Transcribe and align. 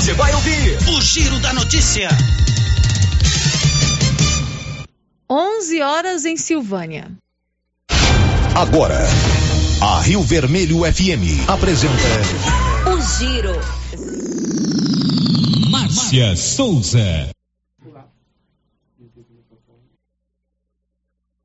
você 0.00 0.14
vai 0.14 0.34
ouvir 0.34 0.78
o 0.88 1.02
Giro 1.02 1.38
da 1.40 1.52
Notícia. 1.52 2.08
11 5.28 5.82
horas 5.82 6.24
em 6.24 6.38
Silvânia. 6.38 7.10
Agora, 8.54 8.98
a 9.82 10.00
Rio 10.00 10.22
Vermelho 10.22 10.90
FM 10.90 11.46
apresenta 11.46 11.92
o 12.90 13.18
Giro. 13.18 13.60
Márcia 15.68 16.34
Souza. 16.34 17.30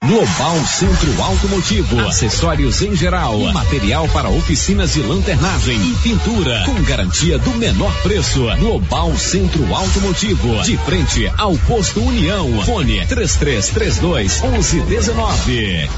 Global 0.07 0.63
Centro 0.67 1.19
Automotivo, 1.19 1.99
acessórios 2.01 2.79
em 2.83 2.95
geral, 2.95 3.39
material 3.51 4.07
para 4.09 4.29
oficinas 4.29 4.93
de 4.93 5.01
lanternagem 5.01 5.75
e 5.81 5.95
pintura, 5.95 6.63
com 6.63 6.79
garantia 6.83 7.39
do 7.39 7.49
menor 7.55 7.91
preço. 8.03 8.45
Global 8.59 9.17
Centro 9.17 9.73
Automotivo, 9.73 10.61
de 10.61 10.77
frente 10.77 11.27
ao 11.39 11.57
posto 11.57 11.99
União. 12.01 12.47
Fone 12.63 13.03
3332 13.07 14.41
1119. 14.41 15.89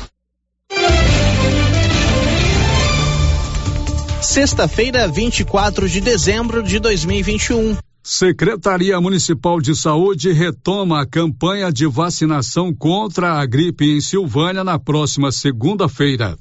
Sexta-feira, 4.22 5.08
24 5.10 5.90
de 5.90 6.00
dezembro 6.00 6.64
de 6.64 6.80
2021. 6.80 7.78
Secretaria 8.10 9.02
Municipal 9.02 9.60
de 9.60 9.76
Saúde 9.76 10.32
retoma 10.32 11.02
a 11.02 11.06
campanha 11.06 11.70
de 11.70 11.86
vacinação 11.86 12.74
contra 12.74 13.34
a 13.34 13.46
gripe 13.46 13.84
em 13.84 14.00
Silvânia 14.00 14.64
na 14.64 14.80
próxima 14.80 15.30
segunda-feira. 15.30 16.38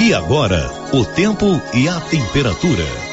E 0.00 0.14
agora, 0.14 0.70
o 0.92 1.04
tempo 1.04 1.60
e 1.74 1.88
a 1.88 2.00
temperatura. 2.02 3.05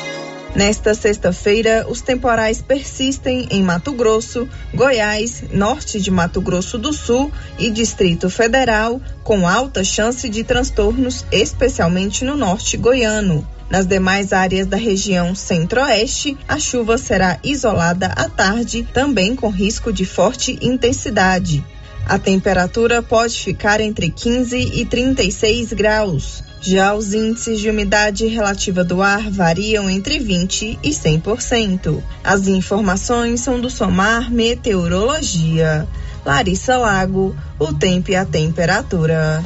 Nesta 0.56 0.94
sexta-feira, 0.94 1.88
os 1.90 2.02
temporais 2.02 2.62
persistem 2.62 3.48
em 3.50 3.64
Mato 3.64 3.92
Grosso, 3.92 4.48
Goiás, 4.72 5.44
norte 5.52 6.00
de 6.00 6.12
Mato 6.12 6.40
Grosso 6.40 6.78
do 6.78 6.94
Sul 6.94 7.32
e 7.58 7.72
Distrito 7.72 8.30
Federal, 8.30 9.02
com 9.24 9.48
alta 9.48 9.84
chance 9.84 10.30
de 10.30 10.44
transtornos, 10.44 11.26
especialmente 11.32 12.24
no 12.24 12.38
norte 12.38 12.78
goiano. 12.78 13.48
Nas 13.68 13.88
demais 13.88 14.32
áreas 14.32 14.68
da 14.68 14.78
região 14.78 15.34
centro-oeste, 15.34 16.38
a 16.48 16.60
chuva 16.60 17.00
será 17.00 17.40
isolada 17.44 18.14
à 18.16 18.30
tarde, 18.30 18.88
também 18.94 19.36
com 19.36 19.50
risco 19.50 19.92
de 19.92 20.06
forte 20.06 20.60
intensidade. 20.62 21.66
A 22.06 22.20
temperatura 22.20 23.02
pode 23.02 23.42
ficar 23.42 23.82
entre 23.82 24.12
15 24.12 24.56
e 24.56 24.86
36 24.86 25.74
graus. 25.74 26.44
Já 26.66 26.94
os 26.94 27.14
índices 27.14 27.60
de 27.60 27.70
umidade 27.70 28.26
relativa 28.26 28.86
do 28.86 29.02
ar 29.02 29.30
variam 29.30 29.90
entre 29.90 30.18
20 30.18 30.80
e 30.82 30.90
100%. 30.92 32.02
As 32.24 32.48
informações 32.48 33.42
são 33.42 33.60
do 33.60 33.70
Somar 33.70 34.32
Meteorologia. 34.32 35.86
Larissa 36.26 36.78
Lago, 36.78 37.36
o 37.60 37.74
tempo 37.74 38.12
e 38.12 38.16
a 38.16 38.24
temperatura. 38.24 39.44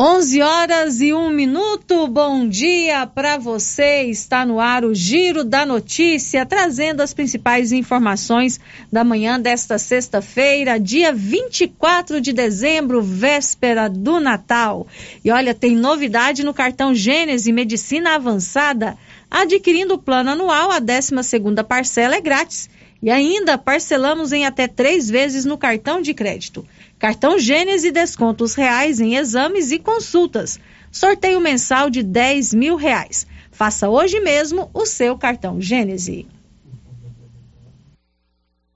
11 0.00 0.42
horas 0.42 1.00
e 1.00 1.12
um 1.12 1.28
minuto. 1.28 2.06
Bom 2.06 2.48
dia 2.48 3.04
para 3.04 3.36
você. 3.36 4.02
Está 4.02 4.46
no 4.46 4.60
ar 4.60 4.84
o 4.84 4.94
Giro 4.94 5.42
da 5.42 5.66
Notícia, 5.66 6.46
trazendo 6.46 7.00
as 7.00 7.12
principais 7.12 7.72
informações 7.72 8.60
da 8.92 9.02
manhã 9.02 9.40
desta 9.40 9.76
sexta-feira, 9.76 10.78
dia 10.78 11.12
24 11.12 12.20
de 12.20 12.32
dezembro, 12.32 13.02
véspera 13.02 13.88
do 13.88 14.20
Natal. 14.20 14.86
E 15.24 15.32
olha, 15.32 15.52
tem 15.52 15.74
novidade 15.74 16.44
no 16.44 16.54
cartão 16.54 16.94
Gênese 16.94 17.50
Medicina 17.50 18.14
Avançada. 18.14 18.96
Adquirindo 19.28 19.94
o 19.94 19.98
plano 19.98 20.30
anual, 20.30 20.70
a 20.70 20.78
12 20.78 21.24
segunda 21.24 21.64
parcela 21.64 22.14
é 22.14 22.20
grátis. 22.20 22.70
E 23.02 23.10
ainda 23.10 23.58
parcelamos 23.58 24.32
em 24.32 24.46
até 24.46 24.68
três 24.68 25.10
vezes 25.10 25.44
no 25.44 25.58
cartão 25.58 26.00
de 26.00 26.14
crédito. 26.14 26.64
Cartão 26.98 27.38
Gênese 27.38 27.90
descontos 27.92 28.54
reais 28.54 29.00
em 29.00 29.14
exames 29.14 29.70
e 29.70 29.78
consultas. 29.78 30.58
Sorteio 30.90 31.40
mensal 31.40 31.88
de 31.88 32.02
10 32.02 32.54
mil 32.54 32.76
reais. 32.76 33.26
Faça 33.52 33.88
hoje 33.88 34.20
mesmo 34.20 34.70
o 34.74 34.84
seu 34.84 35.16
cartão 35.16 35.60
Gênese. 35.60 36.26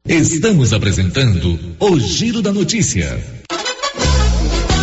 Estamos 0.05 0.73
apresentando 0.73 1.59
o 1.79 1.99
Giro 1.99 2.43
da 2.43 2.53
Notícia. 2.53 3.42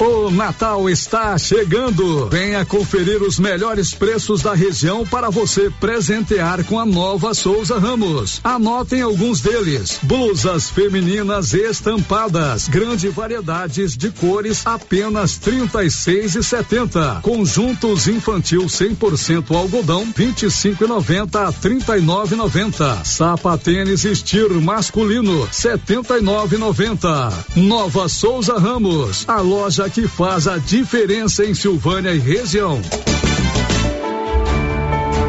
O 0.00 0.30
Natal 0.30 0.88
está 0.88 1.36
chegando. 1.38 2.28
Venha 2.28 2.64
conferir 2.64 3.20
os 3.20 3.38
melhores 3.38 3.92
preços 3.92 4.42
da 4.42 4.54
região 4.54 5.04
para 5.04 5.30
você 5.30 5.72
presentear 5.80 6.62
com 6.64 6.78
a 6.78 6.86
nova 6.86 7.34
Souza 7.34 7.78
Ramos. 7.78 8.40
Anotem 8.44 9.02
alguns 9.02 9.40
deles: 9.40 9.98
blusas 10.02 10.70
femininas 10.70 11.52
estampadas, 11.52 12.68
grande 12.68 13.08
variedades 13.08 13.96
de 13.96 14.10
cores, 14.10 14.64
apenas 14.64 15.36
trinta 15.36 15.82
e 15.82 15.90
seis 15.90 16.36
e 16.36 16.42
setenta. 16.44 17.18
Conjuntos 17.22 18.06
infantil 18.06 18.66
100% 18.66 19.54
algodão, 19.56 20.06
vinte 20.14 20.44
e 20.44 20.50
cinco 20.50 20.84
e 20.84 20.86
noventa 20.86 21.48
a 21.48 21.52
trinta 21.52 21.98
e 21.98 22.00
nove 22.00 22.36
noventa. 22.36 23.02
Sapatênis 23.04 24.04
estilo 24.04 24.60
masculino, 24.62 25.48
setenta 25.50 26.18
e 26.18 26.22
nove 26.22 26.56
noventa. 26.56 27.32
Nova 27.56 28.08
Souza 28.08 28.58
Ramos, 28.58 29.24
a 29.26 29.40
loja 29.40 29.67
que 29.90 30.08
faz 30.08 30.48
a 30.48 30.56
diferença 30.56 31.44
em 31.44 31.52
Silvânia 31.52 32.10
e 32.14 32.18
região. 32.18 32.80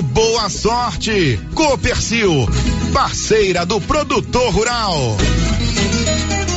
boa 0.00 0.48
sorte. 0.48 1.38
Copercil, 1.54 2.48
parceira 2.92 3.64
do 3.64 3.80
produtor 3.80 4.52
rural. 4.52 5.16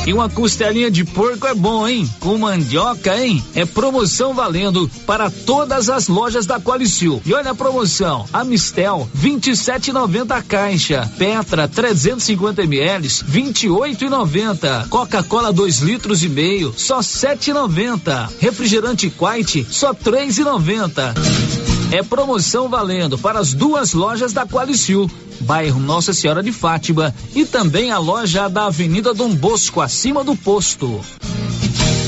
E 0.06 0.12
uma 0.12 0.28
costelinha 0.28 0.90
de 0.90 1.04
porco 1.04 1.46
é 1.46 1.54
bom, 1.54 1.86
hein? 1.86 2.08
Com 2.18 2.38
mandioca, 2.38 3.16
hein? 3.16 3.44
É 3.54 3.66
promoção 3.66 4.32
valendo 4.32 4.90
para 5.06 5.30
todas 5.30 5.90
as 5.90 6.08
lojas 6.08 6.46
da 6.46 6.58
Qualicil. 6.58 7.20
E 7.24 7.34
olha 7.34 7.50
a 7.50 7.54
promoção: 7.54 8.26
Amistel 8.32 9.08
27,90 9.16 10.30
a 10.32 10.42
caixa, 10.42 11.08
Petra 11.18 11.68
350 11.68 12.62
ml 12.62 13.06
28,90, 13.06 14.88
Coca-Cola 14.88 15.52
2 15.52 15.78
litros 15.80 16.24
e 16.24 16.28
meio 16.28 16.74
só 16.76 17.00
7,90, 17.00 18.30
refrigerante 18.40 19.10
Quite 19.10 19.66
só 19.70 19.92
3,90. 19.92 21.59
É 21.92 22.04
promoção 22.04 22.68
valendo 22.68 23.18
para 23.18 23.40
as 23.40 23.52
duas 23.52 23.92
lojas 23.92 24.32
da 24.32 24.46
Qualicil, 24.46 25.10
bairro 25.40 25.80
Nossa 25.80 26.12
Senhora 26.12 26.40
de 26.40 26.52
Fátima 26.52 27.12
e 27.34 27.44
também 27.44 27.90
a 27.90 27.98
loja 27.98 28.48
da 28.48 28.66
Avenida 28.66 29.12
Dom 29.12 29.34
Bosco, 29.34 29.80
acima 29.80 30.22
do 30.22 30.36
posto. 30.36 31.00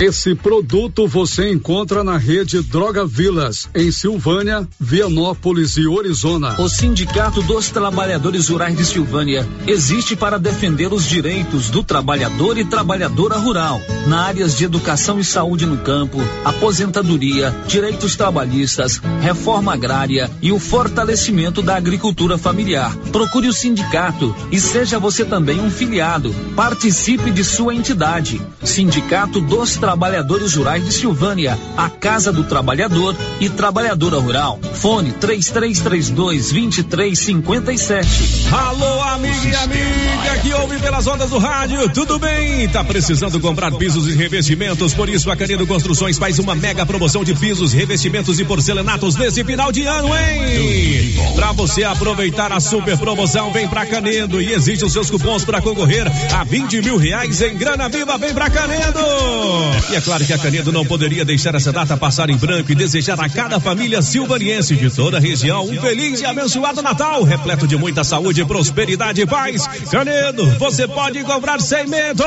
Esse 0.00 0.34
produto 0.34 1.06
você 1.06 1.52
encontra 1.52 2.02
na 2.02 2.18
rede 2.18 2.60
Droga 2.60 3.06
Vilas, 3.06 3.68
em 3.72 3.92
Silvânia, 3.92 4.66
Vianópolis 4.78 5.76
e 5.76 5.86
Orizona. 5.86 6.60
O 6.60 6.68
Sindicato 6.68 7.40
dos 7.42 7.70
Trabalhadores 7.70 8.48
Rurais 8.48 8.76
de 8.76 8.84
Silvânia 8.84 9.46
existe 9.68 10.16
para 10.16 10.36
defender 10.36 10.92
os 10.92 11.04
direitos 11.04 11.70
do 11.70 11.84
trabalhador 11.84 12.58
e 12.58 12.64
trabalhadora 12.64 13.36
rural, 13.36 13.80
na 14.08 14.22
áreas 14.22 14.58
de 14.58 14.64
educação 14.64 15.20
e 15.20 15.24
saúde 15.24 15.64
no 15.64 15.76
campo, 15.76 16.18
aposentadoria, 16.44 17.54
direitos 17.68 18.16
trabalhistas, 18.16 19.00
reforma 19.20 19.74
agrária 19.74 20.28
e 20.42 20.50
o 20.50 20.58
fortalecimento 20.58 21.62
da 21.62 21.76
agricultura 21.76 22.36
familiar. 22.36 22.96
Procure 23.12 23.46
o 23.46 23.52
sindicato 23.52 24.34
e 24.50 24.58
seja 24.58 24.98
você 24.98 25.24
também 25.24 25.60
um 25.60 25.70
filiado. 25.70 26.34
Participe 26.56 27.30
de 27.30 27.44
sua 27.44 27.72
entidade. 27.72 28.42
Sindicato 28.64 29.40
dos 29.40 29.76
Trabalhadores 29.84 30.54
Rurais 30.54 30.82
de 30.82 30.90
Silvânia, 30.90 31.58
a 31.76 31.90
Casa 31.90 32.32
do 32.32 32.42
Trabalhador 32.44 33.14
e 33.38 33.50
Trabalhadora 33.50 34.18
Rural. 34.18 34.58
Fone 34.72 35.12
3332 35.12 36.52
2357. 36.52 38.48
Alô, 38.50 39.02
amiga 39.02 39.46
e 39.46 39.54
amiga 39.54 40.38
que 40.42 40.54
ouve 40.54 40.78
pelas 40.78 41.06
ondas 41.06 41.28
do 41.28 41.36
rádio, 41.36 41.86
tudo 41.90 42.18
bem? 42.18 42.66
Tá 42.68 42.82
precisando 42.82 43.38
comprar 43.40 43.72
pisos 43.72 44.08
e 44.08 44.14
revestimentos? 44.14 44.94
Por 44.94 45.10
isso 45.10 45.30
a 45.30 45.36
Canedo 45.36 45.66
Construções 45.66 46.16
faz 46.16 46.38
uma 46.38 46.54
mega 46.54 46.86
promoção 46.86 47.22
de 47.22 47.34
pisos, 47.34 47.74
revestimentos 47.74 48.40
e 48.40 48.44
porcelanatos 48.46 49.16
nesse 49.16 49.44
final 49.44 49.70
de 49.70 49.84
ano, 49.84 50.08
hein? 50.08 51.14
Pra 51.34 51.52
você 51.52 51.84
aproveitar 51.84 52.52
a 52.52 52.60
super 52.60 52.96
promoção, 52.96 53.52
vem 53.52 53.68
pra 53.68 53.84
Canedo 53.84 54.40
e 54.40 54.50
exige 54.50 54.82
os 54.82 54.94
seus 54.94 55.10
cupons 55.10 55.44
para 55.44 55.60
concorrer 55.60 56.10
a 56.34 56.42
20 56.42 56.80
mil 56.80 56.96
reais 56.96 57.42
em 57.42 57.54
grana 57.54 57.86
viva, 57.90 58.16
vem 58.16 58.32
pra 58.32 58.48
Canedo! 58.48 59.73
E 59.90 59.96
é 59.96 60.00
claro 60.00 60.24
que 60.24 60.32
a 60.32 60.38
Canedo 60.38 60.72
não 60.72 60.84
poderia 60.84 61.24
deixar 61.24 61.54
essa 61.54 61.72
data 61.72 61.96
passar 61.96 62.30
em 62.30 62.36
branco 62.36 62.72
e 62.72 62.74
desejar 62.74 63.20
a 63.20 63.28
cada 63.28 63.60
família 63.60 64.02
silvaniense 64.02 64.74
de 64.74 64.90
toda 64.90 65.18
a 65.18 65.20
região 65.20 65.64
um 65.64 65.80
feliz 65.80 66.20
e 66.20 66.26
abençoado 66.26 66.82
Natal, 66.82 67.22
repleto 67.22 67.66
de 67.66 67.76
muita 67.76 68.02
saúde, 68.02 68.44
prosperidade 68.44 69.20
e 69.20 69.26
paz. 69.26 69.66
Canedo, 69.90 70.46
você 70.58 70.86
pode 70.88 71.22
comprar 71.24 71.60
sem 71.60 71.86
medo! 71.86 72.24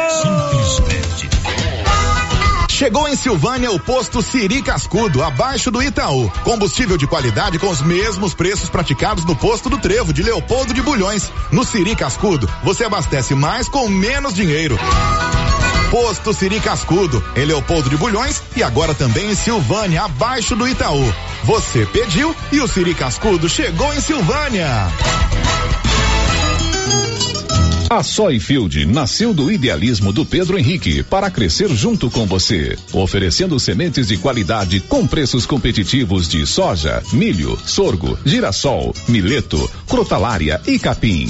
Chegou 2.78 3.08
em 3.08 3.16
Silvânia 3.16 3.72
o 3.72 3.80
posto 3.80 4.22
Siri 4.22 4.62
Cascudo, 4.62 5.24
abaixo 5.24 5.72
do 5.72 5.82
Itaú. 5.82 6.30
Combustível 6.44 6.96
de 6.96 7.08
qualidade 7.08 7.58
com 7.58 7.70
os 7.70 7.82
mesmos 7.82 8.36
preços 8.36 8.70
praticados 8.70 9.26
no 9.26 9.36
posto 9.36 9.68
do 9.68 9.80
Trevo 9.80 10.14
de 10.14 10.22
Leopoldo 10.22 10.76
de 10.76 10.82
Bulhões. 10.84 11.32
No 11.52 11.64
Siri 11.64 11.96
Cascudo, 11.96 12.48
você 12.64 12.84
abastece 12.84 13.34
mais 13.34 13.68
com 13.68 13.90
menos 13.90 14.32
dinheiro. 14.36 14.78
Posto 15.90 16.34
Siri 16.34 16.60
Cascudo, 16.60 17.24
em 17.36 17.46
Leopoldo 17.46 17.90
de 17.90 17.98
Bulhões 17.98 18.42
e 18.56 18.64
agora 18.64 18.94
também 18.94 19.32
em 19.32 19.36
Silvânia, 19.36 20.04
abaixo 20.04 20.56
do 20.56 20.68
Itaú. 20.68 21.14
Você 21.44 21.86
pediu 21.86 22.36
e 22.52 22.60
o 22.60 22.68
Siri 22.68 22.94
Cascudo 22.94 23.48
chegou 23.48 23.94
em 23.94 24.02
Silvânia. 24.02 24.68
A 27.90 28.04
Soyfield 28.04 28.86
nasceu 28.86 29.34
do 29.34 29.50
idealismo 29.50 30.12
do 30.12 30.26
Pedro 30.26 30.60
Henrique 30.60 31.04
para 31.04 31.32
crescer 31.32 31.70
junto 31.70 32.12
com 32.12 32.26
você, 32.26 32.78
oferecendo 32.92 33.58
sementes 33.62 34.10
de 34.10 34.18
qualidade 34.18 34.82
com 34.82 35.08
preços 35.08 35.46
competitivos 35.46 36.28
de 36.28 36.46
soja, 36.46 37.02
milho, 37.14 37.58
sorgo, 37.66 38.20
girassol, 38.26 38.94
mileto, 39.08 39.72
crotalária 39.88 40.60
e 40.68 40.78
capim. 40.78 41.30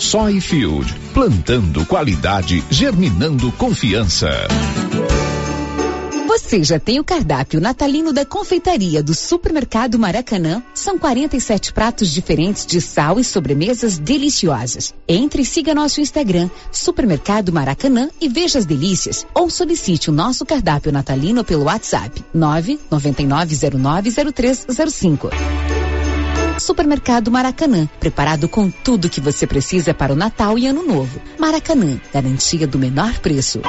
Soyfield, 0.00 0.92
plantando 1.12 1.84
qualidade, 1.86 2.64
germinando 2.68 3.52
confiança. 3.52 4.28
Você 6.26 6.64
já 6.64 6.80
tem 6.80 7.00
o 7.00 7.04
cardápio 7.04 7.60
natalino 7.60 8.12
da 8.12 8.24
confeitaria 8.24 9.00
do 9.02 9.14
Supermercado 9.14 9.98
Maracanã? 9.98 10.62
São 10.74 10.98
47 10.98 11.72
pratos 11.72 12.10
diferentes 12.10 12.66
de 12.66 12.80
sal 12.80 13.20
e 13.20 13.24
sobremesas 13.24 13.98
deliciosas. 13.98 14.92
Entre 15.08 15.42
e 15.42 15.44
siga 15.44 15.74
nosso 15.74 16.00
Instagram, 16.00 16.48
Supermercado 16.72 17.52
Maracanã 17.52 18.08
e 18.20 18.28
veja 18.28 18.58
as 18.58 18.66
delícias. 18.66 19.24
Ou 19.32 19.48
solicite 19.48 20.10
o 20.10 20.12
nosso 20.12 20.44
cardápio 20.44 20.90
natalino 20.92 21.44
pelo 21.44 21.62
WhatsApp 21.64 22.24
999090305. 22.36 25.30
Supermercado 26.64 27.30
Maracanã, 27.30 27.86
preparado 28.00 28.48
com 28.48 28.70
tudo 28.70 29.10
que 29.10 29.20
você 29.20 29.46
precisa 29.46 29.92
para 29.92 30.14
o 30.14 30.16
Natal 30.16 30.58
e 30.58 30.66
Ano 30.66 30.82
Novo. 30.82 31.20
Maracanã, 31.38 32.00
garantia 32.10 32.66
do 32.66 32.78
menor 32.78 33.18
preço. 33.18 33.60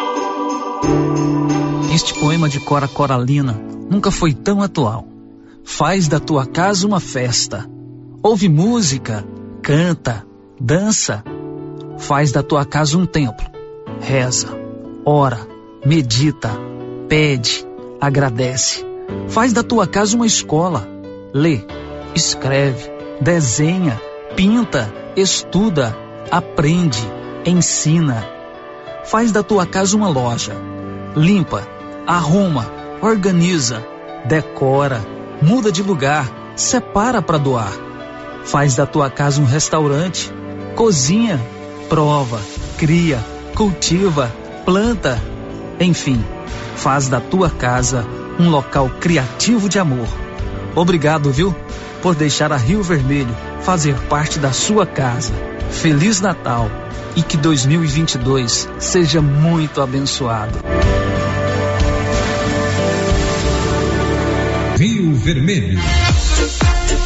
Este 1.94 2.14
poema 2.14 2.48
de 2.48 2.58
Cora 2.62 2.88
Coralina 2.88 3.62
nunca 3.92 4.12
foi 4.12 4.34
tão 4.34 4.62
atual. 4.62 5.06
Faz 5.62 6.08
da 6.08 6.22
tua 6.22 6.46
casa 6.46 6.88
uma 6.88 7.02
festa. 7.02 7.70
Ouve 8.24 8.48
música, 8.48 9.26
canta, 9.62 10.26
dança. 10.58 11.22
Faz 11.98 12.32
da 12.32 12.42
tua 12.42 12.64
casa 12.64 12.98
um 12.98 13.06
templo. 13.06 13.46
Reza, 14.00 14.58
ora, 15.04 15.46
medita, 15.86 16.50
pede, 17.10 17.68
agradece. 18.00 18.86
Faz 19.28 19.52
da 19.52 19.64
tua 19.64 19.86
casa 19.86 20.16
uma 20.16 20.26
escola. 20.26 20.88
Lê, 21.34 21.60
escreve, 22.16 22.90
desenha, 23.20 24.02
pinta, 24.36 24.92
estuda, 25.16 25.96
aprende, 26.32 27.04
ensina. 27.46 28.26
Faz 29.06 29.32
da 29.32 29.44
tua 29.44 29.66
casa 29.66 29.96
uma 29.96 30.08
loja. 30.08 30.54
Limpa, 31.16 31.68
arruma, 32.08 32.72
organiza, 33.02 33.86
decora, 34.26 35.06
muda 35.42 35.72
de 35.72 35.84
lugar, 35.84 36.28
separa 36.56 37.22
para 37.22 37.38
doar. 37.38 37.72
Faz 38.46 38.76
da 38.76 38.86
tua 38.86 39.10
casa 39.10 39.42
um 39.42 39.46
restaurante, 39.46 40.32
cozinha, 40.76 41.40
prova, 41.90 42.40
cria, 42.78 43.20
cultiva, 43.56 44.32
planta, 44.64 45.22
enfim, 45.80 46.24
faz 46.76 47.08
da 47.08 47.20
tua 47.20 47.50
casa 47.50 48.06
um 48.40 48.50
local 48.50 48.90
criativo 49.00 49.68
de 49.68 49.80
amor. 49.80 50.08
Obrigado, 50.76 51.32
viu, 51.32 51.56
por 52.06 52.14
deixar 52.14 52.54
a 52.54 52.56
Rio 52.56 52.84
Vermelho 52.84 53.36
fazer 53.62 53.96
parte 54.02 54.38
da 54.38 54.54
sua 54.54 54.86
casa. 54.86 55.34
Feliz 55.72 56.22
Natal 56.22 56.70
e 57.16 57.24
que 57.24 57.36
2022 57.36 58.70
seja 58.78 59.24
muito 59.24 59.82
abençoado. 59.82 60.60
Vermelho. 65.16 65.80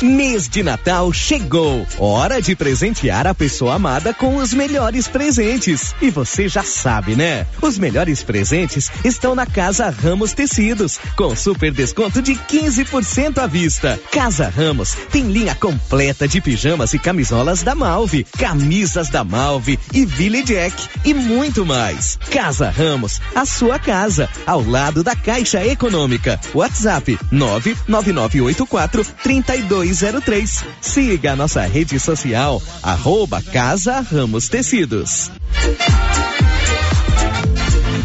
Mês 0.01 0.48
de 0.48 0.63
Natal 0.63 1.12
chegou. 1.12 1.86
Hora 1.98 2.41
de 2.41 2.56
presentear 2.56 3.27
a 3.27 3.34
pessoa 3.34 3.75
amada 3.75 4.13
com 4.13 4.38
os 4.38 4.53
melhores 4.53 5.10
presentes. 5.10 5.94
E 6.01 6.10
você 6.10 6.48
já 6.48 6.63
sabe, 6.63 7.18
né? 7.18 7.46
Os 7.62 7.77
melhores 7.77 8.24
presentes 8.24 8.89
estão 9.03 9.36
na 9.36 9.46
Casa 9.46 9.89
Ramos 9.89 10.32
Tecidos, 10.32 10.98
com 11.18 11.36
super 11.36 11.72
desconto 11.72 12.22
de 12.22 12.34
15% 12.34 13.39
à 13.39 13.48
vista. 13.48 14.00
Casa 14.10 14.48
Ramos 14.48 14.96
tem 15.12 15.24
linha 15.24 15.53
completa 15.53 16.27
de 16.27 16.39
pijamas 16.39 16.94
e 16.94 17.00
camisolas 17.00 17.62
da 17.62 17.75
Malve, 17.75 18.25
camisas 18.38 19.10
da 19.10 19.25
Malve 19.25 19.77
e 19.94 20.06
Billy 20.06 20.44
Jack 20.44 20.75
e 21.03 21.13
muito 21.13 21.65
mais. 21.65 22.18
Casa 22.32 22.70
Ramos, 22.70 23.20
a 23.36 23.46
sua 23.46 23.77
casa, 23.77 24.29
ao 24.46 24.63
lado 24.65 25.03
da 25.03 25.15
Caixa 25.15 25.65
Econômica. 25.65 26.39
WhatsApp 26.53 27.20
99984 27.32 29.06
32 29.24 29.88
3203. 29.89 30.65
Siga 30.81 31.34
a 31.34 31.36
nossa 31.36 31.65
rede 31.65 32.00
social, 32.00 32.62
arroba 32.84 33.41
Casa 33.41 34.05
Ramos 34.12 34.48
Tecidos. 34.48 35.31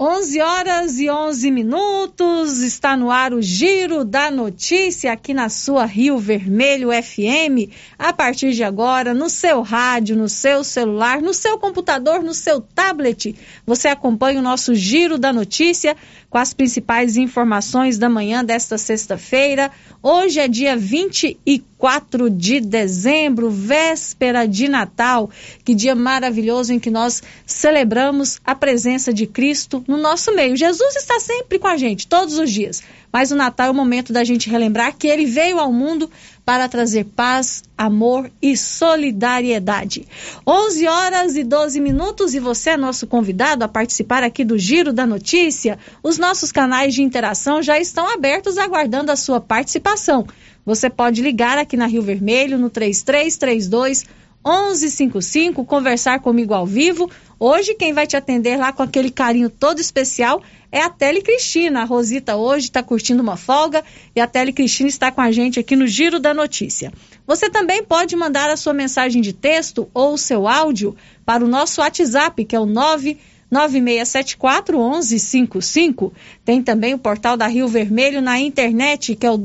11 0.00 0.40
horas 0.40 1.00
e 1.00 1.10
11 1.10 1.50
minutos, 1.50 2.60
está 2.60 2.96
no 2.96 3.10
ar 3.10 3.34
o 3.34 3.42
Giro 3.42 4.04
da 4.04 4.30
Notícia 4.30 5.10
aqui 5.10 5.34
na 5.34 5.48
sua 5.48 5.84
Rio 5.86 6.18
Vermelho 6.18 6.90
FM. 6.90 7.68
A 7.98 8.12
partir 8.12 8.52
de 8.52 8.62
agora, 8.62 9.12
no 9.12 9.28
seu 9.28 9.60
rádio, 9.60 10.14
no 10.14 10.28
seu 10.28 10.62
celular, 10.62 11.20
no 11.20 11.34
seu 11.34 11.58
computador, 11.58 12.22
no 12.22 12.32
seu 12.32 12.60
tablet, 12.60 13.34
você 13.66 13.88
acompanha 13.88 14.38
o 14.38 14.42
nosso 14.42 14.72
Giro 14.72 15.18
da 15.18 15.32
Notícia 15.32 15.96
com 16.30 16.38
as 16.38 16.54
principais 16.54 17.16
informações 17.16 17.98
da 17.98 18.08
manhã 18.08 18.44
desta 18.44 18.78
sexta-feira. 18.78 19.68
Hoje 20.00 20.38
é 20.38 20.46
dia 20.46 20.76
24 20.76 22.30
de 22.30 22.60
dezembro, 22.60 23.50
véspera 23.50 24.46
de 24.46 24.68
Natal. 24.68 25.28
Que 25.64 25.74
dia 25.74 25.96
maravilhoso 25.96 26.72
em 26.72 26.78
que 26.78 26.90
nós 26.90 27.20
celebramos 27.44 28.38
a 28.44 28.54
presença 28.54 29.12
de 29.12 29.26
Cristo 29.26 29.82
no 29.88 29.96
nosso 29.96 30.34
meio. 30.34 30.54
Jesus 30.54 30.96
está 30.96 31.18
sempre 31.18 31.58
com 31.58 31.66
a 31.66 31.78
gente, 31.78 32.06
todos 32.06 32.38
os 32.38 32.52
dias. 32.52 32.82
Mas 33.10 33.30
o 33.30 33.34
Natal 33.34 33.68
é 33.68 33.70
o 33.70 33.74
momento 33.74 34.12
da 34.12 34.22
gente 34.22 34.50
relembrar 34.50 34.94
que 34.94 35.08
ele 35.08 35.24
veio 35.24 35.58
ao 35.58 35.72
mundo 35.72 36.10
para 36.44 36.68
trazer 36.68 37.04
paz, 37.04 37.62
amor 37.76 38.30
e 38.40 38.54
solidariedade. 38.54 40.06
11 40.46 40.86
horas 40.86 41.36
e 41.36 41.42
12 41.42 41.80
minutos 41.80 42.34
e 42.34 42.38
você 42.38 42.70
é 42.70 42.76
nosso 42.76 43.06
convidado 43.06 43.64
a 43.64 43.68
participar 43.68 44.22
aqui 44.22 44.44
do 44.44 44.58
Giro 44.58 44.92
da 44.92 45.06
Notícia. 45.06 45.78
Os 46.02 46.18
nossos 46.18 46.52
canais 46.52 46.94
de 46.94 47.02
interação 47.02 47.62
já 47.62 47.78
estão 47.80 48.12
abertos 48.12 48.58
aguardando 48.58 49.10
a 49.10 49.16
sua 49.16 49.40
participação. 49.40 50.26
Você 50.66 50.90
pode 50.90 51.22
ligar 51.22 51.56
aqui 51.56 51.78
na 51.78 51.86
Rio 51.86 52.02
Vermelho 52.02 52.58
no 52.58 52.68
3332 52.68 54.04
1155, 54.44 55.64
conversar 55.64 56.20
comigo 56.20 56.52
ao 56.54 56.66
vivo. 56.66 57.10
Hoje 57.38 57.74
quem 57.74 57.92
vai 57.92 58.06
te 58.06 58.16
atender 58.16 58.56
lá 58.56 58.72
com 58.72 58.82
aquele 58.82 59.10
carinho 59.10 59.50
todo 59.50 59.80
especial 59.80 60.42
é 60.70 60.82
a 60.82 60.90
Tele 60.90 61.22
Cristina. 61.22 61.82
A 61.82 61.84
Rosita 61.84 62.36
hoje 62.36 62.66
está 62.66 62.82
curtindo 62.82 63.22
uma 63.22 63.36
folga 63.36 63.84
e 64.14 64.20
a 64.20 64.26
Tele 64.26 64.52
Cristina 64.52 64.88
está 64.88 65.10
com 65.10 65.20
a 65.20 65.32
gente 65.32 65.60
aqui 65.60 65.76
no 65.76 65.86
Giro 65.86 66.18
da 66.18 66.32
Notícia. 66.32 66.90
Você 67.26 67.50
também 67.50 67.84
pode 67.84 68.16
mandar 68.16 68.48
a 68.50 68.56
sua 68.56 68.72
mensagem 68.72 69.20
de 69.20 69.32
texto 69.32 69.88
ou 69.92 70.14
o 70.14 70.18
seu 70.18 70.48
áudio 70.48 70.96
para 71.24 71.44
o 71.44 71.48
nosso 71.48 71.80
WhatsApp, 71.80 72.44
que 72.44 72.56
é 72.56 72.60
o 72.60 72.66
99674 72.66 74.78
1155. 74.78 76.12
Tem 76.44 76.62
também 76.62 76.94
o 76.94 76.98
portal 76.98 77.36
da 77.36 77.46
Rio 77.46 77.68
Vermelho 77.68 78.22
na 78.22 78.38
internet, 78.38 79.14
que 79.14 79.26
é 79.26 79.30
o 79.30 79.38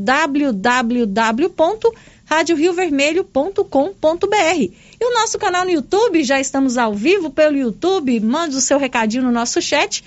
www.radioriovermelho.com.br. 2.33 4.57
E 4.57 5.05
o 5.05 5.13
nosso 5.13 5.37
canal 5.37 5.65
no 5.65 5.71
YouTube, 5.71 6.23
já 6.23 6.39
estamos 6.39 6.77
ao 6.77 6.95
vivo 6.95 7.29
pelo 7.29 7.57
YouTube. 7.57 8.19
Mande 8.19 8.55
o 8.55 8.61
seu 8.61 8.79
recadinho 8.79 9.23
no 9.23 9.31
nosso 9.31 9.61
chat 9.61 10.03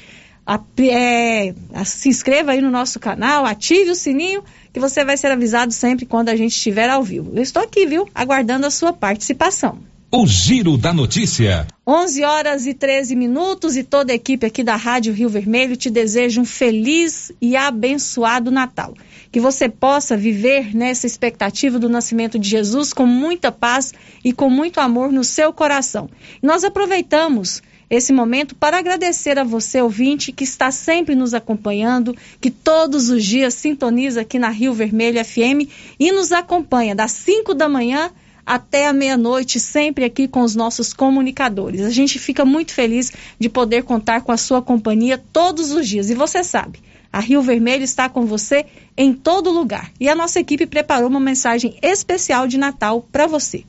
a, 0.47 0.61
é, 0.78 1.54
a, 1.75 1.85
se 1.85 2.09
inscreva 2.09 2.52
aí 2.52 2.61
no 2.61 2.71
nosso 2.71 3.00
canal, 3.00 3.45
ative 3.45 3.90
o 3.90 3.97
sininho, 3.97 4.45
que 4.73 4.78
você 4.78 5.04
vai 5.04 5.16
ser 5.16 5.33
avisado 5.33 5.73
sempre 5.73 6.06
quando 6.06 6.28
a 6.28 6.37
gente 6.37 6.52
estiver 6.52 6.88
ao 6.88 7.02
vivo. 7.02 7.33
Eu 7.35 7.42
estou 7.42 7.62
aqui, 7.62 7.85
viu? 7.85 8.09
Aguardando 8.14 8.66
a 8.66 8.71
sua 8.71 8.92
participação. 8.92 9.80
O 10.09 10.25
Giro 10.25 10.78
da 10.78 10.92
Notícia. 10.92 11.66
11 11.85 12.23
horas 12.23 12.66
e 12.66 12.73
13 12.73 13.16
minutos 13.16 13.76
e 13.76 13.83
toda 13.83 14.12
a 14.12 14.14
equipe 14.14 14.47
aqui 14.47 14.62
da 14.62 14.76
Rádio 14.76 15.12
Rio 15.12 15.28
Vermelho 15.28 15.76
te 15.76 15.90
deseja 15.90 16.40
um 16.40 16.45
feliz 16.45 17.33
e 17.40 17.56
abençoado 17.56 18.52
Natal. 18.52 18.95
Que 19.36 19.40
você 19.40 19.68
possa 19.68 20.16
viver 20.16 20.74
nessa 20.74 21.06
expectativa 21.06 21.78
do 21.78 21.90
nascimento 21.90 22.38
de 22.38 22.48
Jesus 22.48 22.94
com 22.94 23.04
muita 23.04 23.52
paz 23.52 23.92
e 24.24 24.32
com 24.32 24.48
muito 24.48 24.80
amor 24.80 25.12
no 25.12 25.22
seu 25.22 25.52
coração. 25.52 26.08
Nós 26.42 26.64
aproveitamos 26.64 27.62
esse 27.90 28.14
momento 28.14 28.54
para 28.54 28.78
agradecer 28.78 29.38
a 29.38 29.44
você, 29.44 29.82
ouvinte, 29.82 30.32
que 30.32 30.42
está 30.42 30.70
sempre 30.70 31.14
nos 31.14 31.34
acompanhando, 31.34 32.16
que 32.40 32.50
todos 32.50 33.10
os 33.10 33.22
dias 33.22 33.52
sintoniza 33.52 34.22
aqui 34.22 34.38
na 34.38 34.48
Rio 34.48 34.72
Vermelho 34.72 35.22
FM 35.22 35.68
e 36.00 36.10
nos 36.12 36.32
acompanha 36.32 36.94
das 36.94 37.12
5 37.12 37.52
da 37.52 37.68
manhã 37.68 38.10
até 38.46 38.86
a 38.86 38.92
meia-noite, 38.94 39.60
sempre 39.60 40.06
aqui 40.06 40.26
com 40.26 40.40
os 40.40 40.54
nossos 40.54 40.94
comunicadores. 40.94 41.82
A 41.82 41.90
gente 41.90 42.18
fica 42.18 42.42
muito 42.42 42.72
feliz 42.72 43.12
de 43.38 43.50
poder 43.50 43.82
contar 43.82 44.22
com 44.22 44.32
a 44.32 44.38
sua 44.38 44.62
companhia 44.62 45.22
todos 45.30 45.72
os 45.72 45.86
dias. 45.86 46.08
E 46.08 46.14
você 46.14 46.42
sabe, 46.42 46.80
a 47.12 47.20
Rio 47.20 47.42
Vermelho 47.42 47.84
está 47.84 48.08
com 48.08 48.26
você 48.26 48.66
em 48.96 49.12
todo 49.12 49.50
lugar. 49.50 49.90
E 50.00 50.08
a 50.08 50.14
nossa 50.14 50.40
equipe 50.40 50.66
preparou 50.66 51.08
uma 51.08 51.20
mensagem 51.20 51.78
especial 51.82 52.46
de 52.46 52.58
Natal 52.58 53.06
para 53.10 53.26
você. 53.26 53.64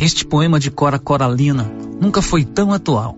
Este 0.00 0.26
poema 0.26 0.60
de 0.60 0.70
Cora 0.70 0.98
Coralina 0.98 1.70
nunca 2.00 2.20
foi 2.20 2.44
tão 2.44 2.72
atual. 2.72 3.16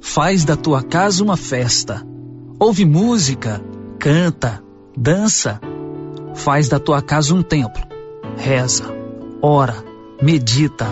Faz 0.00 0.44
da 0.44 0.56
tua 0.56 0.82
casa 0.82 1.24
uma 1.24 1.36
festa. 1.36 2.06
Ouve 2.58 2.84
música, 2.84 3.60
canta, 3.98 4.62
dança. 4.96 5.60
Faz 6.34 6.68
da 6.68 6.78
tua 6.78 7.02
casa 7.02 7.34
um 7.34 7.42
templo. 7.42 7.82
Reza, 8.36 8.84
ora, 9.42 9.84
medita, 10.22 10.86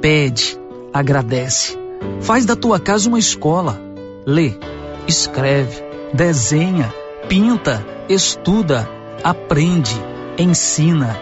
pede, 0.00 0.58
agradece. 0.92 1.76
Faz 2.20 2.46
da 2.46 2.54
tua 2.54 2.78
casa 2.78 3.08
uma 3.08 3.18
escola. 3.18 3.80
Lê, 4.24 4.54
escreve, 5.06 5.82
desenha, 6.12 6.92
pinta, 7.28 7.84
estuda, 8.08 8.88
aprende, 9.22 9.94
ensina. 10.38 11.16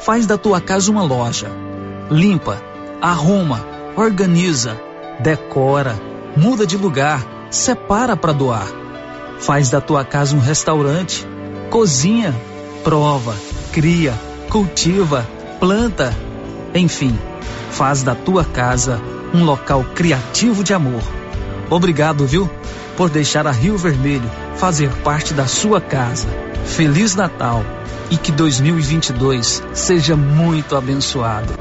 Faz 0.00 0.26
da 0.26 0.38
tua 0.38 0.60
casa 0.60 0.90
uma 0.90 1.02
loja. 1.02 1.50
Limpa, 2.10 2.62
arruma, 3.00 3.64
organiza, 3.96 4.80
decora, 5.20 5.94
muda 6.36 6.66
de 6.66 6.76
lugar, 6.76 7.24
separa 7.50 8.16
para 8.16 8.32
doar. 8.32 8.66
Faz 9.38 9.70
da 9.70 9.80
tua 9.80 10.04
casa 10.04 10.34
um 10.34 10.40
restaurante, 10.40 11.26
cozinha, 11.70 12.34
prova, 12.82 13.34
cria, 13.72 14.14
cultiva, 14.50 15.26
planta, 15.60 16.12
enfim, 16.74 17.16
faz 17.70 18.02
da 18.02 18.14
tua 18.14 18.44
casa 18.44 19.00
um 19.34 19.44
local 19.44 19.84
criativo 19.94 20.64
de 20.64 20.72
amor. 20.72 21.17
Obrigado, 21.70 22.26
viu, 22.26 22.48
por 22.96 23.10
deixar 23.10 23.46
a 23.46 23.50
Rio 23.50 23.76
Vermelho 23.76 24.30
fazer 24.56 24.90
parte 25.02 25.34
da 25.34 25.46
sua 25.46 25.80
casa. 25.80 26.28
Feliz 26.64 27.14
Natal 27.14 27.64
e 28.10 28.16
que 28.16 28.32
2022 28.32 29.62
seja 29.74 30.16
muito 30.16 30.74
abençoado. 30.74 31.52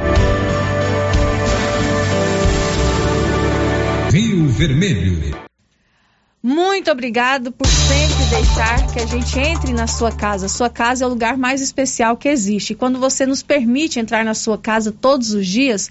Rio 4.11 4.47
Vermelho. 4.47 5.37
Muito 6.41 6.89
obrigado 6.89 7.51
por 7.51 7.67
sempre 7.67 8.23
deixar 8.29 8.93
que 8.93 8.99
a 8.99 9.05
gente 9.05 9.37
entre 9.37 9.73
na 9.73 9.85
sua 9.85 10.11
casa. 10.11 10.47
Sua 10.47 10.69
casa 10.69 11.03
é 11.03 11.07
o 11.07 11.09
lugar 11.09 11.37
mais 11.37 11.61
especial 11.61 12.15
que 12.15 12.29
existe. 12.29 12.71
E 12.71 12.75
quando 12.75 12.99
você 12.99 13.25
nos 13.25 13.43
permite 13.43 13.99
entrar 13.99 14.23
na 14.23 14.33
sua 14.33 14.57
casa 14.57 14.91
todos 14.91 15.33
os 15.33 15.45
dias, 15.45 15.89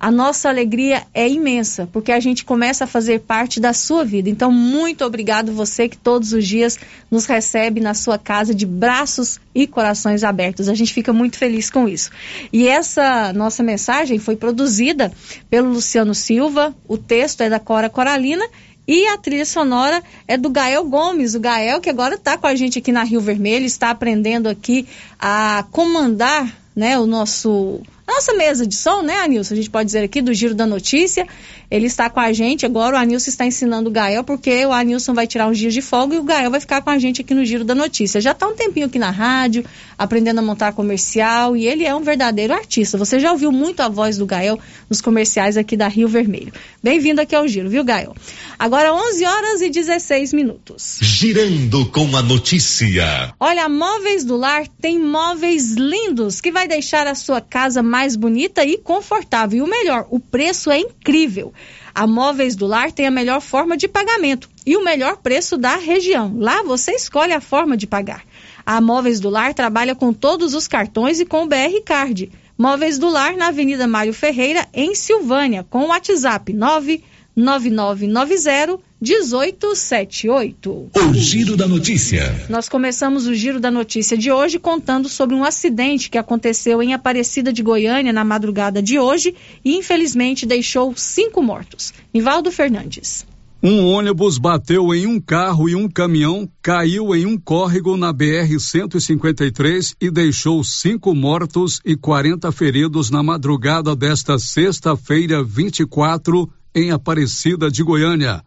a 0.00 0.12
nossa 0.12 0.48
alegria 0.48 1.02
é 1.12 1.28
imensa, 1.28 1.88
porque 1.92 2.12
a 2.12 2.20
gente 2.20 2.44
começa 2.44 2.84
a 2.84 2.86
fazer 2.86 3.20
parte 3.20 3.58
da 3.58 3.72
sua 3.72 4.04
vida. 4.04 4.30
Então, 4.30 4.52
muito 4.52 5.04
obrigado 5.04 5.52
você 5.52 5.88
que 5.88 5.96
todos 5.96 6.32
os 6.32 6.46
dias 6.46 6.78
nos 7.10 7.26
recebe 7.26 7.80
na 7.80 7.94
sua 7.94 8.16
casa 8.16 8.54
de 8.54 8.64
braços 8.64 9.40
e 9.52 9.66
corações 9.66 10.22
abertos. 10.22 10.68
A 10.68 10.74
gente 10.74 10.94
fica 10.94 11.12
muito 11.12 11.36
feliz 11.36 11.68
com 11.68 11.88
isso. 11.88 12.10
E 12.52 12.68
essa 12.68 13.32
nossa 13.32 13.62
mensagem 13.62 14.20
foi 14.20 14.36
produzida 14.36 15.10
pelo 15.50 15.70
Luciano 15.70 16.14
Silva, 16.14 16.72
o 16.86 16.96
texto 16.96 17.40
é 17.40 17.50
da 17.50 17.58
Cora 17.58 17.90
Coralina 17.90 18.44
e 18.86 19.06
a 19.08 19.18
trilha 19.18 19.44
sonora 19.44 20.02
é 20.26 20.38
do 20.38 20.48
Gael 20.48 20.84
Gomes, 20.84 21.34
o 21.34 21.40
Gael 21.40 21.80
que 21.80 21.90
agora 21.90 22.14
está 22.14 22.38
com 22.38 22.46
a 22.46 22.54
gente 22.54 22.78
aqui 22.78 22.92
na 22.92 23.02
Rio 23.02 23.20
Vermelho, 23.20 23.66
está 23.66 23.90
aprendendo 23.90 24.48
aqui 24.48 24.86
a 25.18 25.64
comandar 25.72 26.56
né, 26.74 26.98
o 26.98 27.04
nosso 27.04 27.82
nossa 28.08 28.34
mesa 28.34 28.66
de 28.66 28.74
som, 28.74 29.02
né, 29.02 29.20
Anilson? 29.20 29.52
A 29.54 29.56
gente 29.56 29.70
pode 29.70 29.86
dizer 29.86 30.02
aqui 30.02 30.22
do 30.22 30.32
Giro 30.32 30.54
da 30.54 30.66
Notícia. 30.66 31.26
Ele 31.70 31.86
está 31.86 32.08
com 32.08 32.18
a 32.18 32.32
gente 32.32 32.64
agora. 32.64 32.96
O 32.96 32.98
Anilson 32.98 33.28
está 33.28 33.44
ensinando 33.44 33.90
o 33.90 33.92
Gael, 33.92 34.24
porque 34.24 34.64
o 34.64 34.72
Anilson 34.72 35.12
vai 35.12 35.26
tirar 35.26 35.46
uns 35.46 35.58
dias 35.58 35.74
de 35.74 35.82
folga 35.82 36.14
e 36.14 36.18
o 36.18 36.22
Gael 36.22 36.50
vai 36.50 36.58
ficar 36.58 36.80
com 36.80 36.88
a 36.88 36.98
gente 36.98 37.20
aqui 37.20 37.34
no 37.34 37.44
Giro 37.44 37.64
da 37.64 37.74
Notícia. 37.74 38.20
Já 38.20 38.32
está 38.32 38.48
um 38.48 38.54
tempinho 38.54 38.86
aqui 38.86 38.98
na 38.98 39.10
rádio, 39.10 39.64
aprendendo 39.98 40.38
a 40.38 40.42
montar 40.42 40.72
comercial 40.72 41.54
e 41.54 41.66
ele 41.66 41.84
é 41.84 41.94
um 41.94 42.00
verdadeiro 42.00 42.54
artista. 42.54 42.96
Você 42.96 43.20
já 43.20 43.30
ouviu 43.30 43.52
muito 43.52 43.80
a 43.80 43.88
voz 43.88 44.16
do 44.16 44.24
Gael 44.24 44.58
nos 44.88 45.02
comerciais 45.02 45.58
aqui 45.58 45.76
da 45.76 45.86
Rio 45.86 46.08
Vermelho. 46.08 46.52
Bem-vindo 46.82 47.20
aqui 47.20 47.34
ao 47.34 47.46
Giro, 47.46 47.68
viu, 47.68 47.84
Gael? 47.84 48.16
Agora 48.58 48.94
11 48.94 49.24
horas 49.24 49.60
e 49.60 49.68
16 49.68 50.32
minutos. 50.32 50.98
Girando 51.02 51.84
com 51.86 52.16
a 52.16 52.22
notícia. 52.22 53.34
Olha, 53.38 53.64
a 53.64 53.68
Móveis 53.68 54.24
do 54.24 54.36
Lar 54.36 54.66
tem 54.80 54.98
móveis 54.98 55.74
lindos 55.74 56.40
que 56.40 56.50
vai 56.50 56.66
deixar 56.66 57.06
a 57.06 57.14
sua 57.14 57.40
casa 57.40 57.82
mais 57.82 57.97
mais 57.98 58.14
bonita 58.14 58.64
e 58.64 58.78
confortável. 58.78 59.58
E 59.58 59.62
o 59.62 59.66
melhor, 59.66 60.06
o 60.08 60.20
preço 60.20 60.70
é 60.70 60.78
incrível. 60.78 61.52
A 61.92 62.06
Móveis 62.06 62.54
do 62.54 62.64
Lar 62.64 62.92
tem 62.92 63.08
a 63.08 63.10
melhor 63.10 63.40
forma 63.40 63.76
de 63.76 63.88
pagamento 63.88 64.48
e 64.64 64.76
o 64.76 64.84
melhor 64.84 65.16
preço 65.16 65.58
da 65.58 65.74
região. 65.74 66.36
Lá 66.38 66.62
você 66.62 66.92
escolhe 66.92 67.32
a 67.32 67.40
forma 67.40 67.76
de 67.76 67.88
pagar. 67.88 68.22
A 68.64 68.80
Móveis 68.80 69.18
do 69.18 69.28
Lar 69.28 69.52
trabalha 69.52 69.96
com 69.96 70.12
todos 70.12 70.54
os 70.54 70.68
cartões 70.68 71.18
e 71.18 71.26
com 71.26 71.42
o 71.42 71.48
BR 71.48 71.82
Card. 71.84 72.30
Móveis 72.56 73.00
do 73.00 73.08
Lar 73.08 73.36
na 73.36 73.48
Avenida 73.48 73.88
Mário 73.88 74.14
Ferreira, 74.14 74.68
em 74.72 74.94
Silvânia, 74.94 75.66
com 75.68 75.80
o 75.80 75.88
WhatsApp 75.88 76.52
99990 76.52 78.87
1878. 79.00 80.90
O 80.94 81.14
Giro 81.14 81.56
da 81.56 81.68
Notícia. 81.68 82.46
Nós 82.48 82.68
começamos 82.68 83.26
o 83.26 83.34
Giro 83.34 83.60
da 83.60 83.70
Notícia 83.70 84.18
de 84.18 84.32
hoje 84.32 84.58
contando 84.58 85.08
sobre 85.08 85.36
um 85.36 85.44
acidente 85.44 86.10
que 86.10 86.18
aconteceu 86.18 86.82
em 86.82 86.92
Aparecida 86.94 87.52
de 87.52 87.62
Goiânia 87.62 88.12
na 88.12 88.24
madrugada 88.24 88.82
de 88.82 88.98
hoje 88.98 89.36
e 89.64 89.76
infelizmente 89.76 90.44
deixou 90.44 90.92
cinco 90.96 91.40
mortos. 91.40 91.94
Nivaldo 92.12 92.50
Fernandes. 92.50 93.24
Um 93.60 93.86
ônibus 93.86 94.38
bateu 94.38 94.94
em 94.94 95.06
um 95.06 95.20
carro 95.20 95.68
e 95.68 95.74
um 95.74 95.88
caminhão 95.88 96.48
caiu 96.62 97.12
em 97.14 97.26
um 97.26 97.36
córrego 97.36 97.96
na 97.96 98.14
BR-153 98.14 99.96
e 100.00 100.12
deixou 100.12 100.62
cinco 100.62 101.12
mortos 101.12 101.80
e 101.84 101.96
40 101.96 102.52
feridos 102.52 103.10
na 103.10 103.20
madrugada 103.20 103.96
desta 103.96 104.38
sexta-feira, 104.38 105.42
24, 105.42 106.48
em 106.72 106.92
Aparecida 106.92 107.68
de 107.68 107.82
Goiânia. 107.82 108.44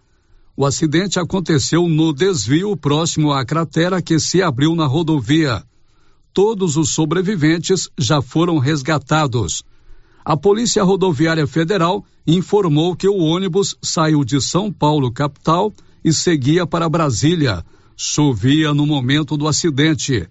O 0.56 0.66
acidente 0.66 1.20
aconteceu 1.20 1.88
no 1.88 2.14
desvio 2.14 2.76
próximo 2.76 3.32
à 3.32 3.46
cratera 3.46 4.02
que 4.02 4.20
se 4.20 4.42
abriu 4.42 4.76
na 4.76 4.86
rodovia. 4.86 5.64
Todos 6.34 6.78
os 6.78 6.90
sobreviventes 6.90 7.90
já 7.98 8.22
foram 8.22 8.58
resgatados. 8.58 9.64
A 10.24 10.38
Polícia 10.38 10.84
Rodoviária 10.84 11.48
Federal 11.48 12.06
informou 12.28 12.96
que 12.96 13.08
o 13.08 13.18
ônibus 13.18 13.76
saiu 13.82 14.24
de 14.24 14.40
São 14.42 14.72
Paulo, 14.72 15.12
capital, 15.12 15.74
e 16.04 16.14
seguia 16.14 16.66
para 16.66 16.90
Brasília. 16.90 17.66
Chovia 17.96 18.74
no 18.74 18.86
momento 18.86 19.38
do 19.38 19.48
acidente. 19.48 20.28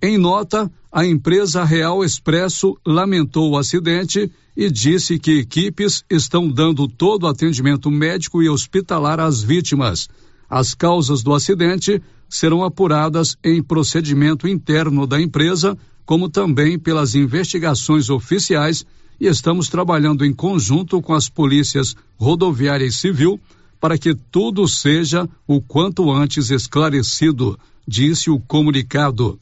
Em 0.00 0.18
nota, 0.18 0.70
a 0.92 1.06
empresa 1.06 1.64
Real 1.64 2.04
Expresso 2.04 2.76
lamentou 2.86 3.50
o 3.50 3.58
acidente 3.58 4.30
e 4.54 4.70
disse 4.70 5.18
que 5.18 5.38
equipes 5.38 6.04
estão 6.10 6.48
dando 6.48 6.86
todo 6.86 7.24
o 7.24 7.26
atendimento 7.26 7.90
médico 7.90 8.42
e 8.42 8.48
hospitalar 8.48 9.18
às 9.18 9.42
vítimas. 9.42 10.08
As 10.48 10.74
causas 10.74 11.22
do 11.22 11.34
acidente 11.34 12.00
serão 12.28 12.62
apuradas 12.62 13.36
em 13.42 13.62
procedimento 13.62 14.46
interno 14.46 15.06
da 15.06 15.20
empresa, 15.20 15.76
como 16.04 16.28
também 16.28 16.78
pelas 16.78 17.14
investigações 17.14 18.10
oficiais, 18.10 18.84
e 19.18 19.26
estamos 19.26 19.68
trabalhando 19.68 20.26
em 20.26 20.32
conjunto 20.32 21.00
com 21.00 21.14
as 21.14 21.28
polícias 21.28 21.96
rodoviária 22.16 22.84
e 22.84 22.92
civil 22.92 23.40
para 23.80 23.96
que 23.96 24.14
tudo 24.14 24.68
seja 24.68 25.28
o 25.46 25.60
quanto 25.60 26.10
antes 26.10 26.50
esclarecido, 26.50 27.58
disse 27.86 28.30
o 28.30 28.38
comunicado. 28.38 29.38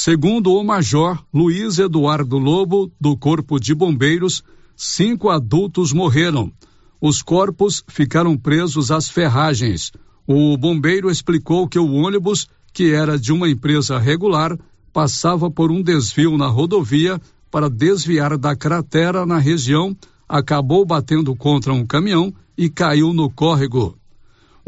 Segundo 0.00 0.52
o 0.52 0.62
Major 0.62 1.18
Luiz 1.34 1.80
Eduardo 1.80 2.38
Lobo, 2.38 2.88
do 3.00 3.16
Corpo 3.16 3.58
de 3.58 3.74
Bombeiros, 3.74 4.44
cinco 4.76 5.28
adultos 5.28 5.92
morreram. 5.92 6.52
Os 7.00 7.20
corpos 7.20 7.82
ficaram 7.88 8.36
presos 8.38 8.92
às 8.92 9.10
ferragens. 9.10 9.90
O 10.24 10.56
bombeiro 10.56 11.10
explicou 11.10 11.66
que 11.66 11.80
o 11.80 11.94
ônibus, 11.94 12.48
que 12.72 12.92
era 12.92 13.18
de 13.18 13.32
uma 13.32 13.50
empresa 13.50 13.98
regular, 13.98 14.56
passava 14.92 15.50
por 15.50 15.72
um 15.72 15.82
desvio 15.82 16.38
na 16.38 16.46
rodovia 16.46 17.20
para 17.50 17.68
desviar 17.68 18.38
da 18.38 18.54
cratera 18.54 19.26
na 19.26 19.38
região, 19.38 19.96
acabou 20.28 20.86
batendo 20.86 21.34
contra 21.34 21.72
um 21.72 21.84
caminhão 21.84 22.32
e 22.56 22.70
caiu 22.70 23.12
no 23.12 23.28
córrego. 23.28 23.98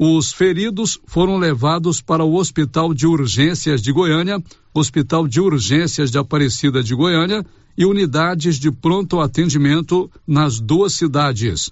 Os 0.02 0.32
feridos 0.32 0.98
foram 1.04 1.36
levados 1.36 2.00
para 2.00 2.24
o 2.24 2.36
Hospital 2.36 2.94
de 2.94 3.06
Urgências 3.06 3.82
de 3.82 3.92
Goiânia, 3.92 4.42
Hospital 4.72 5.28
de 5.28 5.42
Urgências 5.42 6.10
de 6.10 6.16
Aparecida 6.16 6.82
de 6.82 6.94
Goiânia 6.94 7.44
e 7.76 7.84
unidades 7.84 8.58
de 8.58 8.72
pronto 8.72 9.20
atendimento 9.20 10.10
nas 10.26 10.58
duas 10.58 10.94
cidades. 10.94 11.70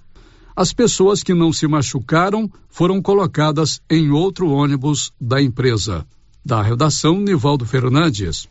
As 0.55 0.75
pessoas 0.75 1.23
que 1.23 1.33
não 1.33 1.55
se 1.55 1.67
machucaram 1.67 2.51
foram 2.69 3.01
colocadas 3.01 3.81
em 3.89 4.11
outro 4.11 4.51
ônibus 4.51 5.11
da 5.19 5.41
empresa. 5.41 6.07
Da 6.45 6.61
redação, 6.61 7.19
Nivaldo 7.19 7.65
Fernandes. 7.65 8.47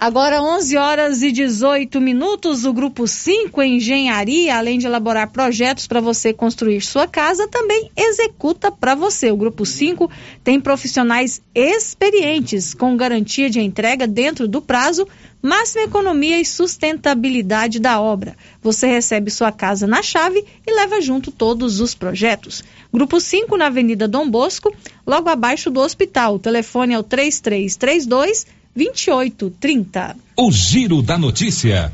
Agora 0.00 0.40
11 0.40 0.76
horas 0.76 1.22
e 1.22 1.32
18 1.32 2.00
minutos, 2.00 2.64
o 2.64 2.72
grupo 2.72 3.04
5 3.04 3.60
Engenharia, 3.60 4.56
além 4.56 4.78
de 4.78 4.86
elaborar 4.86 5.32
projetos 5.32 5.88
para 5.88 6.00
você 6.00 6.32
construir 6.32 6.80
sua 6.82 7.08
casa, 7.08 7.48
também 7.48 7.90
executa 7.96 8.70
para 8.70 8.94
você. 8.94 9.32
O 9.32 9.36
grupo 9.36 9.66
5 9.66 10.08
tem 10.44 10.60
profissionais 10.60 11.42
experientes 11.52 12.74
com 12.74 12.96
garantia 12.96 13.50
de 13.50 13.58
entrega 13.58 14.06
dentro 14.06 14.46
do 14.46 14.62
prazo, 14.62 15.04
máxima 15.42 15.82
economia 15.82 16.40
e 16.40 16.44
sustentabilidade 16.44 17.80
da 17.80 18.00
obra. 18.00 18.36
Você 18.62 18.86
recebe 18.86 19.32
sua 19.32 19.50
casa 19.50 19.84
na 19.84 20.00
chave 20.00 20.44
e 20.64 20.72
leva 20.76 21.00
junto 21.00 21.32
todos 21.32 21.80
os 21.80 21.92
projetos. 21.92 22.62
Grupo 22.92 23.20
5 23.20 23.56
na 23.56 23.66
Avenida 23.66 24.06
Dom 24.06 24.30
Bosco, 24.30 24.72
logo 25.04 25.28
abaixo 25.28 25.72
do 25.72 25.80
hospital. 25.80 26.36
O 26.36 26.38
telefone 26.38 26.94
é 26.94 26.98
o 27.00 27.02
3332 27.02 28.57
2830. 28.74 30.16
O 30.36 30.50
Giro 30.52 31.02
da 31.02 31.18
Notícia. 31.18 31.90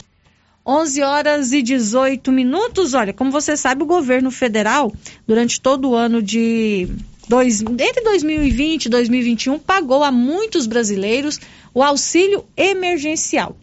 11 0.66 1.02
horas 1.02 1.52
e 1.52 1.62
18 1.62 2.32
minutos. 2.32 2.94
Olha, 2.94 3.12
como 3.12 3.30
você 3.30 3.56
sabe, 3.56 3.82
o 3.82 3.86
governo 3.86 4.30
federal, 4.30 4.92
durante 5.26 5.60
todo 5.60 5.90
o 5.90 5.94
ano 5.94 6.22
de. 6.22 6.88
Dois, 7.26 7.62
entre 7.62 8.02
2020 8.02 8.84
e 8.84 8.88
2021, 8.90 9.58
pagou 9.58 10.04
a 10.04 10.12
muitos 10.12 10.66
brasileiros 10.66 11.40
o 11.72 11.82
auxílio 11.82 12.44
emergencial. 12.56 13.56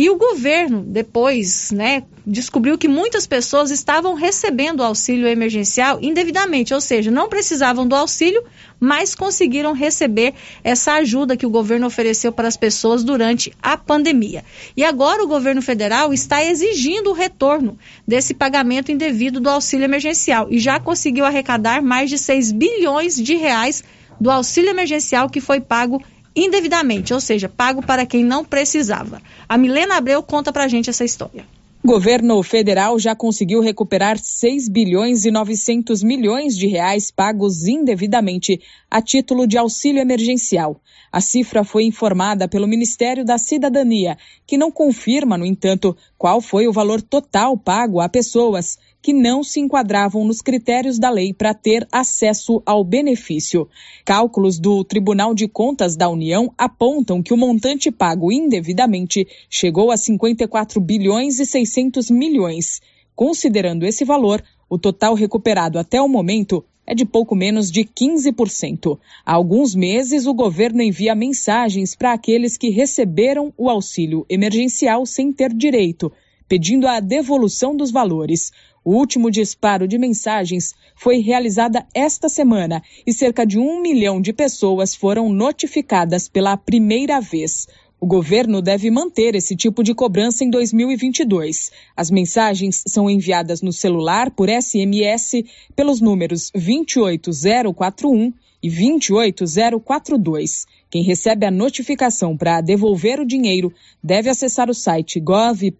E 0.00 0.08
o 0.08 0.16
governo, 0.16 0.84
depois, 0.86 1.72
né, 1.72 2.04
descobriu 2.24 2.78
que 2.78 2.86
muitas 2.86 3.26
pessoas 3.26 3.72
estavam 3.72 4.14
recebendo 4.14 4.78
o 4.78 4.84
auxílio 4.84 5.26
emergencial 5.26 5.98
indevidamente, 6.00 6.72
ou 6.72 6.80
seja, 6.80 7.10
não 7.10 7.28
precisavam 7.28 7.84
do 7.84 7.96
auxílio, 7.96 8.44
mas 8.78 9.16
conseguiram 9.16 9.72
receber 9.72 10.34
essa 10.62 10.92
ajuda 10.92 11.36
que 11.36 11.44
o 11.44 11.50
governo 11.50 11.88
ofereceu 11.88 12.30
para 12.30 12.46
as 12.46 12.56
pessoas 12.56 13.02
durante 13.02 13.52
a 13.60 13.76
pandemia. 13.76 14.44
E 14.76 14.84
agora 14.84 15.24
o 15.24 15.26
governo 15.26 15.60
federal 15.60 16.14
está 16.14 16.44
exigindo 16.44 17.10
o 17.10 17.12
retorno 17.12 17.76
desse 18.06 18.34
pagamento 18.34 18.92
indevido 18.92 19.40
do 19.40 19.50
auxílio 19.50 19.84
emergencial 19.84 20.46
e 20.48 20.60
já 20.60 20.78
conseguiu 20.78 21.24
arrecadar 21.24 21.82
mais 21.82 22.08
de 22.08 22.18
6 22.18 22.52
bilhões 22.52 23.16
de 23.16 23.34
reais 23.34 23.82
do 24.20 24.30
auxílio 24.30 24.70
emergencial 24.70 25.28
que 25.28 25.40
foi 25.40 25.60
pago 25.60 26.00
indevidamente, 26.44 27.12
ou 27.12 27.20
seja, 27.20 27.48
pago 27.48 27.82
para 27.82 28.06
quem 28.06 28.24
não 28.24 28.44
precisava. 28.44 29.20
A 29.48 29.58
Milena 29.58 29.96
Abreu 29.96 30.22
conta 30.22 30.52
pra 30.52 30.68
gente 30.68 30.90
essa 30.90 31.04
história. 31.04 31.44
O 31.82 31.86
governo 31.86 32.42
federal 32.42 32.98
já 32.98 33.14
conseguiu 33.14 33.60
recuperar 33.60 34.18
6 34.18 34.68
bilhões 34.68 35.24
e 35.24 35.30
900 35.30 36.02
milhões 36.02 36.56
de 36.56 36.66
reais 36.66 37.10
pagos 37.10 37.66
indevidamente 37.68 38.60
a 38.90 39.00
título 39.00 39.46
de 39.46 39.56
auxílio 39.56 40.00
emergencial. 40.00 40.80
A 41.10 41.20
cifra 41.20 41.64
foi 41.64 41.84
informada 41.84 42.46
pelo 42.46 42.68
Ministério 42.68 43.24
da 43.24 43.38
Cidadania, 43.38 44.16
que 44.46 44.58
não 44.58 44.70
confirma, 44.70 45.38
no 45.38 45.46
entanto, 45.46 45.96
qual 46.16 46.40
foi 46.40 46.68
o 46.68 46.72
valor 46.72 47.00
total 47.00 47.56
pago 47.56 48.00
a 48.00 48.08
pessoas 48.08 48.76
que 49.00 49.12
não 49.12 49.42
se 49.42 49.60
enquadravam 49.60 50.24
nos 50.24 50.42
critérios 50.42 50.98
da 50.98 51.08
lei 51.08 51.32
para 51.32 51.54
ter 51.54 51.86
acesso 51.90 52.62
ao 52.66 52.84
benefício. 52.84 53.68
Cálculos 54.04 54.58
do 54.58 54.84
Tribunal 54.84 55.34
de 55.34 55.48
Contas 55.48 55.96
da 55.96 56.08
União 56.08 56.52
apontam 56.58 57.22
que 57.22 57.32
o 57.32 57.36
montante 57.36 57.90
pago 57.90 58.30
indevidamente 58.30 59.26
chegou 59.48 59.90
a 59.90 59.96
54 59.96 60.80
bilhões 60.80 61.38
e 61.38 61.46
600 61.46 62.10
milhões. 62.10 62.80
Considerando 63.14 63.86
esse 63.86 64.04
valor, 64.04 64.42
o 64.68 64.78
total 64.78 65.14
recuperado 65.14 65.78
até 65.78 66.00
o 66.00 66.08
momento 66.08 66.64
é 66.88 66.94
de 66.94 67.04
pouco 67.04 67.36
menos 67.36 67.70
de 67.70 67.84
15%. 67.84 68.98
Há 69.24 69.34
alguns 69.34 69.74
meses, 69.74 70.24
o 70.26 70.32
governo 70.32 70.80
envia 70.80 71.14
mensagens 71.14 71.94
para 71.94 72.14
aqueles 72.14 72.56
que 72.56 72.70
receberam 72.70 73.52
o 73.58 73.68
auxílio 73.68 74.24
emergencial 74.26 75.04
sem 75.04 75.30
ter 75.30 75.52
direito, 75.52 76.10
pedindo 76.48 76.88
a 76.88 76.98
devolução 76.98 77.76
dos 77.76 77.90
valores. 77.90 78.52
O 78.82 78.94
último 78.94 79.30
disparo 79.30 79.86
de 79.86 79.98
mensagens 79.98 80.74
foi 80.96 81.18
realizada 81.18 81.86
esta 81.94 82.26
semana 82.26 82.82
e 83.06 83.12
cerca 83.12 83.44
de 83.44 83.58
um 83.58 83.82
milhão 83.82 84.18
de 84.18 84.32
pessoas 84.32 84.94
foram 84.94 85.28
notificadas 85.28 86.26
pela 86.26 86.56
primeira 86.56 87.20
vez. 87.20 87.68
O 88.00 88.06
governo 88.06 88.62
deve 88.62 88.92
manter 88.92 89.34
esse 89.34 89.56
tipo 89.56 89.82
de 89.82 89.92
cobrança 89.92 90.44
em 90.44 90.50
2022. 90.50 91.72
As 91.96 92.12
mensagens 92.12 92.84
são 92.86 93.10
enviadas 93.10 93.60
no 93.60 93.72
celular 93.72 94.30
por 94.30 94.48
SMS 94.48 95.42
pelos 95.74 96.00
números 96.00 96.52
28041 96.54 98.32
e 98.62 98.70
28042. 98.70 100.64
Quem 100.88 101.02
recebe 101.02 101.44
a 101.44 101.50
notificação 101.50 102.36
para 102.36 102.60
devolver 102.60 103.18
o 103.18 103.26
dinheiro 103.26 103.74
deve 104.00 104.30
acessar 104.30 104.70
o 104.70 104.74
site 104.74 105.18
gov.br/barra 105.18 105.74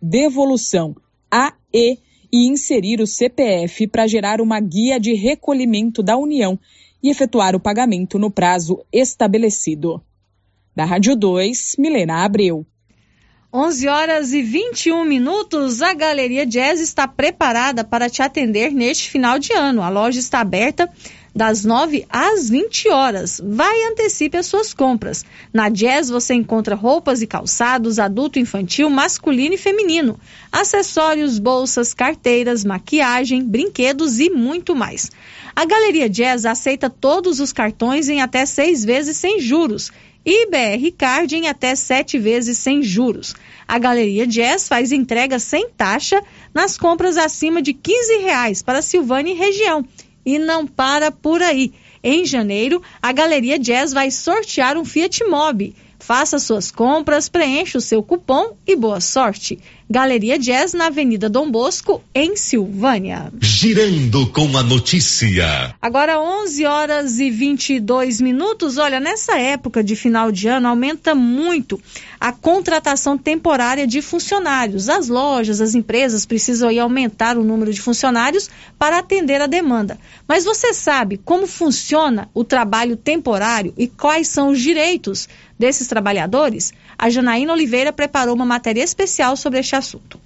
devolução 0.00 0.94
AE 1.30 1.98
e 2.30 2.48
inserir 2.48 3.00
o 3.00 3.06
CPF 3.06 3.86
para 3.86 4.06
gerar 4.06 4.42
uma 4.42 4.60
guia 4.60 5.00
de 5.00 5.14
recolhimento 5.14 6.02
da 6.02 6.18
União 6.18 6.58
e 7.02 7.08
efetuar 7.08 7.56
o 7.56 7.60
pagamento 7.60 8.18
no 8.18 8.30
prazo 8.30 8.84
estabelecido. 8.92 10.02
Da 10.76 10.84
Rádio 10.84 11.16
2, 11.16 11.76
Milena 11.78 12.22
Abreu. 12.22 12.66
11 13.50 13.88
horas 13.88 14.34
e 14.34 14.42
21 14.42 15.06
minutos. 15.06 15.80
A 15.80 15.94
Galeria 15.94 16.44
Jazz 16.44 16.82
está 16.82 17.08
preparada 17.08 17.82
para 17.82 18.10
te 18.10 18.20
atender 18.20 18.70
neste 18.70 19.08
final 19.08 19.38
de 19.38 19.54
ano. 19.54 19.80
A 19.80 19.88
loja 19.88 20.20
está 20.20 20.40
aberta 20.40 20.86
das 21.34 21.64
9 21.64 22.04
às 22.10 22.50
20 22.50 22.90
horas. 22.90 23.40
Vai 23.42 23.74
e 23.74 23.84
antecipe 23.86 24.36
as 24.36 24.44
suas 24.44 24.74
compras. 24.74 25.24
Na 25.50 25.70
Jazz 25.70 26.10
você 26.10 26.34
encontra 26.34 26.74
roupas 26.74 27.22
e 27.22 27.26
calçados 27.26 27.98
adulto, 27.98 28.38
infantil, 28.38 28.90
masculino 28.90 29.54
e 29.54 29.58
feminino, 29.58 30.20
acessórios, 30.52 31.38
bolsas, 31.38 31.94
carteiras, 31.94 32.66
maquiagem, 32.66 33.42
brinquedos 33.42 34.20
e 34.20 34.28
muito 34.28 34.76
mais. 34.76 35.10
A 35.54 35.64
Galeria 35.64 36.10
Jazz 36.10 36.44
aceita 36.44 36.90
todos 36.90 37.40
os 37.40 37.50
cartões 37.50 38.10
em 38.10 38.20
até 38.20 38.44
seis 38.44 38.84
vezes 38.84 39.16
sem 39.16 39.40
juros 39.40 39.90
e 40.26 40.46
BR 40.46 40.90
Card 40.98 41.36
em 41.36 41.46
até 41.46 41.76
sete 41.76 42.18
vezes 42.18 42.58
sem 42.58 42.82
juros. 42.82 43.36
A 43.68 43.78
Galeria 43.78 44.26
Jazz 44.26 44.66
faz 44.66 44.90
entrega 44.90 45.38
sem 45.38 45.70
taxa 45.70 46.20
nas 46.52 46.76
compras 46.76 47.16
acima 47.16 47.62
de 47.62 47.72
15 47.72 48.16
reais 48.16 48.60
para 48.60 48.82
Silvânia 48.82 49.32
e 49.32 49.36
região 49.36 49.86
e 50.24 50.36
não 50.36 50.66
para 50.66 51.12
por 51.12 51.40
aí. 51.40 51.72
Em 52.02 52.24
janeiro, 52.24 52.82
a 53.00 53.12
Galeria 53.12 53.56
Jazz 53.58 53.92
vai 53.92 54.10
sortear 54.10 54.76
um 54.76 54.84
Fiat 54.84 55.22
Mobi. 55.24 55.76
Faça 55.98 56.38
suas 56.38 56.70
compras, 56.70 57.28
preencha 57.28 57.78
o 57.78 57.80
seu 57.80 58.02
cupom 58.02 58.56
e 58.66 58.76
boa 58.76 59.00
sorte. 59.00 59.58
Galeria 59.88 60.36
Jazz 60.36 60.72
na 60.72 60.86
Avenida 60.86 61.28
Dom 61.28 61.48
Bosco, 61.48 62.02
em 62.12 62.34
Silvânia. 62.34 63.32
Girando 63.40 64.26
com 64.26 64.56
a 64.58 64.62
notícia. 64.62 65.76
Agora 65.80 66.20
11 66.20 66.66
horas 66.66 67.20
e 67.20 67.30
22 67.30 68.20
minutos. 68.20 68.78
Olha, 68.78 68.98
nessa 68.98 69.38
época 69.38 69.84
de 69.84 69.94
final 69.94 70.32
de 70.32 70.48
ano 70.48 70.66
aumenta 70.66 71.14
muito 71.14 71.80
a 72.20 72.32
contratação 72.32 73.16
temporária 73.16 73.86
de 73.86 74.02
funcionários. 74.02 74.88
As 74.88 75.06
lojas, 75.06 75.60
as 75.60 75.76
empresas 75.76 76.26
precisam 76.26 76.68
aí 76.68 76.80
aumentar 76.80 77.38
o 77.38 77.44
número 77.44 77.72
de 77.72 77.80
funcionários 77.80 78.50
para 78.76 78.98
atender 78.98 79.40
a 79.40 79.46
demanda. 79.46 79.98
Mas 80.26 80.44
você 80.44 80.74
sabe 80.74 81.20
como 81.24 81.46
funciona 81.46 82.28
o 82.34 82.42
trabalho 82.42 82.96
temporário 82.96 83.72
e 83.78 83.86
quais 83.86 84.26
são 84.26 84.48
os 84.48 84.60
direitos 84.60 85.28
desses 85.56 85.86
trabalhadores? 85.86 86.72
A 86.98 87.10
Janaína 87.10 87.52
Oliveira 87.52 87.92
preparou 87.92 88.34
uma 88.34 88.46
matéria 88.46 88.82
especial 88.82 89.36
sobre 89.36 89.60
este 89.60 89.75
assunto. 89.76 90.20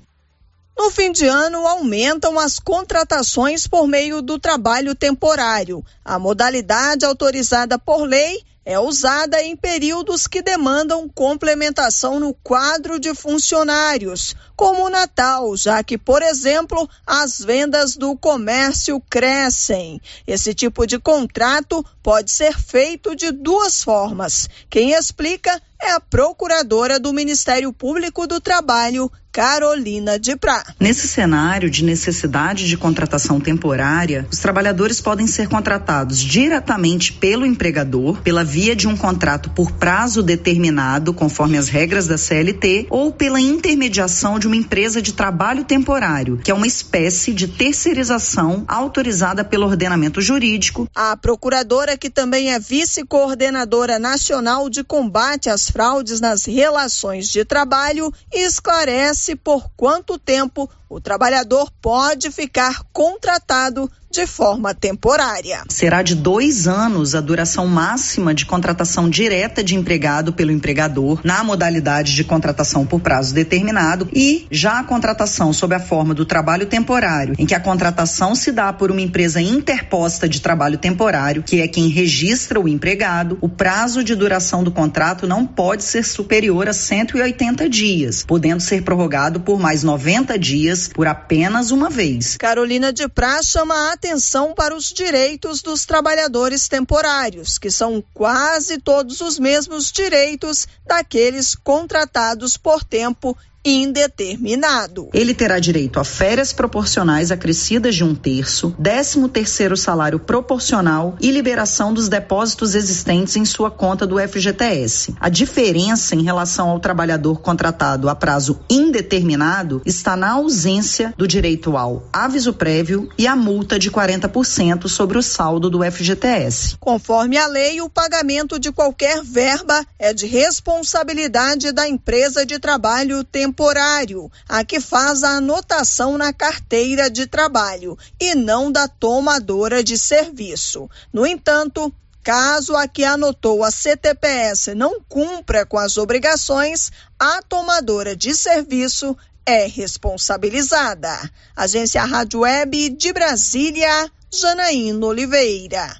No 0.78 0.90
fim 0.90 1.12
de 1.12 1.26
ano, 1.26 1.66
aumentam 1.66 2.38
as 2.38 2.58
contratações 2.58 3.66
por 3.66 3.86
meio 3.86 4.22
do 4.22 4.38
trabalho 4.38 4.94
temporário. 4.94 5.84
A 6.02 6.18
modalidade 6.18 7.04
autorizada 7.04 7.78
por 7.78 8.04
lei 8.04 8.42
é 8.70 8.78
usada 8.78 9.42
em 9.42 9.56
períodos 9.56 10.28
que 10.28 10.40
demandam 10.40 11.08
complementação 11.08 12.20
no 12.20 12.32
quadro 12.32 13.00
de 13.00 13.12
funcionários, 13.12 14.36
como 14.54 14.86
o 14.86 14.88
Natal, 14.88 15.56
já 15.56 15.82
que, 15.82 15.98
por 15.98 16.22
exemplo, 16.22 16.88
as 17.04 17.40
vendas 17.40 17.96
do 17.96 18.16
comércio 18.16 19.02
crescem. 19.10 20.00
Esse 20.24 20.54
tipo 20.54 20.86
de 20.86 21.00
contrato 21.00 21.84
pode 22.00 22.30
ser 22.30 22.56
feito 22.56 23.16
de 23.16 23.32
duas 23.32 23.82
formas. 23.82 24.48
Quem 24.68 24.92
explica 24.92 25.60
é 25.82 25.92
a 25.92 26.00
procuradora 26.00 27.00
do 27.00 27.12
Ministério 27.12 27.72
Público 27.72 28.26
do 28.26 28.38
Trabalho, 28.40 29.10
Carolina 29.32 30.18
de 30.18 30.36
Prá. 30.36 30.62
Nesse 30.78 31.08
cenário 31.08 31.70
de 31.70 31.84
necessidade 31.84 32.68
de 32.68 32.76
contratação 32.76 33.40
temporária, 33.40 34.26
os 34.30 34.38
trabalhadores 34.40 35.00
podem 35.00 35.26
ser 35.26 35.48
contratados 35.48 36.18
diretamente 36.18 37.12
pelo 37.12 37.46
empregador, 37.46 38.20
pela 38.22 38.44
via 38.44 38.59
de 38.60 38.86
um 38.86 38.96
contrato 38.96 39.48
por 39.50 39.72
prazo 39.72 40.22
determinado, 40.22 41.14
conforme 41.14 41.56
as 41.56 41.68
regras 41.68 42.06
da 42.06 42.18
CLT, 42.18 42.86
ou 42.90 43.10
pela 43.10 43.40
intermediação 43.40 44.38
de 44.38 44.46
uma 44.46 44.54
empresa 44.54 45.00
de 45.00 45.14
trabalho 45.14 45.64
temporário, 45.64 46.36
que 46.36 46.50
é 46.50 46.54
uma 46.54 46.66
espécie 46.66 47.32
de 47.32 47.48
terceirização 47.48 48.64
autorizada 48.68 49.42
pelo 49.42 49.66
ordenamento 49.66 50.20
jurídico. 50.20 50.86
A 50.94 51.16
procuradora, 51.16 51.96
que 51.96 52.10
também 52.10 52.52
é 52.52 52.58
vice-coordenadora 52.58 53.98
nacional 53.98 54.68
de 54.68 54.84
combate 54.84 55.48
às 55.48 55.70
fraudes 55.70 56.20
nas 56.20 56.44
relações 56.44 57.30
de 57.30 57.44
trabalho, 57.44 58.12
esclarece 58.30 59.34
por 59.36 59.70
quanto 59.74 60.18
tempo 60.18 60.68
o 60.88 61.00
trabalhador 61.00 61.70
pode 61.80 62.30
ficar 62.30 62.82
contratado 62.92 63.90
de 64.10 64.26
forma 64.26 64.74
temporária. 64.74 65.62
Será 65.68 66.02
de 66.02 66.16
dois 66.16 66.66
anos 66.66 67.14
a 67.14 67.20
duração 67.20 67.68
máxima 67.68 68.34
de 68.34 68.44
contratação 68.44 69.08
direta 69.08 69.62
de 69.62 69.76
empregado 69.76 70.32
pelo 70.32 70.50
empregador 70.50 71.20
na 71.22 71.44
modalidade 71.44 72.14
de 72.14 72.24
contratação 72.24 72.84
por 72.84 73.00
prazo 73.00 73.32
determinado 73.32 74.08
e 74.12 74.48
já 74.50 74.80
a 74.80 74.84
contratação 74.84 75.52
sob 75.52 75.76
a 75.76 75.80
forma 75.80 76.12
do 76.12 76.26
trabalho 76.26 76.66
temporário, 76.66 77.36
em 77.38 77.46
que 77.46 77.54
a 77.54 77.60
contratação 77.60 78.34
se 78.34 78.50
dá 78.50 78.72
por 78.72 78.90
uma 78.90 79.00
empresa 79.00 79.40
interposta 79.40 80.28
de 80.28 80.40
trabalho 80.40 80.76
temporário, 80.76 81.44
que 81.44 81.60
é 81.60 81.68
quem 81.68 81.88
registra 81.88 82.58
o 82.58 82.66
empregado, 82.66 83.38
o 83.40 83.48
prazo 83.48 84.02
de 84.02 84.16
duração 84.16 84.64
do 84.64 84.72
contrato 84.72 85.24
não 85.26 85.46
pode 85.46 85.84
ser 85.84 86.04
superior 86.04 86.68
a 86.68 86.72
180 86.72 87.68
dias, 87.68 88.24
podendo 88.24 88.60
ser 88.60 88.82
prorrogado 88.82 89.38
por 89.38 89.60
mais 89.60 89.84
90 89.84 90.36
dias 90.36 90.88
por 90.88 91.06
apenas 91.06 91.70
uma 91.70 91.88
vez. 91.88 92.36
Carolina 92.36 92.92
de 92.92 93.08
Prá 93.08 93.40
chama 93.42 93.74
a 93.74 93.99
atenção 94.00 94.54
para 94.54 94.74
os 94.74 94.86
direitos 94.86 95.60
dos 95.60 95.84
trabalhadores 95.84 96.66
temporários, 96.68 97.58
que 97.58 97.70
são 97.70 98.02
quase 98.14 98.78
todos 98.78 99.20
os 99.20 99.38
mesmos 99.38 99.92
direitos 99.92 100.66
daqueles 100.86 101.54
contratados 101.54 102.56
por 102.56 102.82
tempo 102.82 103.36
indeterminado. 103.64 105.10
Ele 105.12 105.34
terá 105.34 105.58
direito 105.58 106.00
a 106.00 106.04
férias 106.04 106.52
proporcionais 106.52 107.30
acrescidas 107.30 107.94
de 107.94 108.02
um 108.02 108.14
terço, 108.14 108.74
décimo 108.78 109.28
terceiro 109.28 109.76
salário 109.76 110.18
proporcional 110.18 111.16
e 111.20 111.30
liberação 111.30 111.92
dos 111.92 112.08
depósitos 112.08 112.74
existentes 112.74 113.36
em 113.36 113.44
sua 113.44 113.70
conta 113.70 114.06
do 114.06 114.18
FGTS. 114.18 115.14
A 115.20 115.28
diferença 115.28 116.14
em 116.14 116.22
relação 116.22 116.70
ao 116.70 116.80
trabalhador 116.80 117.40
contratado 117.40 118.08
a 118.08 118.14
prazo 118.14 118.60
indeterminado 118.68 119.82
está 119.84 120.16
na 120.16 120.32
ausência 120.32 121.12
do 121.16 121.28
direito 121.28 121.76
ao 121.76 122.08
aviso 122.12 122.54
prévio 122.54 123.08
e 123.18 123.26
a 123.26 123.36
multa 123.36 123.78
de 123.78 123.90
40% 123.90 124.88
sobre 124.88 125.18
o 125.18 125.22
saldo 125.22 125.68
do 125.68 125.80
FGTS. 125.84 126.76
Conforme 126.80 127.36
a 127.36 127.46
lei, 127.46 127.80
o 127.80 127.90
pagamento 127.90 128.58
de 128.58 128.72
qualquer 128.72 129.22
verba 129.22 129.84
é 129.98 130.14
de 130.14 130.26
responsabilidade 130.26 131.72
da 131.72 131.86
empresa 131.88 132.46
de 132.46 132.58
trabalho 132.58 133.22
temporário 133.22 133.49
temporário, 133.50 134.30
a 134.48 134.64
que 134.64 134.80
faz 134.80 135.24
a 135.24 135.36
anotação 135.36 136.16
na 136.16 136.32
carteira 136.32 137.10
de 137.10 137.26
trabalho 137.26 137.98
e 138.20 138.34
não 138.34 138.70
da 138.70 138.86
tomadora 138.86 139.82
de 139.82 139.98
serviço. 139.98 140.88
No 141.12 141.26
entanto, 141.26 141.92
Caso 142.22 142.76
a 142.76 142.86
que 142.86 143.02
anotou 143.02 143.64
a 143.64 143.70
CTPS 143.70 144.74
não 144.74 145.00
cumpra 145.08 145.64
com 145.64 145.78
as 145.78 145.96
obrigações, 145.96 146.92
a 147.18 147.40
tomadora 147.40 148.14
de 148.14 148.34
serviço 148.34 149.16
é 149.46 149.66
responsabilizada. 149.66 151.18
Agência 151.56 152.04
Rádio 152.04 152.40
Web 152.40 152.90
de 152.90 153.10
Brasília, 153.14 154.12
Janaína 154.30 155.06
Oliveira. 155.06 155.99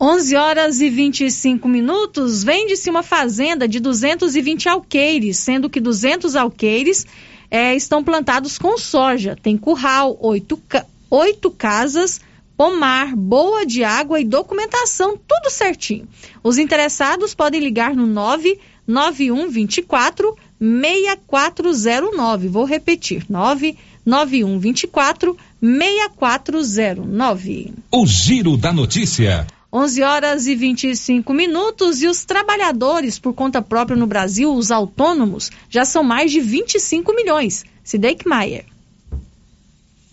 11 0.00 0.36
horas 0.36 0.80
e 0.80 0.90
25 0.90 1.68
minutos. 1.68 2.42
Vende-se 2.42 2.90
uma 2.90 3.02
fazenda 3.02 3.68
de 3.68 3.80
220 3.80 4.68
alqueires, 4.68 5.38
sendo 5.38 5.70
que 5.70 5.80
200 5.80 6.36
alqueires 6.36 7.06
é, 7.50 7.74
estão 7.74 8.02
plantados 8.02 8.58
com 8.58 8.76
soja. 8.76 9.36
Tem 9.40 9.56
curral, 9.56 10.18
oito, 10.20 10.60
oito 11.10 11.50
casas 11.50 12.20
pomar, 12.56 13.16
boa 13.16 13.66
de 13.66 13.82
água 13.84 14.20
e 14.20 14.24
documentação, 14.24 15.16
tudo 15.16 15.50
certinho. 15.50 16.08
Os 16.42 16.58
interessados 16.58 17.34
podem 17.34 17.60
ligar 17.60 17.94
no 17.94 18.06
99124 18.06 20.36
6409. 20.60 22.48
Vou 22.48 22.64
repetir: 22.64 23.24
99124 23.28 25.36
6409. 25.60 27.74
O 27.90 28.06
Giro 28.06 28.56
da 28.56 28.72
Notícia. 28.72 29.46
11 29.74 30.02
horas 30.04 30.46
e 30.46 30.54
25 30.54 31.34
minutos 31.34 32.00
e 32.00 32.06
os 32.06 32.24
trabalhadores 32.24 33.18
por 33.18 33.34
conta 33.34 33.60
própria 33.60 33.96
no 33.96 34.06
Brasil, 34.06 34.54
os 34.54 34.70
autônomos, 34.70 35.50
já 35.68 35.84
são 35.84 36.04
mais 36.04 36.30
de 36.30 36.38
25 36.38 37.12
milhões. 37.12 37.64
Sideik 37.82 38.24
Maier 38.24 38.66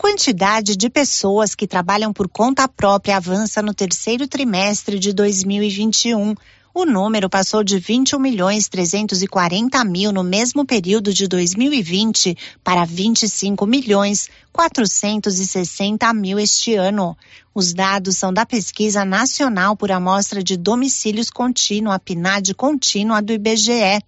quantidade 0.01 0.75
de 0.75 0.89
pessoas 0.89 1.53
que 1.53 1.67
trabalham 1.67 2.11
por 2.11 2.27
conta 2.27 2.67
própria 2.67 3.17
avança 3.17 3.61
no 3.61 3.71
terceiro 3.71 4.27
trimestre 4.27 4.97
de 4.97 5.13
2021. 5.13 6.33
O 6.73 6.85
número 6.85 7.29
passou 7.29 7.65
de 7.65 7.77
21 7.77 8.17
milhões 8.17 8.69
340 8.69 9.83
mil 9.83 10.13
no 10.13 10.23
mesmo 10.23 10.65
período 10.65 11.13
de 11.13 11.27
2020 11.27 12.37
para 12.63 12.85
25 12.85 13.65
milhões 13.65 14.29
460 14.53 16.13
mil 16.13 16.39
este 16.39 16.75
ano. 16.75 17.17
Os 17.53 17.73
dados 17.73 18.15
são 18.15 18.31
da 18.31 18.45
Pesquisa 18.45 19.03
Nacional 19.03 19.75
por 19.75 19.91
Amostra 19.91 20.41
de 20.41 20.55
Domicílios 20.55 21.29
Contínua, 21.29 21.99
PNAD 21.99 22.53
contínua 22.53 23.21
do 23.21 23.33
IBGE. 23.33 24.01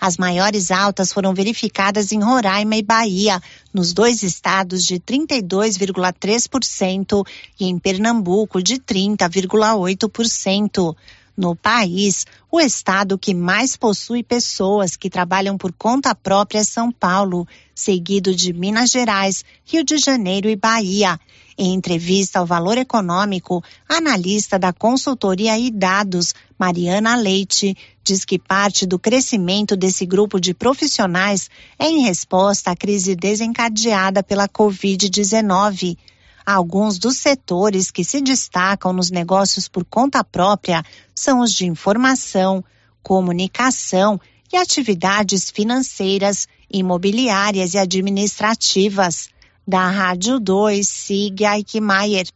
As 0.00 0.16
maiores 0.16 0.70
altas 0.70 1.12
foram 1.12 1.34
verificadas 1.34 2.12
em 2.12 2.22
Roraima 2.22 2.76
e 2.76 2.84
Bahia, 2.84 3.42
nos 3.74 3.92
dois 3.92 4.22
estados 4.22 4.84
de 4.84 5.00
32,3% 5.00 7.26
e 7.58 7.64
em 7.64 7.80
Pernambuco 7.80 8.62
de 8.62 8.76
30,8%. 8.76 10.94
No 11.36 11.54
país, 11.54 12.24
o 12.50 12.58
estado 12.58 13.18
que 13.18 13.34
mais 13.34 13.76
possui 13.76 14.22
pessoas 14.22 14.96
que 14.96 15.10
trabalham 15.10 15.58
por 15.58 15.70
conta 15.70 16.14
própria 16.14 16.60
é 16.60 16.64
São 16.64 16.90
Paulo, 16.90 17.46
seguido 17.74 18.34
de 18.34 18.54
Minas 18.54 18.90
Gerais, 18.90 19.44
Rio 19.62 19.84
de 19.84 19.98
Janeiro 19.98 20.48
e 20.48 20.56
Bahia. 20.56 21.20
Em 21.58 21.74
entrevista 21.74 22.38
ao 22.38 22.46
Valor 22.46 22.78
Econômico, 22.78 23.62
analista 23.86 24.58
da 24.58 24.72
consultoria 24.72 25.58
e 25.58 25.70
dados, 25.70 26.34
Mariana 26.58 27.16
Leite, 27.16 27.76
diz 28.02 28.24
que 28.24 28.38
parte 28.38 28.86
do 28.86 28.98
crescimento 28.98 29.76
desse 29.76 30.06
grupo 30.06 30.40
de 30.40 30.54
profissionais 30.54 31.50
é 31.78 31.86
em 31.86 32.00
resposta 32.00 32.70
à 32.70 32.76
crise 32.76 33.14
desencadeada 33.14 34.22
pela 34.22 34.48
Covid-19. 34.48 35.98
Alguns 36.46 36.96
dos 36.96 37.16
setores 37.16 37.90
que 37.90 38.04
se 38.04 38.20
destacam 38.20 38.92
nos 38.92 39.10
negócios 39.10 39.66
por 39.66 39.84
conta 39.84 40.22
própria 40.22 40.84
são 41.12 41.40
os 41.40 41.52
de 41.52 41.66
informação, 41.66 42.64
comunicação 43.02 44.20
e 44.52 44.56
atividades 44.56 45.50
financeiras, 45.50 46.46
imobiliárias 46.70 47.74
e 47.74 47.78
administrativas. 47.78 49.28
Da 49.66 49.90
Rádio 49.90 50.38
2, 50.38 50.88
siga 50.88 51.56
Eichmeier. 51.56 52.28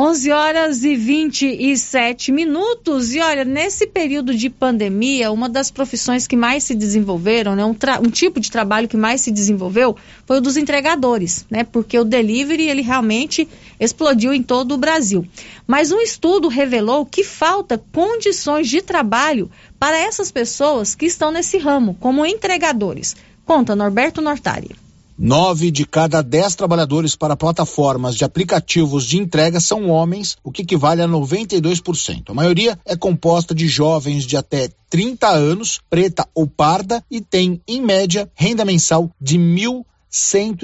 11 0.00 0.30
horas 0.30 0.84
e 0.84 0.94
27 0.94 2.30
minutos. 2.30 3.16
E 3.16 3.20
olha, 3.20 3.44
nesse 3.44 3.84
período 3.84 4.32
de 4.32 4.48
pandemia, 4.48 5.32
uma 5.32 5.48
das 5.48 5.72
profissões 5.72 6.24
que 6.24 6.36
mais 6.36 6.62
se 6.62 6.72
desenvolveram, 6.76 7.56
né, 7.56 7.64
um, 7.64 7.74
um, 8.04 8.08
tipo 8.08 8.38
de 8.38 8.48
trabalho 8.48 8.86
que 8.86 8.96
mais 8.96 9.22
se 9.22 9.32
desenvolveu 9.32 9.96
foi 10.24 10.38
o 10.38 10.40
dos 10.40 10.56
entregadores, 10.56 11.44
né? 11.50 11.64
Porque 11.64 11.98
o 11.98 12.04
delivery 12.04 12.68
ele 12.68 12.80
realmente 12.80 13.48
explodiu 13.80 14.32
em 14.32 14.40
todo 14.40 14.70
o 14.76 14.78
Brasil. 14.78 15.26
Mas 15.66 15.90
um 15.90 15.98
estudo 15.98 16.46
revelou 16.46 17.04
que 17.04 17.24
falta 17.24 17.76
condições 17.92 18.68
de 18.68 18.80
trabalho 18.80 19.50
para 19.80 19.98
essas 19.98 20.30
pessoas 20.30 20.94
que 20.94 21.06
estão 21.06 21.32
nesse 21.32 21.58
ramo, 21.58 21.96
como 21.98 22.24
entregadores. 22.24 23.16
Conta 23.44 23.74
Norberto 23.74 24.20
Nortari. 24.20 24.76
Nove 25.20 25.72
de 25.72 25.84
cada 25.84 26.22
dez 26.22 26.54
trabalhadores 26.54 27.16
para 27.16 27.36
plataformas 27.36 28.14
de 28.14 28.24
aplicativos 28.24 29.04
de 29.04 29.18
entrega 29.18 29.58
são 29.58 29.90
homens, 29.90 30.36
o 30.44 30.52
que 30.52 30.62
equivale 30.62 31.02
a 31.02 31.08
92%. 31.08 32.30
A 32.30 32.34
maioria 32.34 32.78
é 32.84 32.96
composta 32.96 33.52
de 33.52 33.66
jovens 33.66 34.22
de 34.22 34.36
até 34.36 34.68
30 34.88 35.26
anos, 35.26 35.80
preta 35.90 36.24
ou 36.32 36.46
parda, 36.46 37.04
e 37.10 37.20
tem, 37.20 37.60
em 37.66 37.82
média, 37.82 38.30
renda 38.32 38.64
mensal 38.64 39.10
de 39.20 39.36
mil 39.36 39.84
R$ 40.10 40.54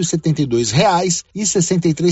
reais 0.73 1.25
e 1.35 1.45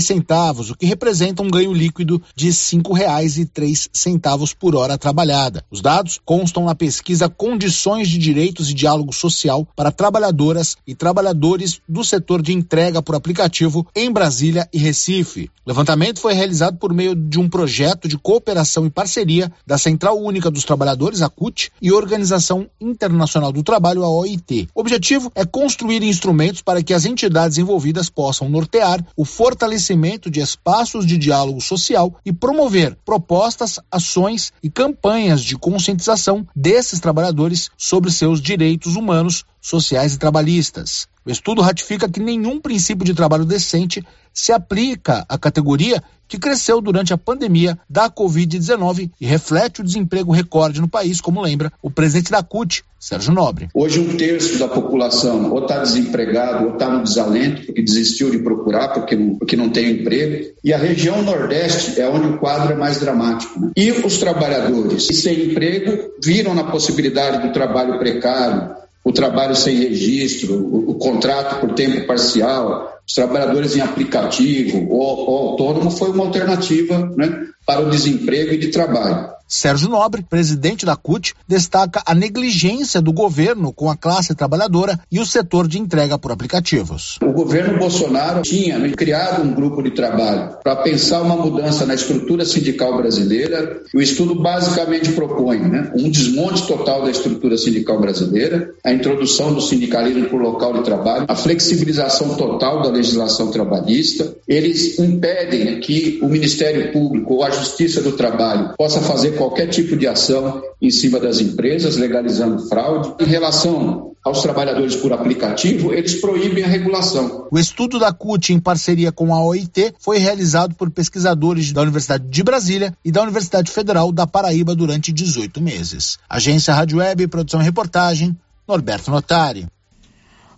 centavos, 0.01 0.69
o 0.69 0.75
que 0.75 0.85
representa 0.85 1.41
um 1.41 1.49
ganho 1.49 1.73
líquido 1.73 2.21
de 2.35 2.49
R$ 2.49 2.81
reais 2.93 3.37
e 3.37 3.45
três 3.45 3.89
centavos 3.91 4.53
por 4.53 4.75
hora 4.75 4.97
trabalhada. 4.97 5.63
Os 5.71 5.81
dados 5.81 6.19
constam 6.23 6.65
na 6.65 6.75
pesquisa 6.75 7.29
Condições 7.29 8.07
de 8.07 8.17
Direitos 8.17 8.69
e 8.69 8.73
Diálogo 8.73 9.13
Social 9.13 9.67
para 9.75 9.91
trabalhadoras 9.91 10.77
e 10.85 10.93
trabalhadores 10.93 11.81
do 11.87 12.03
setor 12.03 12.41
de 12.41 12.53
entrega 12.53 13.01
por 13.01 13.15
aplicativo 13.15 13.87
em 13.95 14.11
Brasília 14.11 14.67
e 14.71 14.77
Recife. 14.77 15.49
O 15.65 15.69
levantamento 15.69 16.19
foi 16.19 16.33
realizado 16.33 16.77
por 16.77 16.93
meio 16.93 17.15
de 17.15 17.39
um 17.39 17.49
projeto 17.49 18.07
de 18.07 18.17
cooperação 18.17 18.85
e 18.85 18.89
parceria 18.89 19.51
da 19.65 19.77
Central 19.77 20.19
Única 20.19 20.51
dos 20.51 20.65
Trabalhadores, 20.65 21.21
a 21.21 21.29
CUT, 21.29 21.71
e 21.81 21.91
Organização 21.91 22.67
Internacional 22.79 23.51
do 23.51 23.63
Trabalho, 23.63 24.03
a 24.03 24.09
OIT. 24.09 24.67
O 24.75 24.81
objetivo 24.81 25.31
é 25.33 25.45
construir 25.45 26.03
instrumentos 26.03 26.61
para 26.61 26.83
que 26.83 26.93
as 26.93 27.05
entidades 27.05 27.22
entidades 27.23 27.57
envolvidas 27.57 28.09
possam 28.09 28.49
nortear 28.49 29.03
o 29.15 29.23
fortalecimento 29.23 30.29
de 30.29 30.41
espaços 30.41 31.05
de 31.05 31.17
diálogo 31.17 31.61
social 31.61 32.19
e 32.25 32.33
promover 32.33 32.97
propostas, 33.05 33.79
ações 33.89 34.51
e 34.61 34.69
campanhas 34.69 35.41
de 35.41 35.57
conscientização 35.57 36.45
desses 36.53 36.99
trabalhadores 36.99 37.69
sobre 37.77 38.11
seus 38.11 38.41
direitos 38.41 38.97
humanos, 38.97 39.45
sociais 39.61 40.13
e 40.13 40.19
trabalhistas. 40.19 41.07
O 41.25 41.31
estudo 41.31 41.61
ratifica 41.61 42.09
que 42.09 42.19
nenhum 42.19 42.59
princípio 42.59 43.05
de 43.05 43.13
trabalho 43.13 43.45
decente 43.45 44.05
se 44.33 44.51
aplica 44.51 45.25
à 45.29 45.37
categoria 45.37 46.03
que 46.33 46.39
cresceu 46.39 46.81
durante 46.81 47.13
a 47.13 47.17
pandemia 47.17 47.77
da 47.87 48.09
Covid-19 48.09 49.11
e 49.21 49.25
reflete 49.25 49.81
o 49.81 49.83
desemprego 49.83 50.31
recorde 50.31 50.81
no 50.81 50.87
país, 50.87 51.21
como 51.21 51.39
lembra 51.39 51.71
o 51.79 51.91
presidente 51.91 52.31
da 52.31 52.41
CUT, 52.41 52.83
Sérgio 52.99 53.31
Nobre. 53.31 53.67
Hoje, 53.71 53.99
um 53.99 54.17
terço 54.17 54.57
da 54.57 54.67
população 54.67 55.51
ou 55.51 55.61
está 55.61 55.77
desempregado 55.77 56.65
ou 56.65 56.73
está 56.73 56.89
no 56.89 57.03
desalento, 57.03 57.67
porque 57.67 57.83
desistiu 57.83 58.31
de 58.31 58.39
procurar, 58.39 58.87
porque 58.93 59.15
não, 59.15 59.35
porque 59.35 59.55
não 59.55 59.69
tem 59.69 59.91
emprego. 59.91 60.53
E 60.63 60.73
a 60.73 60.77
região 60.77 61.21
Nordeste 61.21 62.01
é 62.01 62.09
onde 62.09 62.29
o 62.29 62.39
quadro 62.39 62.73
é 62.73 62.75
mais 62.75 62.99
dramático. 62.99 63.59
Né? 63.59 63.71
E 63.77 63.91
os 63.91 64.17
trabalhadores 64.17 65.05
sem 65.05 65.51
emprego 65.51 66.13
viram 66.23 66.55
na 66.55 66.63
possibilidade 66.63 67.45
do 67.45 67.53
trabalho 67.53 67.99
precário, 67.99 68.73
o 69.03 69.11
trabalho 69.11 69.55
sem 69.55 69.75
registro, 69.75 70.55
o, 70.55 70.91
o 70.91 70.95
contrato 70.95 71.59
por 71.59 71.73
tempo 71.73 72.07
parcial, 72.07 73.01
os 73.05 73.13
trabalhadores 73.13 73.75
em 73.75 73.81
aplicativo 73.81 74.89
ou, 74.89 75.29
ou 75.29 75.49
autônomo 75.49 75.91
foi 75.91 76.11
uma 76.11 76.25
alternativa 76.25 77.11
né, 77.17 77.47
para 77.65 77.81
o 77.81 77.89
desemprego 77.89 78.53
e 78.53 78.57
de 78.57 78.69
trabalho. 78.69 79.32
Sérgio 79.47 79.89
Nobre, 79.89 80.23
presidente 80.23 80.85
da 80.85 80.95
CUT, 80.95 81.33
destaca 81.47 82.01
a 82.05 82.15
negligência 82.15 83.01
do 83.01 83.13
governo 83.13 83.71
com 83.71 83.89
a 83.89 83.95
classe 83.95 84.33
trabalhadora 84.33 84.99
e 85.11 85.19
o 85.19 85.25
setor 85.25 85.67
de 85.67 85.79
entrega 85.79 86.17
por 86.17 86.31
aplicativos. 86.31 87.19
O 87.21 87.31
governo 87.31 87.77
Bolsonaro 87.77 88.41
tinha 88.41 88.79
né, 88.79 88.89
criado 88.89 89.43
um 89.43 89.53
grupo 89.53 89.83
de 89.83 89.91
trabalho 89.91 90.57
para 90.63 90.77
pensar 90.77 91.21
uma 91.21 91.35
mudança 91.35 91.85
na 91.85 91.93
estrutura 91.93 92.45
sindical 92.45 92.97
brasileira. 92.97 93.81
O 93.93 94.01
estudo 94.01 94.35
basicamente 94.35 95.11
propõe 95.11 95.59
né, 95.59 95.91
um 95.95 96.09
desmonte 96.09 96.65
total 96.65 97.03
da 97.03 97.11
estrutura 97.11 97.57
sindical 97.57 97.99
brasileira, 97.99 98.73
a 98.83 98.91
introdução 98.91 99.53
do 99.53 99.61
sindicalismo 99.61 100.29
por 100.29 100.41
local 100.41 100.73
de 100.73 100.83
trabalho, 100.83 101.25
a 101.27 101.35
flexibilização 101.35 102.35
total 102.35 102.81
da 102.81 102.89
legislação 102.89 103.51
trabalhista, 103.51 104.35
eles 104.47 104.97
impedem 104.97 105.79
que 105.79 106.19
o 106.21 106.27
Ministério 106.27 106.91
Público 106.91 107.35
ou 107.35 107.43
a 107.43 107.49
Justiça 107.49 108.01
do 108.01 108.13
Trabalho 108.13 108.73
possa 108.77 109.01
fazer 109.01 109.32
qualquer 109.33 109.67
tipo 109.67 109.95
de 109.95 110.07
ação 110.07 110.61
em 110.81 110.89
cima 110.89 111.19
das 111.19 111.39
empresas, 111.39 111.97
legalizando 111.97 112.67
fraude. 112.67 113.13
Em 113.19 113.25
relação 113.25 114.13
aos 114.23 114.41
trabalhadores 114.41 114.95
por 114.95 115.11
aplicativo, 115.11 115.93
eles 115.93 116.15
proíbem 116.15 116.63
a 116.63 116.67
regulação. 116.67 117.47
O 117.51 117.59
estudo 117.59 117.99
da 117.99 118.13
CUT, 118.13 118.53
em 118.53 118.59
parceria 118.59 119.11
com 119.11 119.33
a 119.33 119.43
OIT, 119.43 119.93
foi 119.99 120.17
realizado 120.17 120.75
por 120.75 120.89
pesquisadores 120.89 121.73
da 121.73 121.81
Universidade 121.81 122.25
de 122.27 122.43
Brasília 122.43 122.95
e 123.03 123.11
da 123.11 123.21
Universidade 123.21 123.69
Federal 123.69 124.11
da 124.11 124.25
Paraíba 124.25 124.73
durante 124.73 125.11
18 125.11 125.61
meses. 125.61 126.17
Agência 126.29 126.73
Rádio 126.73 126.99
Web, 126.99 127.27
produção 127.27 127.61
e 127.61 127.65
reportagem, 127.65 128.35
Norberto 128.67 129.11
Notari. 129.11 129.67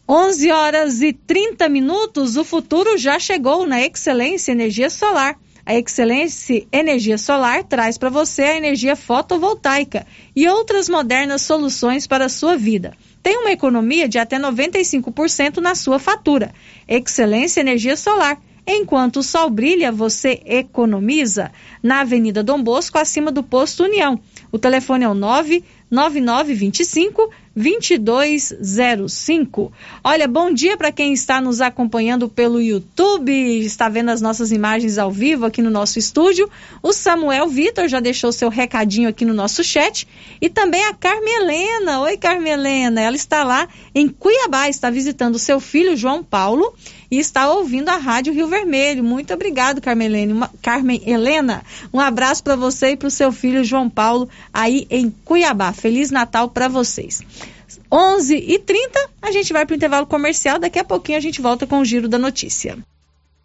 11 0.08 0.52
horas 0.52 1.02
e 1.02 1.12
30 1.12 1.68
minutos, 1.68 2.38
o 2.38 2.44
futuro 2.44 2.96
já 2.96 3.18
chegou 3.18 3.66
na 3.66 3.82
Excelência 3.82 4.52
Energia 4.52 4.92
Solar. 4.92 5.36
A 5.68 5.74
Excelência 5.74 6.68
Energia 6.72 7.18
Solar 7.18 7.64
traz 7.64 7.98
para 7.98 8.12
você 8.12 8.44
a 8.44 8.56
energia 8.56 8.96
fotovoltaica 8.96 10.06
e 10.36 10.48
outras 10.48 10.88
modernas 10.88 11.42
soluções 11.42 12.06
para 12.06 12.26
a 12.26 12.30
sua 12.30 12.56
vida. 12.56 12.94
Tem 13.24 13.36
uma 13.38 13.52
economia 13.52 14.08
de 14.08 14.20
até 14.20 14.38
95% 14.38 15.58
na 15.58 15.74
sua 15.74 15.98
fatura. 15.98 16.54
Excelência 16.88 17.62
Energia 17.62 17.98
Solar. 17.98 18.40
Enquanto 18.68 19.18
o 19.18 19.24
sol 19.24 19.50
brilha, 19.50 19.92
você 19.92 20.40
economiza. 20.46 21.52
Na 21.82 22.02
Avenida 22.02 22.44
Dom 22.44 22.62
Bosco, 22.62 23.00
acima 23.00 23.32
do 23.32 23.42
posto 23.42 23.86
União. 23.86 24.22
O 24.52 24.60
telefone 24.60 25.04
é 25.04 25.10
o 25.10 25.16
99925 25.16 27.28
2205. 27.56 29.72
Olha, 30.04 30.28
bom 30.28 30.54
dia 30.54 30.76
para 30.76 30.92
quem 30.92 31.14
está 31.14 31.40
nos 31.40 31.62
acompanhando 31.62 32.28
pelo 32.28 32.62
YouTube, 32.62 33.32
está 33.60 33.88
vendo 33.88 34.10
as 34.10 34.22
nossas 34.22 34.52
imagens 34.52 34.98
ao 34.98 35.10
vivo 35.10 35.46
aqui 35.46 35.62
no 35.62 35.70
nosso 35.70 35.98
estúdio. 35.98 36.50
O 36.84 36.92
Samuel 36.92 37.48
Vitor 37.48 37.88
já 37.88 38.02
deixou 38.02 38.34
seu 38.34 38.50
recadinho 38.50 39.08
aqui 39.08 39.24
no 39.24 39.34
nosso 39.34 39.64
chat 39.64 40.06
e 40.42 40.50
também 40.50 40.84
a 40.86 40.94
Carmelena. 40.94 42.02
Oi, 42.02 42.18
Carmelena, 42.18 43.00
ela 43.00 43.16
está 43.16 43.44
lá 43.44 43.70
em 43.94 44.10
Cuiabá, 44.10 44.68
está 44.68 44.90
visitando 44.90 45.40
seu 45.40 45.62
filho 45.62 45.96
João 45.96 46.24
Paulo 46.24 46.74
e 47.16 47.20
está 47.20 47.50
ouvindo 47.50 47.88
a 47.88 47.96
Rádio 47.96 48.34
Rio 48.34 48.48
Vermelho. 48.48 49.04
Muito 49.04 49.34
obrigado, 49.34 49.80
Carmelene. 49.80 50.34
Uma, 50.34 50.52
Carmen 50.62 51.02
Helena. 51.06 51.64
Um 51.94 52.00
abraço 52.00 52.44
para 52.44 52.58
você 52.58 52.90
e 52.90 52.98
para 52.98 53.08
o 53.08 53.12
seu 53.12 53.32
filho 53.32 53.64
João 53.64 53.90
Paulo 53.90 54.30
aí 54.54 54.86
em 54.90 55.10
Cuiabá. 55.24 55.72
Feliz 55.72 56.12
Natal 56.12 56.50
para 56.50 56.68
vocês. 56.68 57.22
11 57.92 58.36
e 58.36 58.60
30 58.60 59.10
a 59.22 59.32
gente 59.32 59.54
vai 59.54 59.66
para 59.66 59.74
o 59.74 59.78
intervalo 59.78 60.06
comercial. 60.06 60.60
Daqui 60.60 60.78
a 60.78 60.84
pouquinho 60.84 61.18
a 61.18 61.22
gente 61.22 61.42
volta 61.42 61.66
com 61.66 61.80
o 61.80 61.86
Giro 61.86 62.10
da 62.10 62.18
Notícia. 62.18 62.78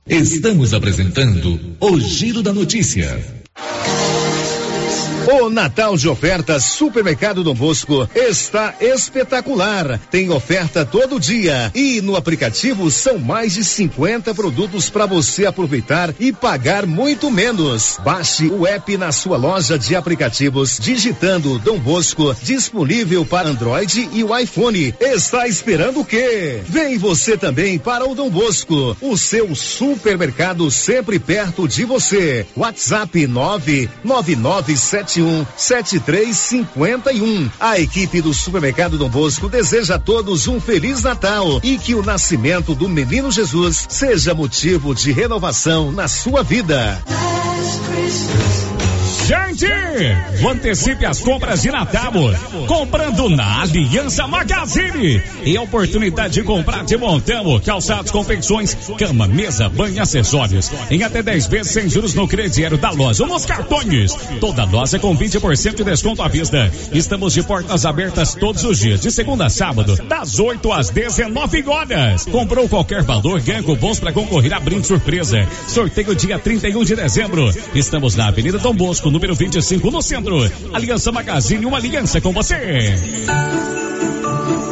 Estamos 0.07 0.75
apresentando 0.75 1.77
o 1.79 2.01
Giro 2.01 2.43
da 2.43 2.53
Notícia. 2.53 3.25
O 5.33 5.49
Natal 5.49 5.97
de 5.97 6.09
Ofertas 6.09 6.65
Supermercado 6.65 7.45
Dom 7.45 7.55
Bosco 7.55 8.11
está 8.17 8.75
espetacular. 8.81 9.97
Tem 10.11 10.29
oferta 10.29 10.85
todo 10.85 11.21
dia 11.21 11.71
e 11.73 12.01
no 12.01 12.17
aplicativo 12.17 12.91
são 12.91 13.17
mais 13.17 13.55
de 13.55 13.63
50 13.63 14.35
produtos 14.35 14.91
para 14.91 15.07
você 15.07 15.47
aproveitar 15.47 16.13
e 16.19 16.33
pagar 16.33 16.85
muito 16.85 17.31
menos. 17.31 17.97
Baixe 18.03 18.49
o 18.49 18.67
app 18.67 18.97
na 18.97 19.13
sua 19.13 19.37
loja 19.37 19.79
de 19.79 19.95
aplicativos 19.95 20.79
digitando 20.81 21.61
Dom 21.61 21.79
Bosco, 21.79 22.35
disponível 22.43 23.25
para 23.25 23.51
Android 23.51 24.09
e 24.13 24.25
o 24.25 24.37
iPhone. 24.37 24.93
Está 24.99 25.47
esperando 25.47 26.01
o 26.01 26.05
quê? 26.05 26.61
Vem 26.65 26.99
você 26.99 27.37
também 27.37 27.79
para 27.79 28.05
o 28.05 28.17
Dom 28.17 28.31
Bosco, 28.31 28.97
o 29.01 29.17
seu 29.17 29.55
supermercado 29.55 30.69
sempre 30.73 31.21
perto 31.21 31.69
de 31.69 31.85
você. 31.85 32.45
WhatsApp 32.57 33.29
99977 33.29 35.20
21 35.21 35.47
7351. 35.57 37.51
A 37.61 37.79
equipe 37.79 38.21
do 38.21 38.33
Supermercado 38.33 38.99
Dom 38.99 39.09
Bosco 39.09 39.49
deseja 39.49 39.97
a 39.97 39.99
todos 39.99 40.49
um 40.49 40.61
feliz 40.61 41.03
Natal 41.03 41.61
e 41.63 41.79
que 41.79 41.95
o 41.95 42.03
nascimento 42.03 42.75
do 42.75 42.89
menino 42.89 43.31
Jesus 43.31 43.87
seja 43.89 44.35
motivo 44.35 44.95
de 44.95 45.13
renovação 45.13 45.93
na 45.93 46.09
sua 46.09 46.43
vida. 46.43 47.03
Last 48.11 49.00
Gente, 49.27 49.67
antecipe 50.49 51.07
as 51.07 51.21
compras 51.21 51.63
de 51.63 51.71
Natal 51.71 52.13
comprando 52.67 53.29
na 53.29 53.63
Aliança 53.63 54.27
Magazine. 54.27 55.23
E 55.45 55.57
a 55.57 55.63
oportunidade 55.63 56.35
de 56.35 56.43
comprar 56.43 56.85
de 56.85 56.97
montão, 56.97 57.61
calçados, 57.61 58.11
confecções, 58.11 58.77
cama, 58.99 59.27
mesa, 59.27 59.69
banho, 59.69 60.03
acessórios. 60.03 60.71
Em 60.91 61.03
até 61.03 61.23
10 61.23 61.47
vezes 61.47 61.73
sem 61.73 61.89
juros 61.89 62.15
no 62.15 62.27
crediário 62.27 62.79
da 62.79 62.91
loja 62.91 63.23
ou 63.23 63.29
nos 63.29 63.45
cartões. 63.45 64.15
Toda 64.41 64.65
loja 64.65 64.99
com 64.99 65.17
20% 65.17 65.75
de 65.75 65.85
desconto 65.85 66.23
à 66.23 66.29
vista. 66.29 66.71
Estamos 66.93 67.35
de 67.35 67.43
portas 67.43 67.85
abertas 67.85 68.35
todos 68.35 68.65
os 68.65 68.79
dias, 68.79 69.01
de 69.01 69.11
segunda 69.11 69.47
a 69.47 69.51
sábado, 69.51 69.97
das 70.09 70.39
8 70.39 70.73
às 70.73 70.91
19 70.91 71.65
horas. 71.69 72.25
Comprou 72.27 72.69
qualquer 72.69 73.03
valor, 73.03 73.41
ganha 73.41 73.63
cupons 73.63 74.01
para 74.01 74.13
concorrer 74.13 74.53
a 74.53 74.61
brinde 74.61 74.87
surpresa. 74.87 75.47
Sorteio 75.69 76.15
dia 76.15 76.39
31 76.39 76.85
de 76.85 76.97
dezembro. 76.97 77.53
Estamos 77.75 78.15
na 78.17 78.29
Avenida 78.29 78.59
Dom 78.59 78.75
Bosco, 78.75 79.10
número 79.11 79.35
25 79.35 79.91
no 79.91 80.01
centro. 80.03 80.37
Aliança 80.73 81.13
Magazine, 81.13 81.67
uma 81.67 81.79
aliança 81.79 82.21
com 82.21 82.33
você. 82.33 82.95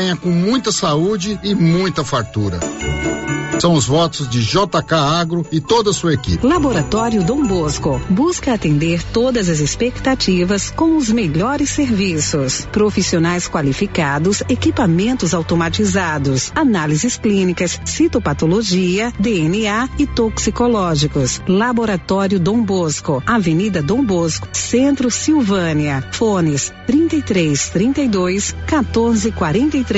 venha 0.00 0.16
com 0.16 0.30
muita 0.30 0.72
saúde 0.72 1.38
e 1.42 1.54
muita 1.54 2.02
fartura. 2.02 2.58
São 3.60 3.74
os 3.74 3.84
votos 3.84 4.26
de 4.26 4.42
JK 4.42 4.94
Agro 4.94 5.44
e 5.52 5.60
toda 5.60 5.90
a 5.90 5.92
sua 5.92 6.14
equipe. 6.14 6.46
Laboratório 6.46 7.22
Dom 7.22 7.46
Bosco 7.46 8.00
busca 8.08 8.54
atender 8.54 9.02
todas 9.12 9.50
as 9.50 9.60
expectativas 9.60 10.70
com 10.70 10.96
os 10.96 11.10
melhores 11.10 11.68
serviços. 11.68 12.66
Profissionais 12.72 13.46
qualificados, 13.46 14.42
equipamentos 14.48 15.34
automatizados, 15.34 16.50
análises 16.54 17.18
clínicas, 17.18 17.78
citopatologia, 17.84 19.12
DNA 19.18 19.90
e 19.98 20.06
toxicológicos. 20.06 21.42
Laboratório 21.46 22.40
Dom 22.40 22.62
Bosco, 22.62 23.22
Avenida 23.26 23.82
Dom 23.82 24.02
Bosco, 24.02 24.48
Centro 24.54 25.10
Silvânia. 25.10 26.02
Fones 26.12 26.72
33 26.86 27.68
32 27.68 28.56
14 28.66 29.32
43. 29.32 29.89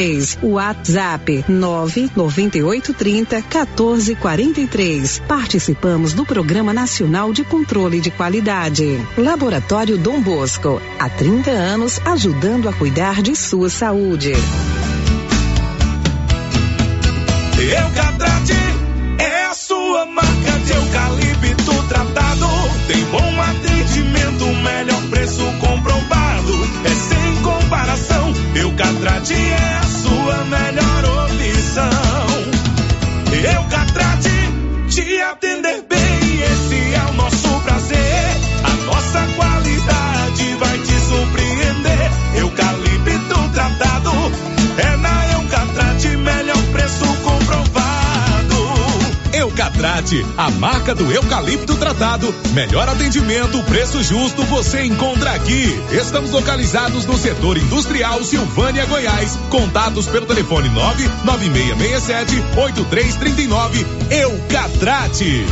WhatsApp 0.43 1.45
998 1.49 2.95
30 2.95 3.37
1443. 3.43 5.23
Participamos 5.29 6.15
do 6.15 6.25
Programa 6.25 6.73
Nacional 6.73 7.31
de 7.31 7.45
Controle 7.45 8.01
de 8.01 8.11
Qualidade. 8.11 8.99
Laboratório 9.19 9.99
Dom 9.99 10.23
Bosco, 10.23 10.81
há 10.99 11.11
30 11.11 11.51
anos 11.51 12.01
ajudando 12.07 12.71
a 12.71 12.73
cuidar 12.73 13.21
de 13.21 13.37
sua 13.37 13.69
saúde. 13.69 14.33
Eucatrate 17.59 18.57
é 19.19 19.45
a 19.45 19.55
sua 19.55 20.07
marca 20.07 20.59
de 20.65 20.73
eucalipto 20.73 21.83
tratado. 21.89 22.47
Tem 22.87 23.05
bom 23.05 23.41
atendimento, 23.43 24.47
melhor 24.47 25.03
preço 25.11 25.45
comprovado. 25.61 26.53
É 26.85 26.89
sem 26.89 27.43
comparação. 27.43 28.33
Eucatrate 28.55 29.35
é 29.35 29.79
a 29.79 29.82
melhor 31.75 32.02
Catrat, 50.03 50.25
a 50.37 50.51
marca 50.51 50.95
do 50.95 51.11
eucalipto 51.11 51.77
tratado. 51.77 52.35
Melhor 52.53 52.89
atendimento, 52.89 53.63
preço 53.65 54.03
justo, 54.03 54.43
você 54.45 54.85
encontra 54.85 55.33
aqui. 55.33 55.81
Estamos 55.93 56.31
localizados 56.31 57.07
no 57.07 57.17
setor 57.17 57.57
industrial 57.57 58.23
Silvânia, 58.23 58.85
Goiás. 58.87 59.39
Contatos 59.49 60.07
pelo 60.07 60.27
telefone 60.27 60.69
99667 60.71 62.37
8339. 62.57 63.87
Eucatrate. 64.11 65.47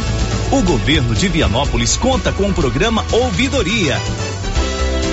O 0.50 0.62
governo 0.62 1.14
de 1.14 1.28
Vianópolis 1.28 1.96
conta 1.96 2.32
com 2.32 2.48
o 2.48 2.54
programa 2.54 3.04
Ouvidoria 3.12 4.00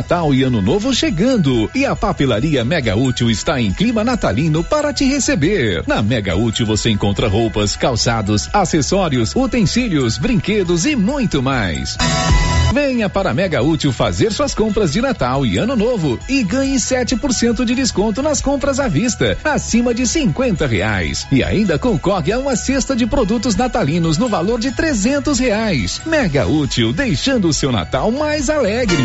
Natal 0.00 0.32
e 0.32 0.42
Ano 0.42 0.62
Novo 0.62 0.94
chegando 0.94 1.70
e 1.74 1.84
a 1.84 1.94
papelaria 1.94 2.64
Mega 2.64 2.96
Útil 2.96 3.28
está 3.30 3.60
em 3.60 3.70
clima 3.70 4.02
natalino 4.02 4.64
para 4.64 4.94
te 4.94 5.04
receber. 5.04 5.84
Na 5.86 6.00
Mega 6.00 6.34
Útil 6.34 6.64
você 6.64 6.88
encontra 6.88 7.28
roupas, 7.28 7.76
calçados, 7.76 8.48
acessórios, 8.50 9.36
utensílios, 9.36 10.16
brinquedos 10.16 10.86
e 10.86 10.96
muito 10.96 11.42
mais. 11.42 11.98
Venha 12.72 13.10
para 13.10 13.34
Mega 13.34 13.62
Útil 13.62 13.92
fazer 13.92 14.32
suas 14.32 14.54
compras 14.54 14.90
de 14.90 15.02
Natal 15.02 15.44
e 15.44 15.58
Ano 15.58 15.76
Novo 15.76 16.18
e 16.26 16.42
ganhe 16.42 16.76
7% 16.76 17.62
de 17.62 17.74
desconto 17.74 18.22
nas 18.22 18.40
compras 18.40 18.80
à 18.80 18.88
vista, 18.88 19.36
acima 19.44 19.92
de 19.92 20.06
50 20.06 20.66
reais. 20.66 21.26
E 21.30 21.44
ainda 21.44 21.78
concorre 21.78 22.32
a 22.32 22.38
uma 22.38 22.56
cesta 22.56 22.96
de 22.96 23.06
produtos 23.06 23.54
natalinos 23.54 24.16
no 24.16 24.28
valor 24.28 24.58
de 24.58 24.72
300 24.72 25.38
reais. 25.38 26.00
Mega 26.06 26.46
Útil, 26.46 26.90
deixando 26.90 27.48
o 27.48 27.52
seu 27.52 27.70
Natal 27.70 28.10
mais 28.10 28.48
alegre. 28.48 28.96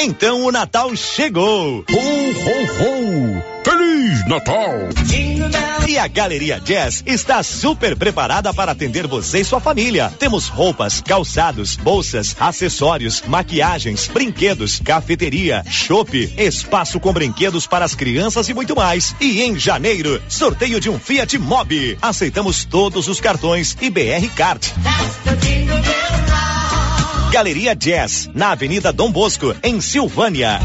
Então 0.00 0.44
o 0.44 0.52
Natal 0.52 0.94
chegou! 0.94 1.84
Ho, 1.90 1.96
ho, 1.96 2.62
ho! 2.82 3.42
Feliz 3.64 4.28
Natal! 4.28 4.88
E 5.88 5.98
a 5.98 6.06
Galeria 6.06 6.60
Jazz 6.60 7.02
está 7.04 7.42
super 7.42 7.96
preparada 7.96 8.54
para 8.54 8.70
atender 8.70 9.08
você 9.08 9.40
e 9.40 9.44
sua 9.44 9.58
família. 9.58 10.12
Temos 10.16 10.46
roupas, 10.46 11.00
calçados, 11.00 11.74
bolsas, 11.74 12.36
acessórios, 12.38 13.24
maquiagens, 13.26 14.06
brinquedos, 14.06 14.78
cafeteria, 14.78 15.64
chopp, 15.68 16.32
espaço 16.38 17.00
com 17.00 17.12
brinquedos 17.12 17.66
para 17.66 17.84
as 17.84 17.96
crianças 17.96 18.48
e 18.48 18.54
muito 18.54 18.76
mais. 18.76 19.16
E 19.20 19.42
em 19.42 19.58
janeiro, 19.58 20.22
sorteio 20.28 20.78
de 20.78 20.88
um 20.88 21.00
Fiat 21.00 21.36
Mobi. 21.38 21.98
Aceitamos 22.00 22.64
todos 22.64 23.08
os 23.08 23.20
cartões 23.20 23.76
e 23.80 23.90
BR 23.90 24.28
Card. 24.36 24.72
Galeria 27.30 27.74
Jazz, 27.74 28.30
na 28.34 28.52
Avenida 28.52 28.92
Dom 28.92 29.12
Bosco, 29.12 29.54
em 29.62 29.80
Silvânia. 29.80 30.58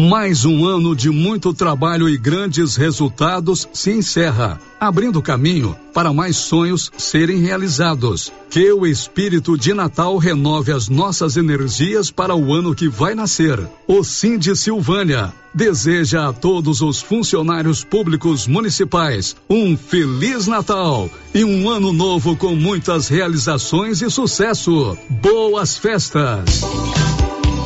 Mais 0.00 0.44
um 0.44 0.64
ano 0.64 0.94
de 0.94 1.10
muito 1.10 1.52
trabalho 1.52 2.08
e 2.08 2.16
grandes 2.16 2.76
resultados 2.76 3.68
se 3.72 3.90
encerra, 3.90 4.60
abrindo 4.78 5.20
caminho 5.20 5.74
para 5.92 6.12
mais 6.12 6.36
sonhos 6.36 6.88
serem 6.96 7.38
realizados. 7.38 8.32
Que 8.48 8.72
o 8.72 8.86
espírito 8.86 9.58
de 9.58 9.74
Natal 9.74 10.16
renove 10.16 10.70
as 10.70 10.88
nossas 10.88 11.36
energias 11.36 12.12
para 12.12 12.32
o 12.32 12.54
ano 12.54 12.76
que 12.76 12.88
vai 12.88 13.12
nascer. 13.12 13.58
O 13.88 14.02
de 14.38 14.54
Silvânia 14.54 15.34
deseja 15.52 16.28
a 16.28 16.32
todos 16.32 16.80
os 16.80 17.02
funcionários 17.02 17.82
públicos 17.82 18.46
municipais 18.46 19.34
um 19.50 19.76
feliz 19.76 20.46
Natal 20.46 21.10
e 21.34 21.44
um 21.44 21.68
ano 21.68 21.92
novo 21.92 22.36
com 22.36 22.54
muitas 22.54 23.08
realizações 23.08 24.00
e 24.00 24.08
sucesso. 24.08 24.96
Boas 25.10 25.76
festas! 25.76 27.17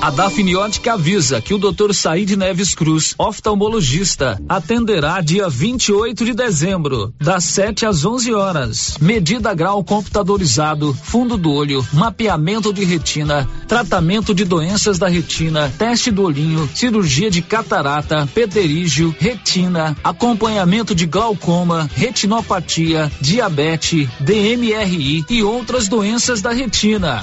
A 0.03 0.11
Dafniótica 0.11 0.95
avisa 0.95 1.41
que 1.41 1.55
o 1.55 1.59
Dr. 1.59 1.95
Said 1.95 2.31
Neves 2.31 2.75
Cruz, 2.75 3.15
oftalmologista, 3.17 4.37
atenderá 4.49 5.21
dia 5.21 5.49
28 5.49 6.25
de 6.25 6.35
dezembro, 6.35 7.15
das 7.21 7.45
7 7.45 7.87
às 7.87 8.05
11 8.05 8.35
horas. 8.35 8.99
Medida 9.01 9.55
grau 9.55 9.85
computadorizado, 9.85 10.93
fundo 10.93 11.37
do 11.37 11.53
olho, 11.53 11.87
mapeamento 11.93 12.73
de 12.73 12.83
retina, 12.83 13.49
tratamento 13.69 14.35
de 14.35 14.45
doenças 14.45 14.99
da 14.99 15.07
retina, 15.07 15.73
teste 15.79 16.11
do 16.11 16.25
olhinho, 16.25 16.69
cirurgia 16.75 17.31
de 17.31 17.41
catarata, 17.41 18.29
pterígio, 18.35 19.15
retina, 19.21 19.97
acompanhamento 20.03 20.97
de 20.97 21.07
glaucoma, 21.07 21.89
retinopatia, 21.95 23.09
diabetes, 23.21 24.09
DMRI 24.19 25.25
e 25.31 25.45
outras 25.45 25.87
doenças 25.87 26.43
da 26.43 26.51
retina. 26.51 27.23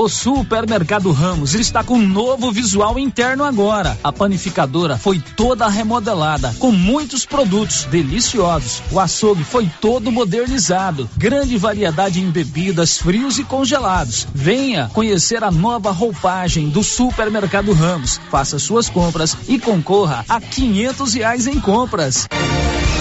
O 0.00 0.08
Supermercado 0.08 1.10
Ramos 1.10 1.54
está 1.54 1.82
com 1.82 1.94
um 1.94 2.06
novo 2.06 2.52
visual 2.52 3.00
interno 3.00 3.42
agora. 3.42 3.98
A 4.04 4.12
panificadora 4.12 4.96
foi 4.96 5.20
toda 5.34 5.66
remodelada, 5.66 6.54
com 6.60 6.70
muitos 6.70 7.26
produtos 7.26 7.82
deliciosos. 7.82 8.80
O 8.92 9.00
açougue 9.00 9.42
foi 9.42 9.68
todo 9.80 10.12
modernizado. 10.12 11.10
Grande 11.16 11.56
variedade 11.58 12.20
em 12.20 12.30
bebidas, 12.30 12.96
frios 12.96 13.40
e 13.40 13.44
congelados. 13.44 14.24
Venha 14.32 14.88
conhecer 14.94 15.42
a 15.42 15.50
nova 15.50 15.90
roupagem 15.90 16.68
do 16.68 16.84
Supermercado 16.84 17.72
Ramos. 17.72 18.20
Faça 18.30 18.56
suas 18.60 18.88
compras 18.88 19.36
e 19.48 19.58
concorra 19.58 20.24
a 20.28 20.40
quinhentos 20.40 21.14
reais 21.14 21.48
em 21.48 21.58
compras. 21.58 22.28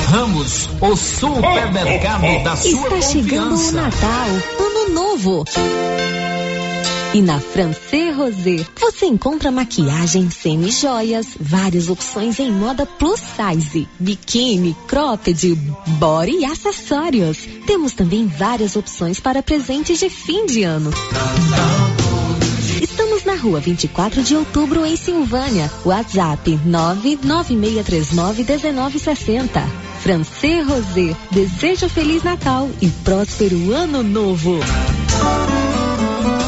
Ramos, 0.08 0.68
o 0.82 0.96
supermercado 0.96 2.44
da 2.44 2.56
sua 2.56 2.72
Está 2.72 2.90
confiança. 2.90 3.12
chegando 3.12 3.56
o 3.56 3.72
Natal, 3.72 4.28
Ano 4.60 4.94
Novo. 4.96 5.46
E 7.18 7.22
na 7.24 7.40
Francê 7.40 8.12
Rosé, 8.12 8.64
você 8.80 9.08
encontra 9.08 9.50
maquiagem 9.50 10.30
semi-joias, 10.30 11.26
várias 11.40 11.90
opções 11.90 12.40
em 12.40 12.52
moda 12.52 12.86
plus 12.86 13.20
size, 13.20 13.88
biquíni, 14.00 14.78
cropped, 14.88 15.56
body 15.98 16.42
e 16.42 16.46
acessórios. 16.46 17.40
Temos 17.66 17.94
também 17.94 18.28
várias 18.28 18.76
opções 18.76 19.20
para 19.20 19.42
presentes 19.42 19.98
de 19.98 20.12
fim 20.12 20.46
de 20.46 20.62
ano. 20.62 20.92
Estamos 22.80 23.24
na 23.24 23.34
rua 23.34 23.60
24 23.60 24.22
de 24.22 24.36
outubro, 24.36 24.86
em 24.86 24.96
Silvânia. 24.96 25.72
WhatsApp 25.84 26.60
996391960. 26.68 29.68
Francê 30.04 30.62
Rosé, 30.62 31.16
desejo 31.32 31.90
Feliz 31.90 32.22
Natal 32.22 32.70
e 32.80 32.88
próspero 33.04 33.74
Ano 33.74 34.04
Novo. 34.04 34.60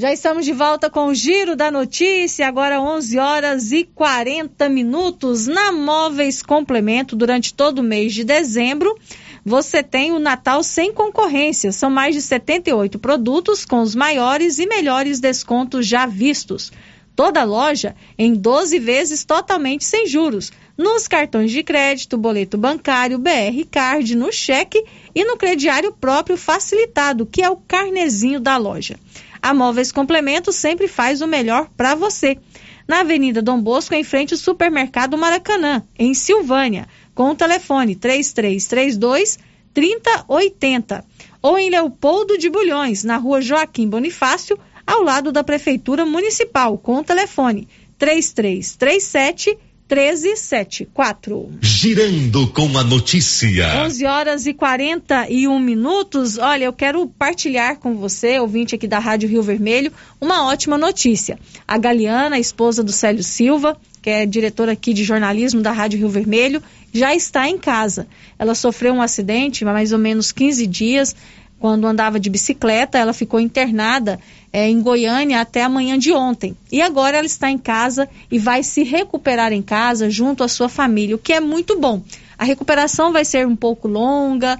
Já 0.00 0.12
estamos 0.12 0.44
de 0.44 0.52
volta 0.52 0.88
com 0.88 1.08
o 1.08 1.14
Giro 1.14 1.56
da 1.56 1.72
Notícia, 1.72 2.46
agora 2.46 2.80
11 2.80 3.18
horas 3.18 3.72
e 3.72 3.82
40 3.82 4.68
minutos. 4.68 5.48
Na 5.48 5.72
Móveis 5.72 6.40
Complemento, 6.40 7.16
durante 7.16 7.52
todo 7.52 7.80
o 7.80 7.82
mês 7.82 8.14
de 8.14 8.22
dezembro, 8.22 8.96
você 9.44 9.82
tem 9.82 10.12
o 10.12 10.20
Natal 10.20 10.62
sem 10.62 10.92
concorrência. 10.92 11.72
São 11.72 11.90
mais 11.90 12.14
de 12.14 12.22
78 12.22 12.96
produtos 13.00 13.64
com 13.64 13.80
os 13.80 13.96
maiores 13.96 14.60
e 14.60 14.66
melhores 14.68 15.18
descontos 15.18 15.84
já 15.84 16.06
vistos. 16.06 16.70
Toda 17.16 17.42
loja 17.42 17.96
em 18.16 18.32
12 18.34 18.78
vezes 18.78 19.24
totalmente 19.24 19.84
sem 19.84 20.06
juros. 20.06 20.52
Nos 20.76 21.08
cartões 21.08 21.50
de 21.50 21.64
crédito, 21.64 22.16
boleto 22.16 22.56
bancário, 22.56 23.18
BR 23.18 23.66
Card, 23.68 24.14
no 24.14 24.30
cheque 24.30 24.80
e 25.12 25.24
no 25.24 25.36
crediário 25.36 25.92
próprio 25.92 26.36
facilitado, 26.36 27.26
que 27.26 27.42
é 27.42 27.50
o 27.50 27.56
carnezinho 27.56 28.38
da 28.38 28.56
loja. 28.56 28.96
A 29.40 29.54
Móveis 29.54 29.92
Complemento 29.92 30.52
sempre 30.52 30.88
faz 30.88 31.20
o 31.20 31.26
melhor 31.26 31.68
para 31.76 31.94
você. 31.94 32.38
Na 32.86 33.00
Avenida 33.00 33.42
Dom 33.42 33.60
Bosco, 33.60 33.94
em 33.94 34.02
frente 34.02 34.34
ao 34.34 34.38
Supermercado 34.38 35.16
Maracanã, 35.18 35.82
em 35.98 36.14
Silvânia, 36.14 36.88
com 37.14 37.30
o 37.30 37.34
telefone 37.34 37.94
3332 37.94 39.38
3080. 39.74 41.04
Ou 41.40 41.58
em 41.58 41.70
Leopoldo 41.70 42.36
de 42.36 42.48
Bulhões, 42.48 43.04
na 43.04 43.16
rua 43.16 43.40
Joaquim 43.40 43.88
Bonifácio, 43.88 44.58
ao 44.86 45.02
lado 45.02 45.30
da 45.30 45.44
Prefeitura 45.44 46.04
Municipal, 46.06 46.78
com 46.78 46.96
o 46.96 47.04
telefone 47.04 47.68
3337 47.98 49.58
1374. 49.90 51.58
Girando 51.62 52.46
com 52.48 52.76
a 52.76 52.84
notícia. 52.84 53.84
11 53.86 54.04
horas 54.04 54.46
e 54.46 54.52
41 54.52 55.58
minutos. 55.58 56.36
Olha, 56.36 56.64
eu 56.64 56.72
quero 56.72 57.06
partilhar 57.06 57.78
com 57.78 57.94
você, 57.94 58.38
ouvinte 58.38 58.74
aqui 58.74 58.86
da 58.86 58.98
Rádio 58.98 59.28
Rio 59.28 59.42
Vermelho, 59.42 59.90
uma 60.20 60.46
ótima 60.46 60.76
notícia. 60.76 61.38
A 61.66 61.78
Galeana, 61.78 62.38
esposa 62.38 62.84
do 62.84 62.92
Célio 62.92 63.24
Silva, 63.24 63.78
que 64.02 64.10
é 64.10 64.26
diretora 64.26 64.72
aqui 64.72 64.92
de 64.92 65.04
jornalismo 65.04 65.62
da 65.62 65.72
Rádio 65.72 65.98
Rio 65.98 66.10
Vermelho, 66.10 66.62
já 66.92 67.14
está 67.14 67.48
em 67.48 67.56
casa. 67.56 68.06
Ela 68.38 68.54
sofreu 68.54 68.92
um 68.92 69.00
acidente 69.00 69.64
há 69.64 69.72
mais 69.72 69.92
ou 69.92 69.98
menos 69.98 70.30
15 70.32 70.66
dias 70.66 71.16
quando 71.58 71.86
andava 71.86 72.20
de 72.20 72.30
bicicleta, 72.30 72.98
ela 72.98 73.12
ficou 73.12 73.40
internada 73.40 74.20
é, 74.52 74.68
em 74.68 74.80
Goiânia 74.80 75.40
até 75.40 75.62
a 75.62 75.68
manhã 75.68 75.98
de 75.98 76.12
ontem. 76.12 76.56
E 76.70 76.80
agora 76.80 77.16
ela 77.16 77.26
está 77.26 77.50
em 77.50 77.58
casa 77.58 78.08
e 78.30 78.38
vai 78.38 78.62
se 78.62 78.82
recuperar 78.82 79.52
em 79.52 79.62
casa 79.62 80.08
junto 80.10 80.42
à 80.42 80.48
sua 80.48 80.68
família, 80.68 81.16
o 81.16 81.18
que 81.18 81.32
é 81.32 81.40
muito 81.40 81.78
bom. 81.78 82.02
A 82.36 82.44
recuperação 82.44 83.12
vai 83.12 83.24
ser 83.24 83.46
um 83.46 83.56
pouco 83.56 83.88
longa, 83.88 84.58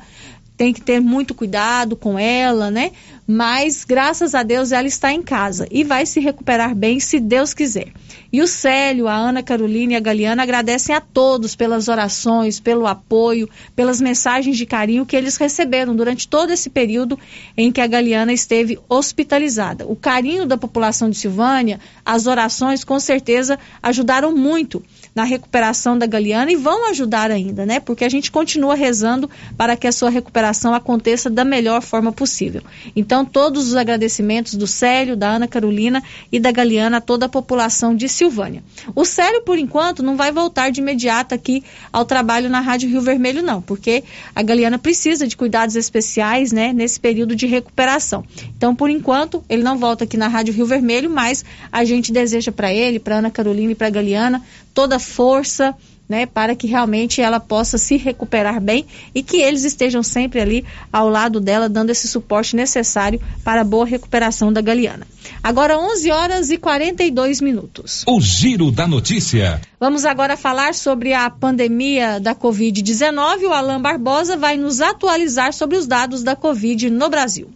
tem 0.57 0.73
que 0.73 0.81
ter 0.81 1.01
muito 1.01 1.35
cuidado 1.35 1.95
com 1.95 2.19
ela, 2.19 2.71
né? 2.71 2.91
Mas 3.31 3.85
graças 3.85 4.35
a 4.35 4.43
Deus 4.43 4.73
ela 4.73 4.89
está 4.89 5.13
em 5.13 5.21
casa 5.21 5.69
e 5.71 5.85
vai 5.85 6.07
se 6.07 6.19
recuperar 6.19 6.75
bem 6.75 6.99
se 6.99 7.21
Deus 7.21 7.53
quiser. 7.53 7.93
E 8.33 8.41
o 8.41 8.47
Célio, 8.47 9.07
a 9.07 9.15
Ana 9.15 9.43
Carolina 9.43 9.93
e 9.93 9.97
a 9.97 10.01
Galiana 10.01 10.43
agradecem 10.43 10.95
a 10.95 11.01
todos 11.01 11.55
pelas 11.55 11.89
orações, 11.89 12.59
pelo 12.59 12.87
apoio, 12.87 13.47
pelas 13.77 14.01
mensagens 14.01 14.57
de 14.57 14.65
carinho 14.65 15.05
que 15.05 15.15
eles 15.15 15.37
receberam 15.37 15.95
durante 15.95 16.27
todo 16.27 16.55
esse 16.55 16.71
período 16.71 17.19
em 17.55 17.71
que 17.71 17.83
a 17.83 17.87
Galiana 17.87 18.33
esteve 18.33 18.79
hospitalizada. 18.89 19.87
O 19.87 19.95
carinho 19.95 20.47
da 20.47 20.57
população 20.57 21.11
de 21.11 21.19
Silvânia, 21.19 21.79
as 22.07 22.27
orações 22.27 22.83
com 22.83 22.99
certeza 22.99 23.59
ajudaram 23.83 24.35
muito 24.35 24.83
na 25.15 25.25
recuperação 25.25 25.99
da 25.99 26.07
Galiana 26.07 26.51
e 26.51 26.57
vão 26.57 26.91
ajudar 26.91 27.31
ainda, 27.31 27.67
né? 27.67 27.81
Porque 27.81 28.05
a 28.05 28.09
gente 28.09 28.31
continua 28.31 28.75
rezando 28.75 29.29
para 29.57 29.77
que 29.77 29.87
a 29.87 29.93
sua 29.93 30.11
recuperação 30.11 30.75
aconteça 30.75 31.29
da 31.29 31.45
melhor 31.45 31.83
forma 31.83 32.13
possível. 32.13 32.63
Então, 32.95 33.25
todos 33.25 33.69
os 33.69 33.77
agradecimentos 33.77 34.55
do 34.55 34.67
Célio, 34.67 35.17
da 35.17 35.29
Ana 35.31 35.49
Carolina 35.49 36.03
e 36.31 36.39
da 36.39 36.51
Galiana 36.51 36.99
a 36.99 37.01
toda 37.01 37.27
a 37.27 37.29
população 37.29 37.95
de 37.95 38.09
Silvânia. 38.09 38.63
O 38.95 39.05
Célio, 39.05 39.43
por 39.43 39.59
enquanto, 39.59 40.03
não 40.03 40.17
vai 40.17 40.33
voltar 40.33 40.71
de 40.71 40.81
imediato 40.81 41.35
aqui 41.35 41.63
ao 41.93 42.05
trabalho 42.05 42.49
na 42.49 42.61
Rádio 42.61 42.89
Rio 42.89 43.01
Vermelho, 43.01 43.43
não, 43.43 43.61
porque 43.61 44.05
a 44.35 44.43
Galiana 44.43 44.79
precisa 44.79 45.27
de 45.27 45.37
cuidados 45.37 45.77
especiais, 45.77 46.53
né, 46.53 46.73
nesse 46.73 46.99
período 46.99 47.35
de 47.35 47.47
recuperação. 47.47 48.25
Então, 48.57 48.75
por 48.75 48.91
enquanto, 48.91 49.45
ele 49.49 49.63
não 49.63 49.79
volta 49.79 50.05
aqui 50.05 50.17
na 50.17 50.29
Rádio 50.29 50.55
Rio 50.55 50.67
Vermelho, 50.67 51.11
mas 51.11 51.45
a 51.71 51.85
gente 51.85 52.13
deseja 52.13 52.53
para 52.53 52.73
ele, 52.73 52.99
para 52.99 53.19
Ana 53.19 53.31
Carolina 53.31 53.73
e 53.73 53.75
para 53.75 53.91
Galiana 53.91 54.43
toda 54.79 54.98
força, 54.99 55.75
né, 56.09 56.25
para 56.25 56.57
que 56.57 56.67
realmente 56.67 57.21
ela 57.21 57.39
possa 57.39 57.77
se 57.77 57.97
recuperar 57.97 58.61
bem 58.61 58.87
e 59.15 59.23
que 59.23 59.37
eles 59.37 59.65
estejam 59.65 60.03
sempre 60.03 60.41
ali 60.41 60.65
ao 60.93 61.09
lado 61.09 61.39
dela, 61.39 61.69
dando 61.69 61.91
esse 61.91 62.09
suporte 62.09 62.57
necessário 62.57 63.21
para 63.45 63.61
a 63.61 63.65
boa 63.65 63.85
recuperação 63.85 64.53
da 64.53 64.63
Galiana. 64.63 65.07
Agora 65.43 65.79
11 65.79 66.11
horas 66.11 66.51
e 66.51 66.57
42 66.57 67.41
minutos. 67.41 68.05
O 68.07 68.21
Giro 68.21 68.73
da 68.73 68.87
Notícia. 68.87 69.61
Vamos 69.79 70.05
agora 70.07 70.37
falar 70.37 70.75
sobre 70.75 71.13
a 71.13 71.29
pandemia 71.29 72.19
da 72.19 72.35
Covid-19. 72.35 73.43
O 73.43 73.53
Alain 73.53 73.81
Barbosa 73.81 74.37
vai 74.37 74.57
nos 74.57 74.81
atualizar 74.81 75.53
sobre 75.53 75.77
os 75.77 75.87
dados 75.87 76.23
da 76.23 76.35
Covid 76.35 76.89
no 76.89 77.11
Brasil. 77.11 77.51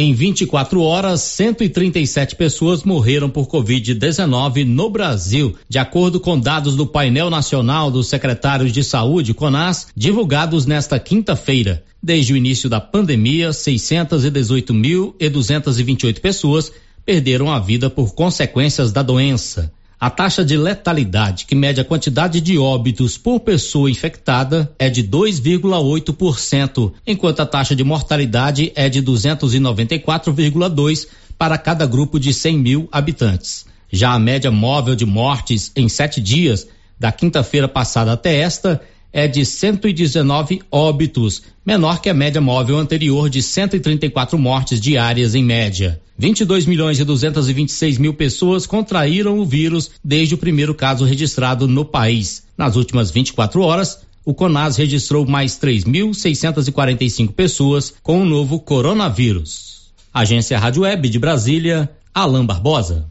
Em 0.00 0.14
24 0.14 0.80
horas, 0.80 1.22
137 1.22 2.36
pessoas 2.36 2.84
morreram 2.84 3.28
por 3.28 3.48
Covid-19 3.48 4.64
no 4.64 4.88
Brasil, 4.88 5.56
de 5.68 5.76
acordo 5.76 6.20
com 6.20 6.38
dados 6.38 6.76
do 6.76 6.86
painel 6.86 7.28
nacional 7.28 7.90
dos 7.90 8.06
secretários 8.06 8.70
de 8.70 8.84
saúde, 8.84 9.34
CONAS, 9.34 9.88
divulgados 9.96 10.66
nesta 10.66 11.00
quinta-feira. 11.00 11.82
Desde 12.00 12.32
o 12.32 12.36
início 12.36 12.70
da 12.70 12.80
pandemia, 12.80 13.50
618.228 13.50 16.20
pessoas 16.20 16.70
perderam 17.04 17.50
a 17.50 17.58
vida 17.58 17.90
por 17.90 18.14
consequências 18.14 18.92
da 18.92 19.02
doença. 19.02 19.72
A 20.00 20.08
taxa 20.08 20.44
de 20.44 20.56
letalidade, 20.56 21.44
que 21.44 21.56
mede 21.56 21.80
a 21.80 21.84
quantidade 21.84 22.40
de 22.40 22.56
óbitos 22.56 23.18
por 23.18 23.40
pessoa 23.40 23.90
infectada, 23.90 24.72
é 24.78 24.88
de 24.88 25.02
2,8%, 25.02 26.92
enquanto 27.04 27.40
a 27.40 27.46
taxa 27.46 27.74
de 27.74 27.82
mortalidade 27.82 28.70
é 28.76 28.88
de 28.88 29.02
294,2 29.02 31.08
para 31.36 31.58
cada 31.58 31.84
grupo 31.84 32.20
de 32.20 32.32
100 32.32 32.58
mil 32.58 32.88
habitantes. 32.92 33.66
Já 33.90 34.12
a 34.12 34.20
média 34.20 34.52
móvel 34.52 34.94
de 34.94 35.04
mortes 35.04 35.72
em 35.74 35.88
sete 35.88 36.20
dias, 36.20 36.68
da 36.96 37.10
quinta-feira 37.10 37.66
passada 37.66 38.12
até 38.12 38.38
esta, 38.38 38.80
é 39.12 39.26
de 39.26 39.44
119 39.44 40.62
óbitos, 40.70 41.42
menor 41.64 42.00
que 42.00 42.08
a 42.08 42.14
média 42.14 42.40
móvel 42.40 42.78
anterior 42.78 43.28
de 43.28 43.42
134 43.42 44.38
mortes 44.38 44.80
diárias 44.80 45.34
em 45.34 45.44
média. 45.44 46.00
22 46.18 46.66
milhões 46.66 46.98
e 46.98 47.04
226 47.04 47.98
mil 47.98 48.12
pessoas 48.12 48.66
contraíram 48.66 49.38
o 49.38 49.44
vírus 49.44 49.90
desde 50.04 50.34
o 50.34 50.38
primeiro 50.38 50.74
caso 50.74 51.04
registrado 51.04 51.68
no 51.68 51.84
país. 51.84 52.42
Nas 52.56 52.74
últimas 52.74 53.10
24 53.10 53.60
horas, 53.62 54.00
o 54.24 54.34
CONAS 54.34 54.76
registrou 54.76 55.24
mais 55.26 55.58
3.645 55.58 57.32
pessoas 57.32 57.94
com 58.02 58.20
o 58.20 58.26
novo 58.26 58.60
coronavírus. 58.60 59.88
Agência 60.12 60.58
Rádio 60.58 60.82
Web 60.82 61.08
de 61.08 61.18
Brasília, 61.18 61.88
Alain 62.12 62.44
Barbosa. 62.44 63.06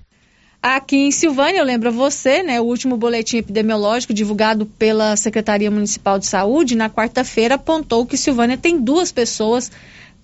Aqui 0.76 0.97
em 0.97 1.11
Silvânia, 1.11 1.59
eu 1.59 1.65
lembro 1.65 1.93
você, 1.93 2.43
né, 2.43 2.59
o 2.59 2.65
último 2.65 2.97
boletim 2.97 3.38
epidemiológico 3.38 4.13
divulgado 4.13 4.65
pela 4.65 5.15
Secretaria 5.15 5.72
Municipal 5.72 6.20
de 6.20 6.26
Saúde 6.26 6.76
na 6.76 6.89
quarta-feira 6.89 7.55
apontou 7.55 8.05
que 8.05 8.18
Silvânia 8.18 8.57
tem 8.57 8.78
duas 8.78 9.09
pessoas 9.09 9.72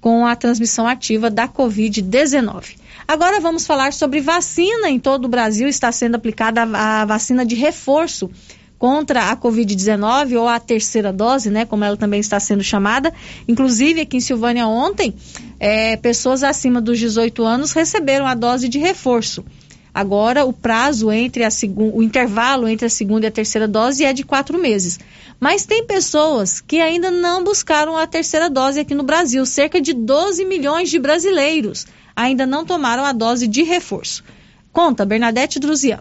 com 0.01 0.27
a 0.27 0.35
transmissão 0.35 0.85
ativa 0.85 1.29
da 1.29 1.47
Covid-19. 1.47 2.75
Agora 3.07 3.39
vamos 3.39 3.65
falar 3.65 3.93
sobre 3.93 4.19
vacina. 4.19 4.89
Em 4.89 4.99
todo 4.99 5.25
o 5.25 5.29
Brasil 5.29 5.69
está 5.69 5.93
sendo 5.93 6.15
aplicada 6.15 6.63
a 6.63 7.05
vacina 7.05 7.45
de 7.45 7.55
reforço 7.55 8.29
contra 8.77 9.31
a 9.31 9.37
Covid-19 9.37 10.37
ou 10.37 10.49
a 10.49 10.59
terceira 10.59 11.13
dose, 11.13 11.49
né, 11.49 11.63
como 11.63 11.85
ela 11.85 11.95
também 11.95 12.19
está 12.19 12.37
sendo 12.37 12.61
chamada. 12.61 13.13
Inclusive, 13.47 14.01
aqui 14.01 14.17
em 14.17 14.19
Silvânia 14.19 14.67
ontem, 14.67 15.15
é, 15.57 15.95
pessoas 15.95 16.43
acima 16.43 16.81
dos 16.81 16.99
18 16.99 17.45
anos 17.45 17.71
receberam 17.71 18.27
a 18.27 18.35
dose 18.35 18.67
de 18.67 18.77
reforço. 18.77 19.45
Agora, 19.93 20.43
o 20.43 20.51
prazo 20.51 21.11
entre 21.11 21.43
a 21.43 21.49
o 21.75 22.01
intervalo 22.01 22.67
entre 22.67 22.87
a 22.87 22.89
segunda 22.89 23.27
e 23.27 23.29
a 23.29 23.31
terceira 23.31 23.67
dose 23.67 24.03
é 24.03 24.11
de 24.11 24.23
quatro 24.23 24.57
meses. 24.57 24.99
Mas 25.39 25.65
tem 25.65 25.85
pessoas 25.85 26.59
que 26.59 26.79
ainda 26.79 27.11
não 27.11 27.43
buscaram 27.43 27.95
a 27.95 28.07
terceira 28.07 28.49
dose 28.49 28.79
aqui 28.79 28.95
no 28.95 29.03
Brasil. 29.03 29.45
Cerca 29.45 29.79
de 29.79 29.93
12 29.93 30.45
milhões 30.45 30.89
de 30.89 30.97
brasileiros 30.97 31.85
ainda 32.15 32.45
não 32.45 32.65
tomaram 32.65 33.05
a 33.05 33.11
dose 33.11 33.47
de 33.47 33.61
reforço. 33.61 34.23
Conta, 34.71 35.05
Bernadette 35.05 35.59
Druzian. 35.59 35.99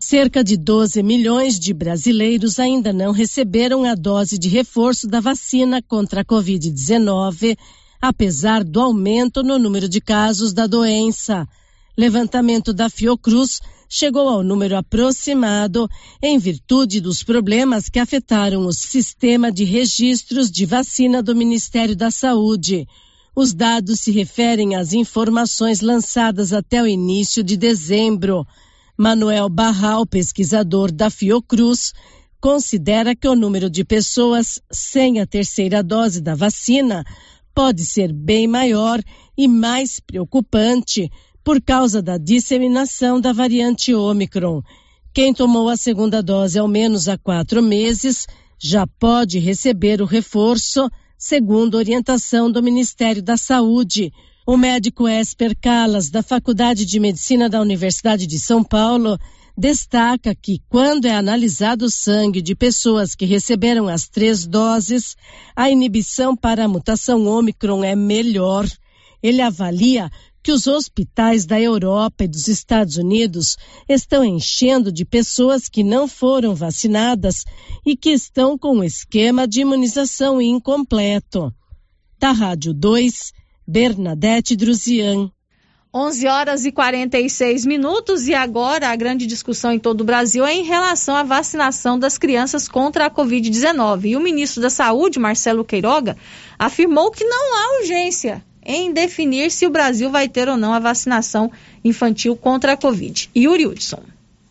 Cerca 0.00 0.42
de 0.42 0.56
12 0.56 1.02
milhões 1.02 1.58
de 1.58 1.72
brasileiros 1.72 2.58
ainda 2.58 2.92
não 2.92 3.12
receberam 3.12 3.84
a 3.84 3.94
dose 3.94 4.38
de 4.38 4.48
reforço 4.48 5.06
da 5.06 5.20
vacina 5.20 5.82
contra 5.82 6.22
a 6.22 6.24
Covid-19, 6.24 7.56
apesar 8.00 8.64
do 8.64 8.80
aumento 8.80 9.42
no 9.42 9.58
número 9.58 9.88
de 9.88 10.00
casos 10.00 10.52
da 10.52 10.66
doença. 10.66 11.46
Levantamento 11.98 12.72
da 12.72 12.88
Fiocruz 12.88 13.60
chegou 13.88 14.28
ao 14.28 14.44
número 14.44 14.76
aproximado 14.76 15.90
em 16.22 16.38
virtude 16.38 17.00
dos 17.00 17.24
problemas 17.24 17.88
que 17.88 17.98
afetaram 17.98 18.64
o 18.66 18.72
sistema 18.72 19.50
de 19.50 19.64
registros 19.64 20.48
de 20.48 20.64
vacina 20.64 21.20
do 21.20 21.34
Ministério 21.34 21.96
da 21.96 22.08
Saúde. 22.08 22.86
Os 23.34 23.52
dados 23.52 23.98
se 23.98 24.12
referem 24.12 24.76
às 24.76 24.92
informações 24.92 25.80
lançadas 25.80 26.52
até 26.52 26.80
o 26.80 26.86
início 26.86 27.42
de 27.42 27.56
dezembro. 27.56 28.46
Manuel 28.96 29.48
Barral, 29.48 30.06
pesquisador 30.06 30.92
da 30.92 31.10
Fiocruz, 31.10 31.92
considera 32.40 33.16
que 33.16 33.26
o 33.26 33.34
número 33.34 33.68
de 33.68 33.84
pessoas 33.84 34.60
sem 34.70 35.18
a 35.18 35.26
terceira 35.26 35.82
dose 35.82 36.20
da 36.20 36.36
vacina 36.36 37.04
pode 37.52 37.84
ser 37.84 38.12
bem 38.12 38.46
maior 38.46 39.02
e 39.36 39.48
mais 39.48 39.98
preocupante 39.98 41.10
por 41.48 41.62
causa 41.62 42.02
da 42.02 42.18
disseminação 42.18 43.18
da 43.18 43.32
variante 43.32 43.94
Ômicron. 43.94 44.60
Quem 45.14 45.32
tomou 45.32 45.70
a 45.70 45.78
segunda 45.78 46.22
dose 46.22 46.58
ao 46.58 46.68
menos 46.68 47.08
há 47.08 47.16
quatro 47.16 47.62
meses 47.62 48.26
já 48.58 48.86
pode 48.86 49.38
receber 49.38 50.02
o 50.02 50.04
reforço, 50.04 50.90
segundo 51.16 51.78
orientação 51.78 52.52
do 52.52 52.62
Ministério 52.62 53.22
da 53.22 53.38
Saúde. 53.38 54.12
O 54.46 54.58
médico 54.58 55.08
Esper 55.08 55.56
Calas, 55.58 56.10
da 56.10 56.22
Faculdade 56.22 56.84
de 56.84 57.00
Medicina 57.00 57.48
da 57.48 57.62
Universidade 57.62 58.26
de 58.26 58.38
São 58.38 58.62
Paulo, 58.62 59.18
destaca 59.56 60.34
que, 60.34 60.60
quando 60.68 61.06
é 61.06 61.14
analisado 61.14 61.86
o 61.86 61.90
sangue 61.90 62.42
de 62.42 62.54
pessoas 62.54 63.14
que 63.14 63.24
receberam 63.24 63.88
as 63.88 64.06
três 64.06 64.46
doses, 64.46 65.16
a 65.56 65.70
inibição 65.70 66.36
para 66.36 66.66
a 66.66 66.68
mutação 66.68 67.26
Ômicron 67.26 67.82
é 67.82 67.96
melhor. 67.96 68.66
Ele 69.22 69.40
avalia 69.40 70.10
que 70.48 70.52
os 70.52 70.66
hospitais 70.66 71.44
da 71.44 71.60
Europa 71.60 72.24
e 72.24 72.26
dos 72.26 72.48
Estados 72.48 72.96
Unidos 72.96 73.58
estão 73.86 74.24
enchendo 74.24 74.90
de 74.90 75.04
pessoas 75.04 75.68
que 75.68 75.84
não 75.84 76.08
foram 76.08 76.54
vacinadas 76.54 77.44
e 77.84 77.94
que 77.94 78.08
estão 78.08 78.56
com 78.56 78.78
o 78.78 78.82
esquema 78.82 79.46
de 79.46 79.60
imunização 79.60 80.40
incompleto. 80.40 81.52
Da 82.18 82.32
Rádio 82.32 82.72
2, 82.72 83.30
Bernadette 83.66 84.56
Druzian. 84.56 85.30
11 85.94 86.26
horas 86.26 86.64
e 86.64 86.72
46 86.72 87.66
minutos 87.66 88.26
e 88.26 88.32
agora 88.32 88.88
a 88.88 88.96
grande 88.96 89.26
discussão 89.26 89.70
em 89.70 89.78
todo 89.78 90.00
o 90.00 90.04
Brasil 90.04 90.46
é 90.46 90.54
em 90.54 90.64
relação 90.64 91.14
à 91.14 91.22
vacinação 91.22 91.98
das 91.98 92.16
crianças 92.16 92.66
contra 92.66 93.04
a 93.04 93.10
Covid-19. 93.10 94.06
E 94.06 94.16
o 94.16 94.20
ministro 94.20 94.62
da 94.62 94.70
Saúde, 94.70 95.18
Marcelo 95.18 95.62
Queiroga, 95.62 96.16
afirmou 96.58 97.10
que 97.10 97.24
não 97.24 97.54
há 97.54 97.80
urgência 97.82 98.42
em 98.68 98.92
definir 98.92 99.50
se 99.50 99.66
o 99.66 99.70
Brasil 99.70 100.10
vai 100.10 100.28
ter 100.28 100.46
ou 100.46 100.58
não 100.58 100.74
a 100.74 100.78
vacinação 100.78 101.50
infantil 101.82 102.36
contra 102.36 102.74
a 102.74 102.76
Covid. 102.76 103.30
Yuri 103.34 103.66
Hudson. 103.66 104.02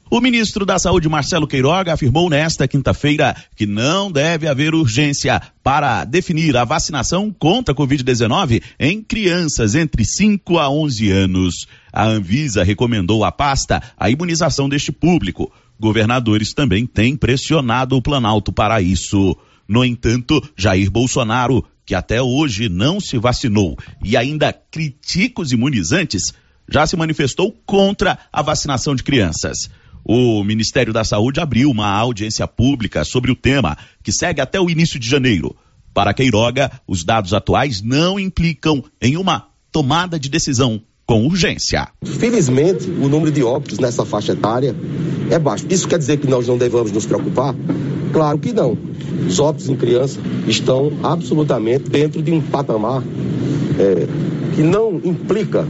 O 0.10 0.22
ministro 0.22 0.66
da 0.66 0.80
Saúde, 0.80 1.10
Marcelo 1.10 1.46
Queiroga, 1.46 1.94
afirmou 1.94 2.30
nesta 2.30 2.66
quinta-feira 2.66 3.36
que 3.56 3.66
não 3.66 4.10
deve 4.10 4.48
haver 4.48 4.74
urgência 4.74 5.42
para 5.62 6.06
definir 6.06 6.56
a 6.56 6.64
vacinação 6.64 7.30
contra 7.38 7.74
a 7.74 7.78
Covid-19 7.78 8.64
em 8.80 9.04
crianças 9.04 9.76
entre 9.76 10.06
5 10.06 10.58
a 10.58 10.70
11 10.70 11.12
anos. 11.12 11.68
A 11.92 12.06
Anvisa 12.06 12.64
recomendou 12.64 13.26
à 13.26 13.34
pasta 13.34 13.84
a 14.00 14.10
imunização 14.10 14.70
deste 14.70 14.94
público. 14.94 15.52
Governadores 15.78 16.54
também 16.54 16.88
têm 16.88 17.18
pressionado 17.18 17.98
o 17.98 18.02
Planalto 18.02 18.54
para 18.54 18.82
isso. 18.82 19.38
No 19.68 19.84
entanto, 19.84 20.42
Jair 20.56 20.90
Bolsonaro 20.90 21.66
que 21.88 21.96
até 21.96 22.22
hoje 22.22 22.68
não 22.68 23.00
se 23.00 23.18
vacinou 23.18 23.78
e 24.04 24.18
ainda 24.18 24.52
critica 24.52 25.42
os 25.42 25.54
imunizantes, 25.54 26.34
já 26.70 26.86
se 26.86 26.98
manifestou 26.98 27.56
contra 27.66 28.20
a 28.32 28.42
vacinação 28.42 28.94
de 28.94 29.04
crianças. 29.04 29.70
O 30.04 30.44
Ministério 30.44 30.92
da 30.92 31.06
Saúde 31.06 31.40
abriu 31.40 31.72
uma 31.72 31.88
audiência 31.88 32.46
pública 32.46 33.06
sobre 33.06 33.32
o 33.32 33.36
tema, 33.36 33.78
que 34.04 34.12
segue 34.12 34.42
até 34.42 34.60
o 34.60 34.70
início 34.70 35.00
de 35.00 35.08
janeiro. 35.08 35.56
Para 35.94 36.14
Queiroga, 36.14 36.70
os 36.86 37.06
dados 37.06 37.34
atuais 37.34 37.82
não 37.82 38.20
implicam 38.20 38.84
em 39.02 39.16
uma 39.16 39.48
tomada 39.72 40.20
de 40.20 40.28
decisão 40.28 40.82
com 41.06 41.26
urgência. 41.26 41.88
Felizmente, 42.04 42.90
o 42.90 43.08
número 43.08 43.32
de 43.32 43.42
óbitos 43.42 43.80
nessa 43.80 44.06
faixa 44.06 44.34
etária 44.34 44.76
é 45.32 45.40
baixo. 45.40 45.66
Isso 45.70 45.88
quer 45.88 45.98
dizer 45.98 46.18
que 46.18 46.28
nós 46.28 46.48
não 46.48 46.58
devemos 46.58 46.92
nos 46.92 47.06
preocupar? 47.06 47.56
Claro 48.12 48.40
que 48.40 48.54
não. 48.54 48.78
Os 49.28 49.40
óbitos 49.40 49.70
em 49.70 49.76
criança 49.76 50.20
estão 50.48 50.92
absolutamente 51.04 51.90
dentro 51.90 52.22
de 52.22 52.32
um 52.32 52.42
patamar 52.42 53.04
é, 53.80 54.08
que 54.56 54.62
não 54.62 55.02
implica 55.04 55.68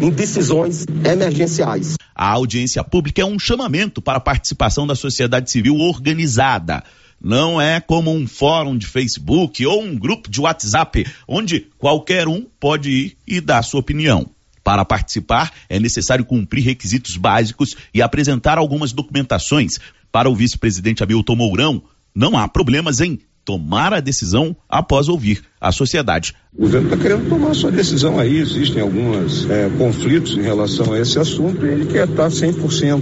em 0.00 0.10
decisões 0.10 0.86
emergenciais. 1.04 1.96
A 2.14 2.30
audiência 2.30 2.82
pública 2.84 3.22
é 3.22 3.24
um 3.24 3.38
chamamento 3.38 4.00
para 4.02 4.18
a 4.18 4.20
participação 4.20 4.86
da 4.86 4.94
sociedade 4.94 5.50
civil 5.50 5.76
organizada. 5.76 6.82
Não 7.20 7.60
é 7.60 7.80
como 7.80 8.12
um 8.12 8.26
fórum 8.26 8.78
de 8.78 8.86
Facebook 8.86 9.64
ou 9.66 9.82
um 9.82 9.96
grupo 9.96 10.30
de 10.30 10.40
WhatsApp, 10.40 11.04
onde 11.26 11.66
qualquer 11.76 12.28
um 12.28 12.46
pode 12.60 12.90
ir 12.90 13.16
e 13.26 13.40
dar 13.40 13.62
sua 13.62 13.80
opinião. 13.80 14.26
Para 14.62 14.84
participar, 14.84 15.50
é 15.68 15.80
necessário 15.80 16.24
cumprir 16.24 16.62
requisitos 16.62 17.16
básicos 17.16 17.74
e 17.92 18.02
apresentar 18.02 18.58
algumas 18.58 18.92
documentações. 18.92 19.78
Para 20.10 20.30
o 20.30 20.34
vice-presidente 20.34 21.02
Hamilton 21.02 21.36
Mourão, 21.36 21.82
não 22.14 22.36
há 22.36 22.48
problemas 22.48 23.00
em 23.00 23.18
tomar 23.48 23.94
a 23.94 24.00
decisão 24.00 24.54
após 24.68 25.08
ouvir 25.08 25.42
a 25.58 25.72
sociedade. 25.72 26.34
O 26.54 26.64
governo 26.64 26.88
está 26.88 27.02
querendo 27.02 27.30
tomar 27.30 27.54
sua 27.54 27.72
decisão 27.72 28.18
aí, 28.18 28.36
existem 28.36 28.82
alguns 28.82 29.48
é, 29.48 29.70
conflitos 29.70 30.36
em 30.36 30.42
relação 30.42 30.92
a 30.92 31.00
esse 31.00 31.18
assunto 31.18 31.64
e 31.64 31.70
ele 31.70 31.86
quer 31.86 32.06
estar 32.06 32.28
100%, 32.28 33.00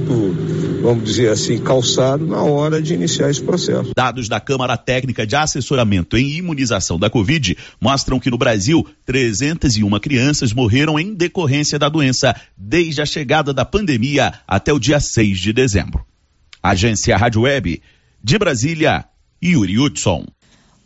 vamos 0.83 1.03
dizer 1.03 1.31
assim, 1.31 1.59
calçado 1.59 2.25
na 2.25 2.43
hora 2.43 2.81
de 2.81 2.95
iniciar 2.95 3.29
esse 3.29 3.43
processo. 3.43 3.91
Dados 3.97 4.29
da 4.29 4.39
Câmara 4.39 4.77
Técnica 4.77 5.27
de 5.27 5.35
Assessoramento 5.35 6.17
em 6.17 6.37
Imunização 6.37 6.97
da 6.97 7.11
Covid 7.11 7.59
mostram 7.81 8.21
que 8.21 8.31
no 8.31 8.39
Brasil, 8.39 8.87
301 9.05 9.99
crianças 9.99 10.53
morreram 10.53 10.97
em 10.97 11.13
decorrência 11.13 11.77
da 11.77 11.89
doença 11.89 12.37
desde 12.57 13.03
a 13.03 13.07
chegada 13.07 13.53
da 13.53 13.65
pandemia 13.65 14.33
até 14.47 14.73
o 14.73 14.79
dia 14.79 15.01
6 15.01 15.41
de 15.41 15.53
dezembro. 15.53 16.07
Agência 16.69 17.17
Rádio 17.17 17.43
Web 17.43 17.81
de 18.23 18.39
Brasília, 18.39 19.05
Yuri 19.43 19.79
Hudson. 19.79 20.27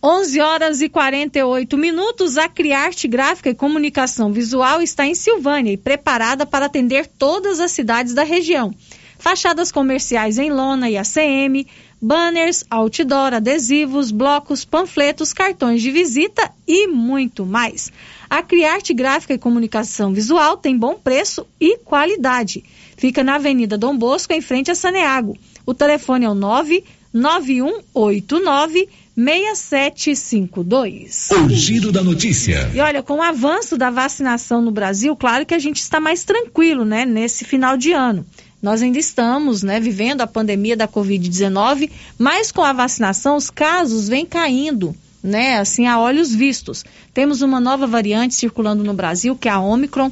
11 0.03 0.41
horas 0.41 0.81
e 0.83 0.91
48 0.91 1.78
minutos. 1.78 2.37
A 2.37 2.51
Criarte 2.51 3.09
Gráfica 3.09 3.49
e 3.49 3.55
Comunicação 3.55 4.31
Visual 4.31 4.83
está 4.83 5.07
em 5.07 5.14
Silvânia 5.14 5.72
e 5.72 5.78
preparada 5.78 6.45
para 6.45 6.66
atender 6.66 7.07
todas 7.07 7.61
as 7.61 7.70
cidades 7.72 8.12
da 8.12 8.22
região. 8.22 8.74
Fachadas 9.18 9.72
comerciais 9.72 10.39
em 10.39 10.51
lona 10.51 10.91
e 10.91 10.99
ACM, 10.99 11.66
banners, 12.01 12.62
outdoor, 12.70 13.33
adesivos, 13.33 14.11
blocos, 14.11 14.66
panfletos, 14.66 15.33
cartões 15.33 15.81
de 15.81 15.91
visita 15.91 16.51
e 16.66 16.87
muito 16.89 17.47
mais. 17.47 17.91
A 18.28 18.43
Criarte 18.43 18.93
Gráfica 18.93 19.33
e 19.33 19.39
Comunicação 19.39 20.12
Visual 20.12 20.59
tem 20.59 20.76
bom 20.76 20.95
preço 20.95 21.47
e 21.59 21.78
qualidade. 21.78 22.64
Fica 22.99 23.24
na 23.24 23.37
Avenida 23.37 23.78
Dom 23.78 23.97
Bosco, 23.97 24.35
em 24.35 24.43
frente 24.43 24.70
a 24.70 24.74
Saneago. 24.74 25.39
O 25.71 25.75
telefone 25.75 26.25
é 26.25 26.29
o 26.29 26.35
9 26.35 26.83
9189 27.14 28.89
6752. 29.14 31.29
O 31.31 31.49
giro 31.51 31.93
da 31.93 32.03
notícia. 32.03 32.68
E 32.75 32.81
olha, 32.81 33.05
com 33.05 33.18
o 33.18 33.23
avanço 33.23 33.79
da 33.79 33.89
vacinação 33.89 34.61
no 34.61 34.73
Brasil, 34.73 35.14
claro 35.14 35.47
que 35.47 35.55
a 35.55 35.61
gente 35.61 35.77
está 35.77 36.01
mais 36.01 36.25
tranquilo, 36.25 36.85
né, 36.85 37.07
nesse 37.07 37.45
final 37.45 37.77
de 37.77 37.93
ano. 37.93 38.27
nós 38.61 38.83
ainda 38.83 38.99
estamos 38.99 39.62
né, 39.62 39.79
vivendo 39.79 40.23
a 40.23 40.27
pandemia 40.27 40.77
da 40.77 40.89
Covid-19, 40.89 41.89
mas 42.18 42.51
com 42.51 42.64
a 42.64 42.73
vacinação 42.73 43.37
os 43.37 43.49
casos 43.49 44.09
vêm 44.09 44.27
caindo, 44.27 44.93
né? 45.23 45.59
Assim, 45.59 45.87
a 45.87 46.01
olhos 46.01 46.35
vistos. 46.35 46.85
Temos 47.14 47.43
uma 47.43 47.61
nova 47.61 47.87
variante 47.87 48.35
circulando 48.35 48.83
no 48.83 48.93
Brasil, 48.93 49.37
que 49.37 49.49
é 49.49 49.53
a 49.53 49.61
Omicron. 49.61 50.11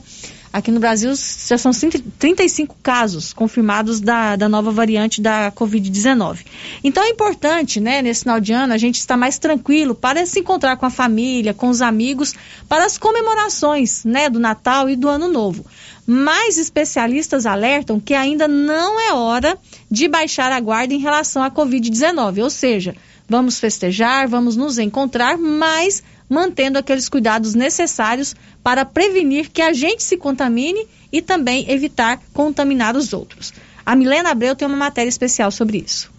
Aqui 0.51 0.70
no 0.70 0.80
Brasil 0.80 1.12
já 1.14 1.59
são 1.59 1.72
35 2.18 2.76
casos 2.82 3.32
confirmados 3.32 4.01
da, 4.01 4.34
da 4.34 4.49
nova 4.49 4.70
variante 4.70 5.20
da 5.20 5.53
Covid-19. 5.53 6.38
Então 6.82 7.03
é 7.03 7.11
importante, 7.11 7.80
né, 7.80 8.01
nesse 8.01 8.20
final 8.22 8.40
de 8.40 8.53
ano, 8.53 8.72
a 8.72 8.78
gente 8.78 8.99
estar 8.99 9.16
mais 9.16 9.38
tranquilo 9.38 9.94
para 9.94 10.24
se 10.24 10.40
encontrar 10.40 10.76
com 10.76 10.86
a 10.86 10.90
família, 10.90 11.53
com 11.53 11.68
os 11.68 11.82
amigos, 11.82 12.34
para 12.68 12.86
as 12.86 12.96
comemorações, 12.96 14.05
né, 14.05 14.30
do 14.30 14.38
Natal 14.38 14.88
e 14.88 14.96
do 14.96 15.09
Ano 15.09 15.28
Novo. 15.28 15.66
Mas 16.07 16.57
especialistas 16.57 17.44
alertam 17.44 18.01
que 18.01 18.14
ainda 18.14 18.49
não 18.49 18.99
é 18.99 19.12
hora 19.12 19.59
de 19.90 20.09
baixar 20.09 20.51
a 20.51 20.61
guarda 20.61 20.94
em 20.94 20.99
relação 20.99 21.42
à 21.42 21.51
Covid-19, 21.51 22.42
ou 22.42 22.49
seja, 22.49 22.96
vamos 23.28 23.61
festejar, 23.61 24.26
vamos 24.26 24.57
nos 24.57 24.78
encontrar, 24.78 25.36
mas 25.36 26.03
mantendo 26.28 26.78
aqueles 26.78 27.08
cuidados 27.08 27.54
necessários 27.54 28.34
para 28.62 28.84
prevenir 28.84 29.50
que 29.50 29.62
a 29.62 29.72
gente 29.72 30.02
se 30.02 30.16
contamine 30.16 30.86
e 31.12 31.22
também 31.22 31.70
evitar 31.70 32.20
contaminar 32.32 32.96
os 32.96 33.12
outros. 33.12 33.52
A 33.84 33.96
Milena 33.96 34.30
Abreu 34.30 34.54
tem 34.54 34.68
uma 34.68 34.76
matéria 34.76 35.08
especial 35.08 35.50
sobre 35.50 35.78
isso. 35.78 36.10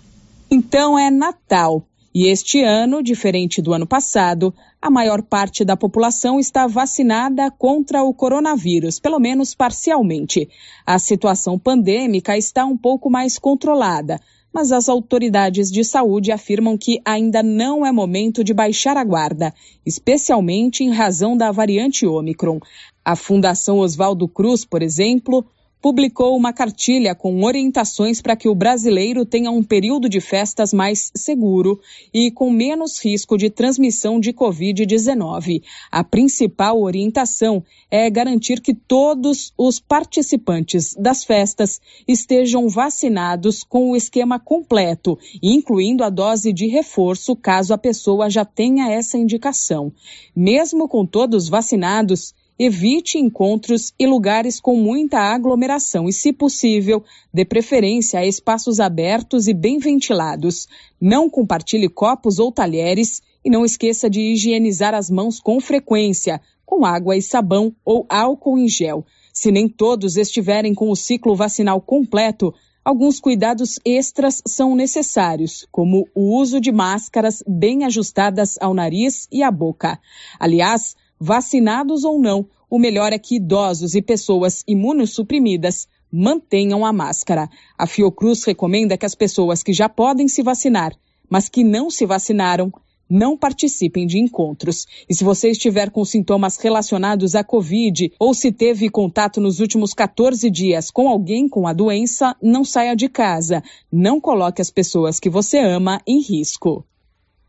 Então 0.50 0.98
é 0.98 1.12
Natal. 1.12 1.86
E 2.14 2.26
este 2.26 2.64
ano, 2.64 3.04
diferente 3.04 3.62
do 3.62 3.72
ano 3.72 3.86
passado, 3.86 4.52
a 4.82 4.90
maior 4.90 5.22
parte 5.22 5.64
da 5.64 5.78
população 5.78 6.40
está 6.40 6.66
vacinada 6.66 7.52
contra 7.52 8.02
o 8.02 8.14
coronavírus, 8.14 9.00
pelo 9.00 9.20
menos 9.20 9.54
parcialmente. 9.54 10.50
A 10.84 10.98
situação 10.98 11.60
pandêmica 11.60 12.36
está 12.36 12.66
um 12.66 12.76
pouco 12.76 13.12
mais 13.12 13.38
controlada, 13.38 14.20
mas 14.54 14.72
as 14.72 14.90
autoridades 14.90 15.72
de 15.72 15.84
saúde 15.84 16.32
afirmam 16.32 16.78
que 16.78 17.02
ainda 17.06 17.44
não 17.44 17.86
é 17.86 17.92
momento 17.92 18.44
de 18.44 18.54
baixar 18.54 18.98
a 18.98 19.04
guarda, 19.04 19.54
especialmente 19.86 20.84
em 20.84 20.92
razão 20.92 21.38
da 21.38 21.52
variante 21.52 22.06
Ômicron. 22.06 22.60
A 23.04 23.16
Fundação 23.16 23.80
Oswaldo 23.80 24.28
Cruz, 24.28 24.66
por 24.66 24.82
exemplo, 24.82 25.46
publicou 25.82 26.36
uma 26.36 26.52
cartilha 26.52 27.16
com 27.16 27.44
orientações 27.44 28.22
para 28.22 28.36
que 28.36 28.50
o 28.50 28.56
brasileiro 28.56 29.26
tenha 29.26 29.50
um 29.50 29.64
período 29.64 30.10
de 30.10 30.20
festas 30.20 30.74
mais 30.74 31.12
seguro 31.16 31.80
e 32.14 32.30
com 32.30 32.52
menos 32.52 33.04
risco 33.04 33.38
de 33.38 33.50
transmissão 33.50 34.20
de 34.20 34.34
Covid-19. 34.34 35.64
A 35.90 36.04
principal 36.04 36.82
orientação 36.82 37.64
é 37.90 38.10
garantir 38.10 38.62
que 38.62 38.74
todos 38.74 39.54
os 39.58 39.80
participantes 39.80 40.96
das 40.96 41.24
festas 41.24 41.80
estejam 42.08 42.68
vacinados 42.68 43.64
com 43.64 43.92
o 43.92 43.96
esquema 43.96 44.40
completo, 44.40 45.18
incluindo 45.42 46.04
a 46.04 46.10
dose 46.10 46.52
de 46.52 46.68
reforço, 46.68 47.36
caso 47.36 47.74
a 47.74 47.78
pessoa 47.78 48.30
já 48.30 48.44
tenha 48.44 48.92
essa 48.92 49.18
indicação. 49.18 49.94
Mesmo 50.36 50.88
com 50.88 51.06
todos 51.06 51.48
vacinados, 51.48 52.34
evite 52.60 53.18
encontros 53.18 53.94
e 53.98 54.06
lugares 54.06 54.60
com 54.60 54.76
muita 54.76 55.18
aglomeração 55.18 56.10
e, 56.10 56.14
se 56.14 56.34
possível, 56.34 57.02
dê 57.34 57.46
preferência 57.46 58.20
a 58.20 58.26
espaços 58.26 58.82
abertos 58.82 59.48
e 59.48 59.54
bem 59.54 59.80
ventilados. 59.80 60.68
Não 61.00 61.30
compartilhe 61.30 61.88
copos 61.88 62.38
ou 62.38 62.52
talheres 62.52 63.22
e 63.46 63.50
não 63.50 63.64
esqueça 63.64 64.10
de 64.10 64.20
higienizar 64.20 64.94
as 64.94 65.10
mãos 65.10 65.40
com 65.40 65.62
frequência, 65.62 66.42
com 66.66 66.86
água 66.86 67.16
e 67.16 67.22
sabão 67.22 67.74
ou 67.86 68.06
álcool 68.10 68.60
em 68.60 68.68
gel. 68.68 69.06
Se 69.34 69.52
nem 69.52 69.70
todos 69.70 70.18
estiverem 70.18 70.76
com 70.76 70.92
o 70.92 70.98
ciclo 70.98 71.38
vacinal 71.38 71.80
completo, 71.80 72.54
alguns 72.84 73.22
cuidados 73.22 73.80
extras 73.86 74.42
são 74.46 74.76
necessários, 74.76 75.66
como 75.72 76.10
o 76.14 76.38
uso 76.38 76.60
de 76.60 76.74
máscaras 76.74 77.42
bem 77.48 77.86
ajustadas 77.86 78.58
ao 78.60 78.74
nariz 78.74 79.30
e 79.32 79.42
à 79.42 79.50
boca. 79.50 79.98
Aliás, 80.38 80.98
vacinados 81.20 82.04
ou 82.04 82.20
não, 82.20 82.48
o 82.70 82.80
melhor 82.80 83.12
é 83.12 83.20
que 83.20 83.36
idosos 83.36 83.96
e 83.96 84.02
pessoas 84.02 84.64
imunossuprimidas 84.68 85.88
mantenham 86.12 86.86
a 86.86 86.94
máscara. 86.94 87.50
A 87.78 87.86
Fiocruz 87.86 88.44
recomenda 88.44 88.98
que 88.98 89.06
as 89.06 89.16
pessoas 89.16 89.62
que 89.62 89.74
já 89.74 89.90
podem 89.90 90.28
se 90.28 90.42
vacinar, 90.42 90.96
mas 91.30 91.50
que 91.50 91.64
não 91.64 91.90
se 91.90 92.06
vacinaram, 92.06 92.72
não 93.10 93.36
participem 93.36 94.06
de 94.06 94.20
encontros. 94.20 94.86
E 95.10 95.16
se 95.16 95.24
você 95.24 95.50
estiver 95.50 95.90
com 95.90 96.06
sintomas 96.06 96.58
relacionados 96.58 97.34
à 97.34 97.44
Covid 97.44 98.14
ou 98.20 98.34
se 98.34 98.52
teve 98.52 98.88
contato 98.90 99.42
nos 99.42 99.60
últimos 99.60 99.94
14 99.94 100.50
dias 100.50 100.92
com 100.92 101.10
alguém 101.10 101.50
com 101.50 101.68
a 101.68 101.74
doença, 101.74 102.36
não 102.42 102.64
saia 102.64 102.96
de 102.96 103.10
casa. 103.10 103.64
Não 103.92 104.22
coloque 104.22 104.62
as 104.62 104.70
pessoas 104.70 105.20
que 105.20 105.30
você 105.30 105.58
ama 105.58 106.00
em 106.06 106.22
risco. 106.22 106.86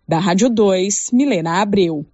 Da 0.09 0.19
Rádio 0.19 0.49
2, 0.49 1.11
Milena 1.13 1.61
Abreu. 1.61 2.07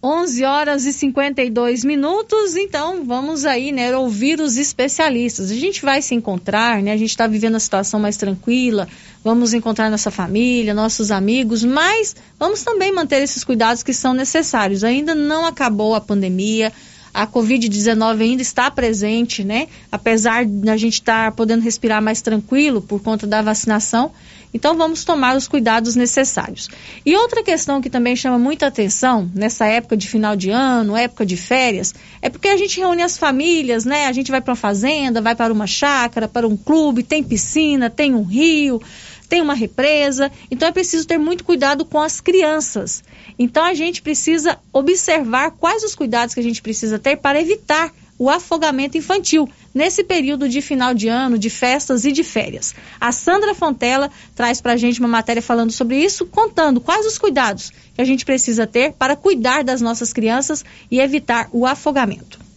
11 0.00 0.44
horas 0.44 0.86
e 0.86 0.92
52 0.92 1.84
minutos, 1.84 2.54
então 2.54 3.04
vamos 3.04 3.44
aí, 3.44 3.72
né, 3.72 3.96
ouvir 3.96 4.40
os 4.40 4.56
especialistas. 4.56 5.50
A 5.50 5.54
gente 5.56 5.82
vai 5.82 6.00
se 6.00 6.14
encontrar, 6.14 6.80
né, 6.80 6.92
a 6.92 6.96
gente 6.96 7.10
está 7.10 7.26
vivendo 7.26 7.56
a 7.56 7.60
situação 7.60 7.98
mais 7.98 8.16
tranquila, 8.16 8.86
vamos 9.24 9.52
encontrar 9.52 9.90
nossa 9.90 10.12
família, 10.12 10.72
nossos 10.72 11.10
amigos, 11.10 11.64
mas 11.64 12.14
vamos 12.38 12.62
também 12.62 12.92
manter 12.92 13.20
esses 13.24 13.42
cuidados 13.42 13.82
que 13.82 13.92
são 13.92 14.14
necessários. 14.14 14.84
Ainda 14.84 15.16
não 15.16 15.44
acabou 15.44 15.96
a 15.96 16.00
pandemia, 16.00 16.72
a 17.12 17.26
Covid-19 17.26 18.20
ainda 18.20 18.42
está 18.42 18.70
presente, 18.70 19.42
né, 19.42 19.66
apesar 19.90 20.44
de 20.46 20.70
a 20.70 20.76
gente 20.76 20.94
estar 20.94 21.30
tá 21.30 21.32
podendo 21.32 21.64
respirar 21.64 22.00
mais 22.00 22.22
tranquilo 22.22 22.80
por 22.80 23.02
conta 23.02 23.26
da 23.26 23.42
vacinação, 23.42 24.12
então 24.52 24.76
vamos 24.76 25.04
tomar 25.04 25.36
os 25.36 25.46
cuidados 25.46 25.94
necessários. 25.94 26.68
E 27.04 27.16
outra 27.16 27.42
questão 27.42 27.80
que 27.80 27.90
também 27.90 28.16
chama 28.16 28.38
muita 28.38 28.66
atenção 28.66 29.30
nessa 29.34 29.66
época 29.66 29.96
de 29.96 30.08
final 30.08 30.34
de 30.34 30.50
ano, 30.50 30.96
época 30.96 31.26
de 31.26 31.36
férias, 31.36 31.94
é 32.22 32.30
porque 32.30 32.48
a 32.48 32.56
gente 32.56 32.80
reúne 32.80 33.02
as 33.02 33.18
famílias, 33.18 33.84
né? 33.84 34.06
A 34.06 34.12
gente 34.12 34.30
vai 34.30 34.40
para 34.40 34.52
uma 34.52 34.56
fazenda, 34.56 35.20
vai 35.20 35.34
para 35.34 35.52
uma 35.52 35.66
chácara, 35.66 36.26
para 36.26 36.46
um 36.46 36.56
clube, 36.56 37.02
tem 37.02 37.22
piscina, 37.22 37.90
tem 37.90 38.14
um 38.14 38.22
rio, 38.22 38.80
tem 39.28 39.42
uma 39.42 39.54
represa. 39.54 40.32
Então 40.50 40.68
é 40.68 40.72
preciso 40.72 41.06
ter 41.06 41.18
muito 41.18 41.44
cuidado 41.44 41.84
com 41.84 42.00
as 42.00 42.20
crianças. 42.20 43.04
Então 43.38 43.64
a 43.64 43.74
gente 43.74 44.00
precisa 44.02 44.58
observar 44.72 45.50
quais 45.52 45.84
os 45.84 45.94
cuidados 45.94 46.34
que 46.34 46.40
a 46.40 46.44
gente 46.44 46.62
precisa 46.62 46.98
ter 46.98 47.16
para 47.16 47.40
evitar 47.40 47.92
o 48.18 48.28
afogamento 48.28 48.98
infantil 48.98 49.48
nesse 49.72 50.02
período 50.02 50.48
de 50.48 50.60
final 50.60 50.92
de 50.92 51.08
ano, 51.08 51.38
de 51.38 51.48
festas 51.48 52.04
e 52.04 52.12
de 52.12 52.24
férias. 52.24 52.74
A 53.00 53.12
Sandra 53.12 53.54
Fontela 53.54 54.10
traz 54.34 54.60
para 54.60 54.72
a 54.72 54.76
gente 54.76 54.98
uma 54.98 55.08
matéria 55.08 55.40
falando 55.40 55.70
sobre 55.70 55.98
isso, 55.98 56.26
contando 56.26 56.80
quais 56.80 57.06
os 57.06 57.16
cuidados 57.16 57.70
que 57.94 58.00
a 58.00 58.04
gente 58.04 58.24
precisa 58.24 58.66
ter 58.66 58.92
para 58.92 59.14
cuidar 59.14 59.62
das 59.62 59.80
nossas 59.80 60.12
crianças 60.12 60.64
e 60.90 60.98
evitar 60.98 61.48
o 61.52 61.64
afogamento. 61.64 62.47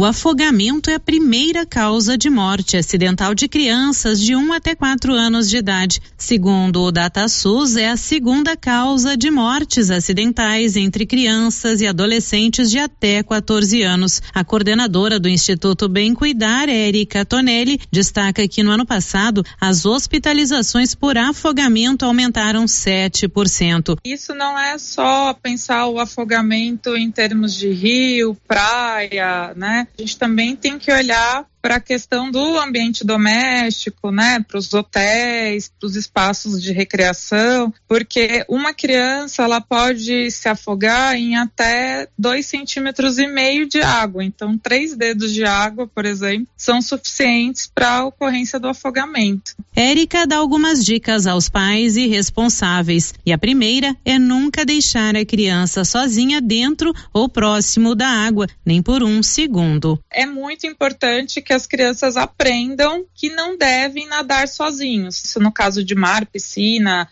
O 0.00 0.04
afogamento 0.04 0.90
é 0.90 0.94
a 0.94 1.00
primeira 1.00 1.66
causa 1.66 2.16
de 2.16 2.30
morte 2.30 2.76
acidental 2.76 3.34
de 3.34 3.48
crianças 3.48 4.20
de 4.20 4.36
1 4.36 4.52
até 4.52 4.72
4 4.72 5.12
anos 5.12 5.50
de 5.50 5.56
idade. 5.56 6.00
Segundo 6.16 6.82
o 6.82 6.92
DataSUS, 6.92 7.74
é 7.74 7.88
a 7.88 7.96
segunda 7.96 8.56
causa 8.56 9.16
de 9.16 9.28
mortes 9.28 9.90
acidentais 9.90 10.76
entre 10.76 11.04
crianças 11.04 11.80
e 11.80 11.86
adolescentes 11.88 12.70
de 12.70 12.78
até 12.78 13.24
14 13.24 13.82
anos. 13.82 14.22
A 14.32 14.44
coordenadora 14.44 15.18
do 15.18 15.28
Instituto 15.28 15.88
Bem 15.88 16.14
Cuidar, 16.14 16.68
Érica 16.68 17.24
Tonelli, 17.24 17.80
destaca 17.90 18.46
que 18.46 18.62
no 18.62 18.70
ano 18.70 18.86
passado 18.86 19.44
as 19.60 19.84
hospitalizações 19.84 20.94
por 20.94 21.18
afogamento 21.18 22.04
aumentaram 22.04 22.66
7%. 22.66 23.96
Isso 24.04 24.32
não 24.32 24.56
é 24.56 24.78
só 24.78 25.34
pensar 25.34 25.88
o 25.88 25.98
afogamento 25.98 26.96
em 26.96 27.10
termos 27.10 27.52
de 27.52 27.72
rio, 27.72 28.36
praia, 28.46 29.52
né? 29.56 29.87
A 29.96 30.00
gente 30.00 30.18
também 30.18 30.56
tem 30.56 30.78
que 30.78 30.92
olhar 30.92 31.46
para 31.60 31.76
a 31.76 31.80
questão 31.80 32.30
do 32.30 32.58
ambiente 32.58 33.04
doméstico, 33.04 34.10
né, 34.10 34.40
para 34.40 34.58
os 34.58 34.72
hotéis, 34.72 35.68
para 35.68 35.86
os 35.86 35.96
espaços 35.96 36.62
de 36.62 36.72
recreação, 36.72 37.72
porque 37.86 38.44
uma 38.48 38.72
criança 38.72 39.42
ela 39.42 39.60
pode 39.60 40.30
se 40.30 40.48
afogar 40.48 41.16
em 41.16 41.36
até 41.36 42.08
dois 42.18 42.46
centímetros 42.46 43.18
e 43.18 43.26
meio 43.26 43.68
de 43.68 43.80
água. 43.80 44.24
Então, 44.24 44.56
três 44.56 44.96
dedos 44.96 45.32
de 45.32 45.44
água, 45.44 45.86
por 45.86 46.04
exemplo, 46.04 46.46
são 46.56 46.80
suficientes 46.80 47.70
para 47.72 47.90
a 47.90 48.04
ocorrência 48.06 48.58
do 48.58 48.68
afogamento. 48.68 49.54
Érica 49.74 50.26
dá 50.26 50.36
algumas 50.36 50.84
dicas 50.84 51.26
aos 51.26 51.48
pais 51.48 51.96
e 51.96 52.06
responsáveis. 52.06 53.14
E 53.24 53.32
a 53.32 53.38
primeira 53.38 53.96
é 54.04 54.18
nunca 54.18 54.64
deixar 54.64 55.16
a 55.16 55.24
criança 55.24 55.84
sozinha 55.84 56.40
dentro 56.40 56.92
ou 57.12 57.28
próximo 57.28 57.94
da 57.94 58.08
água, 58.08 58.46
nem 58.64 58.82
por 58.82 59.02
um 59.02 59.22
segundo. 59.22 59.98
É 60.10 60.26
muito 60.26 60.66
importante 60.66 61.40
que 61.40 61.52
as 61.58 61.66
crianças 61.66 62.16
aprendam 62.16 63.04
que 63.12 63.28
não 63.28 63.58
devem 63.58 64.06
nadar 64.06 64.46
sozinhos. 64.46 65.22
Isso 65.24 65.40
no 65.40 65.52
caso 65.52 65.84
de 65.84 65.94
mar, 65.94 66.24
piscina, 66.24 67.08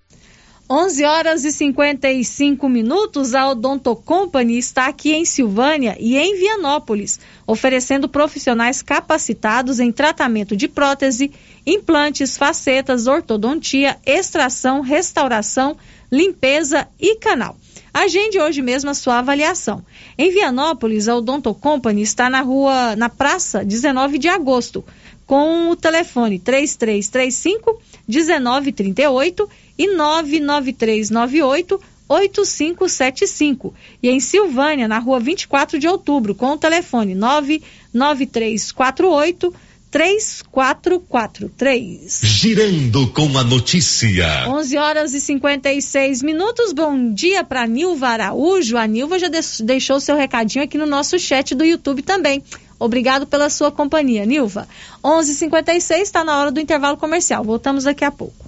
11 0.70 1.04
horas 1.06 1.44
e 1.46 1.50
55 1.50 2.68
minutos, 2.68 3.34
a 3.34 3.48
Odonto 3.48 3.96
Company 3.96 4.58
está 4.58 4.86
aqui 4.86 5.14
em 5.14 5.24
Silvânia 5.24 5.96
e 5.98 6.18
em 6.18 6.36
Vianópolis, 6.36 7.18
oferecendo 7.46 8.06
profissionais 8.06 8.82
capacitados 8.82 9.80
em 9.80 9.90
tratamento 9.90 10.54
de 10.54 10.68
prótese, 10.68 11.32
implantes, 11.66 12.36
facetas, 12.36 13.06
ortodontia, 13.06 13.96
extração, 14.04 14.82
restauração, 14.82 15.74
limpeza 16.12 16.86
e 17.00 17.16
canal. 17.16 17.56
Agende 17.94 18.38
hoje 18.38 18.60
mesmo 18.60 18.90
a 18.90 18.94
sua 18.94 19.20
avaliação. 19.20 19.82
Em 20.18 20.30
Vianópolis, 20.30 21.08
a 21.08 21.16
Odonto 21.16 21.54
Company 21.54 22.02
está 22.02 22.28
na 22.28 22.42
rua, 22.42 22.94
na 22.94 23.08
praça 23.08 23.64
19 23.64 24.18
de 24.18 24.28
agosto, 24.28 24.84
com 25.26 25.70
o 25.70 25.76
telefone 25.76 26.38
3335 26.38 27.80
1938 28.06 29.48
e 29.78 29.94
99398 29.94 31.80
8575. 32.08 33.74
E 34.02 34.08
em 34.08 34.18
Silvânia, 34.18 34.88
na 34.88 34.98
rua 34.98 35.20
24 35.20 35.78
de 35.78 35.86
outubro, 35.86 36.34
com 36.34 36.52
o 36.52 36.56
telefone 36.56 37.14
99348 37.14 39.54
3443. 39.90 42.20
Girando 42.22 43.06
com 43.08 43.38
a 43.38 43.44
notícia. 43.44 44.44
11 44.46 44.76
horas 44.76 45.14
e 45.14 45.20
56 45.20 46.22
minutos. 46.22 46.72
Bom 46.72 47.10
dia 47.12 47.42
para 47.42 47.66
Nilva 47.66 48.08
Araújo. 48.08 48.76
A 48.76 48.86
Nilva 48.86 49.18
já 49.18 49.28
deixou 49.64 49.98
seu 49.98 50.14
recadinho 50.14 50.62
aqui 50.64 50.76
no 50.76 50.84
nosso 50.84 51.18
chat 51.18 51.54
do 51.54 51.64
YouTube 51.64 52.02
também. 52.02 52.42
Obrigado 52.78 53.26
pela 53.26 53.48
sua 53.50 53.72
companhia, 53.72 54.26
Nilva. 54.26 54.68
11:56 55.02 56.02
está 56.02 56.22
na 56.22 56.38
hora 56.38 56.52
do 56.52 56.60
intervalo 56.60 56.98
comercial. 56.98 57.42
Voltamos 57.42 57.84
daqui 57.84 58.04
a 58.04 58.10
pouco. 58.10 58.47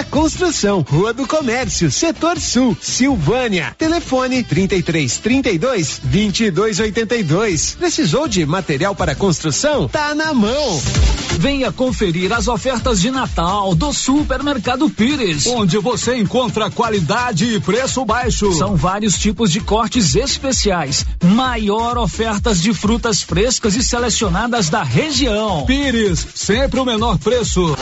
construção, 0.03 0.85
Rua 0.87 1.13
do 1.13 1.27
Comércio, 1.27 1.91
Setor 1.91 2.39
Sul, 2.39 2.77
Silvânia. 2.81 3.75
Telefone 3.77 4.43
33 4.43 5.17
32 5.17 6.01
22 6.03 6.79
82. 6.79 7.75
Precisou 7.75 8.27
de 8.27 8.45
material 8.45 8.95
para 8.95 9.15
construção? 9.15 9.87
Tá 9.87 10.13
na 10.13 10.33
mão. 10.33 10.81
Venha 11.37 11.71
conferir 11.71 12.31
as 12.33 12.47
ofertas 12.47 13.01
de 13.01 13.09
Natal 13.09 13.73
do 13.73 13.93
Supermercado 13.93 14.89
Pires, 14.89 15.47
onde 15.47 15.77
você 15.77 16.17
encontra 16.17 16.69
qualidade 16.69 17.45
e 17.55 17.59
preço 17.59 18.05
baixo. 18.05 18.51
São 18.53 18.75
vários 18.75 19.17
tipos 19.17 19.51
de 19.51 19.59
cortes 19.59 20.15
especiais, 20.15 21.05
maior 21.23 21.97
ofertas 21.97 22.61
de 22.61 22.73
frutas 22.73 23.21
frescas 23.21 23.75
e 23.75 23.83
selecionadas 23.83 24.69
da 24.69 24.83
região. 24.83 25.65
Pires, 25.65 26.27
sempre 26.35 26.79
o 26.79 26.85
menor 26.85 27.17
preço. 27.17 27.75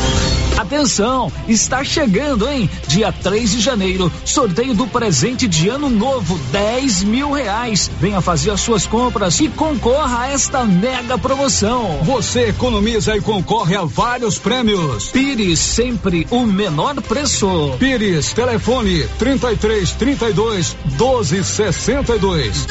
Atenção, 0.57 1.31
está 1.47 1.83
chegando, 1.83 1.98
hein? 2.03 2.69
Dia 2.87 3.11
3 3.11 3.51
de 3.51 3.59
janeiro, 3.59 4.11
sorteio 4.23 4.73
do 4.73 4.87
presente 4.87 5.47
de 5.47 5.69
ano 5.69 5.89
novo, 5.89 6.39
10 6.51 7.03
mil 7.03 7.31
reais. 7.31 7.89
Venha 7.99 8.21
fazer 8.21 8.51
as 8.51 8.61
suas 8.61 8.85
compras 8.85 9.39
e 9.39 9.49
concorra 9.49 10.21
a 10.21 10.27
esta 10.29 10.63
mega 10.63 11.17
promoção. 11.17 11.99
Você 12.03 12.49
economiza 12.49 13.15
e 13.15 13.21
concorre 13.21 13.75
a 13.75 13.83
vários 13.83 14.37
prêmios. 14.37 15.09
Pires, 15.09 15.59
sempre 15.59 16.27
o 16.29 16.45
menor 16.45 17.01
preço. 17.01 17.75
Pires, 17.79 18.33
telefone 18.33 19.05
33 19.17 19.91
32 19.91 20.77
12 20.97 21.43
62. 21.43 22.67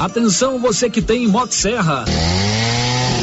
Atenção, 0.00 0.58
você 0.58 0.90
que 0.90 1.00
tem 1.00 1.28
Motosserra. 1.28 2.04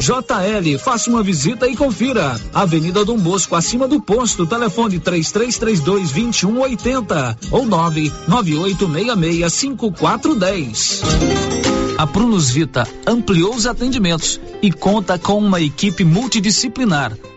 JL, 0.00 0.78
faça 0.78 1.08
uma 1.10 1.22
visita 1.22 1.68
e 1.68 1.76
confira. 1.76 2.40
Avenida 2.52 3.04
Dom 3.04 3.18
Bosco, 3.18 3.54
acima 3.54 3.86
do 3.86 4.00
posto, 4.00 4.46
telefone 4.46 4.98
3332 4.98 6.12
2180 6.12 7.38
ou 7.50 7.64
99866 7.66 9.52
5410. 9.52 11.02
A 11.98 12.06
Prunus 12.06 12.50
Vita 12.50 12.86
ampliou 13.06 13.54
os 13.54 13.66
atendimentos 13.66 14.40
e 14.60 14.72
conta 14.72 15.18
com 15.18 15.38
uma 15.38 15.60
equipe 15.60 16.04
multidisciplinar 16.04 17.12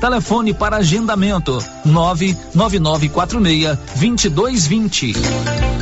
Telefone 0.00 0.54
para 0.54 0.76
agendamento: 0.76 1.62
99946 1.84 3.78
2220. 3.96 5.12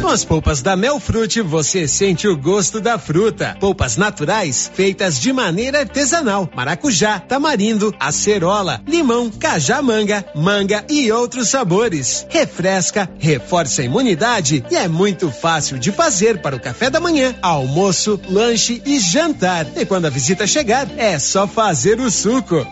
Com 0.01 0.09
as 0.09 0.25
polpas 0.25 0.63
da 0.63 0.77
Melfrute, 0.77 1.41
você 1.43 1.87
sente 1.87 2.27
o 2.27 2.37
gosto 2.37 2.81
da 2.81 2.99
fruta. 2.99 3.57
Polpas 3.61 3.97
naturais, 3.97 4.71
feitas 4.73 5.21
de 5.21 5.33
maneira 5.33 5.81
artesanal. 5.81 6.49
Maracujá, 6.55 7.19
tamarindo, 7.19 7.95
acerola, 7.99 8.81
limão, 8.87 9.29
cajá-manga, 9.31 10.25
manga 10.35 10.85
e 10.89 11.11
outros 11.11 11.49
sabores. 11.49 12.27
Refresca, 12.31 13.09
reforça 13.19 13.83
a 13.83 13.85
imunidade 13.85 14.65
e 14.71 14.77
é 14.77 14.89
muito 14.89 15.31
fácil 15.31 15.79
de 15.79 15.93
fazer 15.93 16.41
para 16.41 16.57
o 16.57 16.61
café 16.61 16.89
da 16.89 17.01
manhã, 17.01 17.35
almoço, 17.43 18.21
lanche 18.31 18.81
e 18.87 18.99
jantar. 19.01 19.67
E 19.77 19.85
quando 19.85 20.07
a 20.07 20.11
visita 20.11 20.47
chegar, 20.47 20.89
é 20.97 21.19
só 21.19 21.47
fazer 21.47 22.01
o 22.01 22.11
suco. 22.11 22.67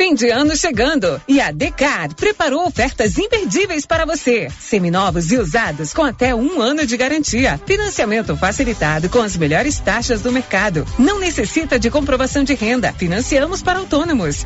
Fim 0.00 0.14
de 0.14 0.30
ano 0.30 0.56
chegando 0.56 1.20
e 1.28 1.42
a 1.42 1.50
Decar 1.50 2.14
preparou 2.14 2.66
ofertas 2.66 3.18
imperdíveis 3.18 3.84
para 3.84 4.06
você. 4.06 4.48
Seminovos 4.58 5.30
e 5.30 5.36
usados 5.36 5.92
com 5.92 6.02
até 6.02 6.34
um 6.34 6.58
ano 6.62 6.86
de 6.86 6.96
garantia. 6.96 7.60
Financiamento 7.66 8.34
facilitado 8.34 9.10
com 9.10 9.20
as 9.20 9.36
melhores 9.36 9.78
taxas 9.78 10.22
do 10.22 10.32
mercado. 10.32 10.86
Não 10.98 11.20
necessita 11.20 11.78
de 11.78 11.90
comprovação 11.90 12.42
de 12.42 12.54
renda. 12.54 12.94
Financiamos 12.94 13.60
para 13.60 13.78
autônomos. 13.78 14.42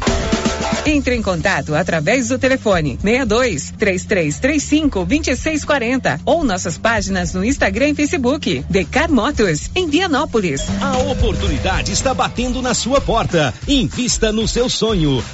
Entre 0.86 1.14
em 1.14 1.22
contato 1.22 1.74
através 1.74 2.28
do 2.28 2.38
telefone 2.38 2.98
62 3.00 3.72
3335 3.78 5.04
2640 5.04 6.20
ou 6.26 6.44
nossas 6.44 6.76
páginas 6.76 7.32
no 7.32 7.44
Instagram 7.44 7.90
e 7.90 7.94
Facebook. 7.94 8.64
Decar 8.68 9.10
Motors, 9.10 9.70
em 9.74 9.88
Vianópolis. 9.88 10.62
A 10.80 10.98
oportunidade 10.98 11.92
está 11.92 12.12
batendo 12.12 12.60
na 12.60 12.74
sua 12.74 13.00
porta. 13.00 13.54
Invista 13.68 14.32
no 14.32 14.46
seu 14.46 14.68
sonho. 14.68 15.22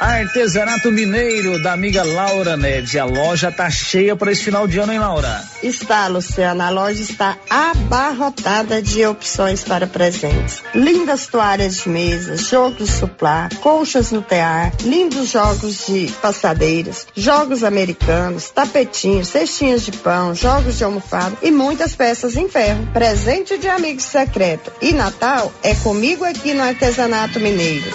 Artesanato 0.00 0.92
Mineiro 0.92 1.62
da 1.62 1.72
amiga 1.72 2.04
Laura 2.04 2.56
Neves. 2.56 2.94
A 2.96 3.04
loja 3.04 3.50
tá 3.50 3.70
cheia 3.70 4.14
para 4.14 4.30
esse 4.30 4.44
final 4.44 4.66
de 4.66 4.78
ano, 4.78 4.92
hein, 4.92 4.98
Laura? 4.98 5.42
Está, 5.62 6.06
Luciana. 6.06 6.66
A 6.66 6.70
loja 6.70 7.00
está 7.00 7.36
abarrotada 7.48 8.82
de 8.82 9.06
opções 9.06 9.64
para 9.64 9.86
presentes. 9.86 10.62
Lindas 10.74 11.26
toalhas 11.26 11.76
de 11.76 11.88
mesa, 11.88 12.36
jogos 12.36 12.90
suplá, 12.90 13.48
colchas 13.62 14.12
no 14.12 14.20
tear, 14.20 14.72
lindos 14.82 15.30
jogos 15.30 15.86
de 15.86 16.12
passadeiras, 16.20 17.06
jogos 17.16 17.64
americanos, 17.64 18.50
tapetinhos, 18.50 19.28
cestinhas 19.28 19.82
de 19.82 19.92
pão, 19.92 20.34
jogos 20.34 20.76
de 20.76 20.84
almofada 20.84 21.36
e 21.42 21.50
muitas 21.50 21.96
peças 21.96 22.36
em 22.36 22.48
ferro. 22.48 22.86
Presente 22.92 23.56
de 23.56 23.68
amigo 23.68 24.00
secreto. 24.00 24.70
E 24.82 24.92
Natal 24.92 25.50
é 25.62 25.74
comigo 25.76 26.24
aqui 26.24 26.52
no 26.52 26.62
Artesanato 26.62 27.40
Mineiro. 27.40 27.86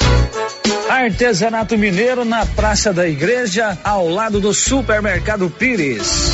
Artesanato 0.91 1.77
Mineiro 1.77 2.25
na 2.25 2.45
Praça 2.45 2.91
da 2.91 3.07
Igreja, 3.07 3.77
ao 3.81 4.09
lado 4.09 4.41
do 4.41 4.53
Supermercado 4.53 5.49
Pires. 5.49 6.33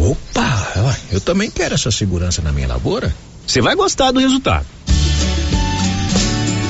Opa, 0.00 0.96
eu 1.12 1.20
também 1.20 1.50
quero 1.50 1.74
essa 1.74 1.90
segurança 1.90 2.40
na 2.40 2.52
minha 2.52 2.68
lavoura. 2.68 3.14
Você 3.46 3.60
vai 3.60 3.76
gostar 3.76 4.12
do 4.12 4.18
resultado. 4.18 4.64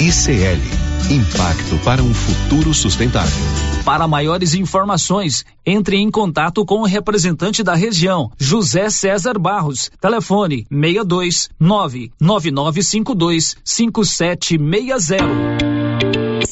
ICL 0.00 0.90
Impacto 1.10 1.76
para 1.84 2.00
um 2.00 2.14
futuro 2.14 2.72
sustentável. 2.72 3.44
Para 3.84 4.06
maiores 4.06 4.54
informações, 4.54 5.44
entre 5.66 5.96
em 5.96 6.08
contato 6.08 6.64
com 6.64 6.82
o 6.82 6.86
representante 6.86 7.64
da 7.64 7.74
região, 7.74 8.30
José 8.38 8.88
César 8.90 9.36
Barros. 9.36 9.90
Telefone 10.00 10.68
62 10.70 11.50
99952 11.58 13.56
5760. 13.64 15.79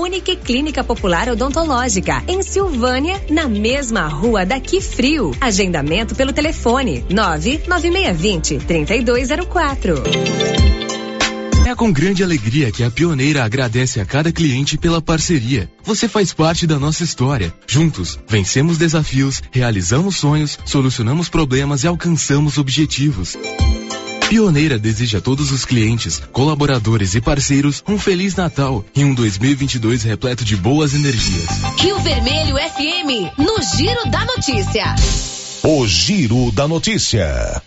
Unique 0.00 0.36
Clínica 0.36 0.84
Popular 0.84 1.28
Odontológica, 1.28 2.22
em 2.28 2.42
Silvânia, 2.42 3.22
na 3.30 3.48
mesma 3.48 4.06
rua 4.06 4.44
daqui 4.44 4.80
frio. 4.80 5.32
Agendamento 5.40 6.14
pelo 6.14 6.32
telefone 6.32 7.04
99620 7.10 8.58
3204. 8.58 10.02
É 11.66 11.74
com 11.74 11.92
grande 11.92 12.22
alegria 12.22 12.70
que 12.70 12.84
a 12.84 12.90
Pioneira 12.92 13.44
agradece 13.44 14.00
a 14.00 14.06
cada 14.06 14.30
cliente 14.30 14.78
pela 14.78 15.02
parceria. 15.02 15.68
Você 15.82 16.06
faz 16.08 16.32
parte 16.32 16.64
da 16.64 16.78
nossa 16.78 17.02
história. 17.02 17.52
Juntos, 17.66 18.20
vencemos 18.28 18.78
desafios, 18.78 19.42
realizamos 19.50 20.16
sonhos, 20.16 20.56
solucionamos 20.64 21.28
problemas 21.28 21.82
e 21.82 21.88
alcançamos 21.88 22.56
objetivos. 22.56 23.36
Pioneira 24.28 24.76
deseja 24.76 25.18
a 25.18 25.20
todos 25.20 25.52
os 25.52 25.64
clientes, 25.64 26.20
colaboradores 26.32 27.14
e 27.14 27.20
parceiros 27.20 27.84
um 27.86 27.96
feliz 27.96 28.34
Natal 28.34 28.84
e 28.92 29.04
um 29.04 29.14
2022 29.14 30.02
repleto 30.02 30.44
de 30.44 30.56
boas 30.56 30.94
energias. 30.94 31.46
Rio 31.78 31.96
Vermelho 32.00 32.56
FM, 32.56 33.38
no 33.38 33.62
Giro 33.76 34.10
da 34.10 34.24
Notícia. 34.24 34.96
O 35.62 35.86
Giro 35.86 36.50
da 36.50 36.66
Notícia. 36.66 37.62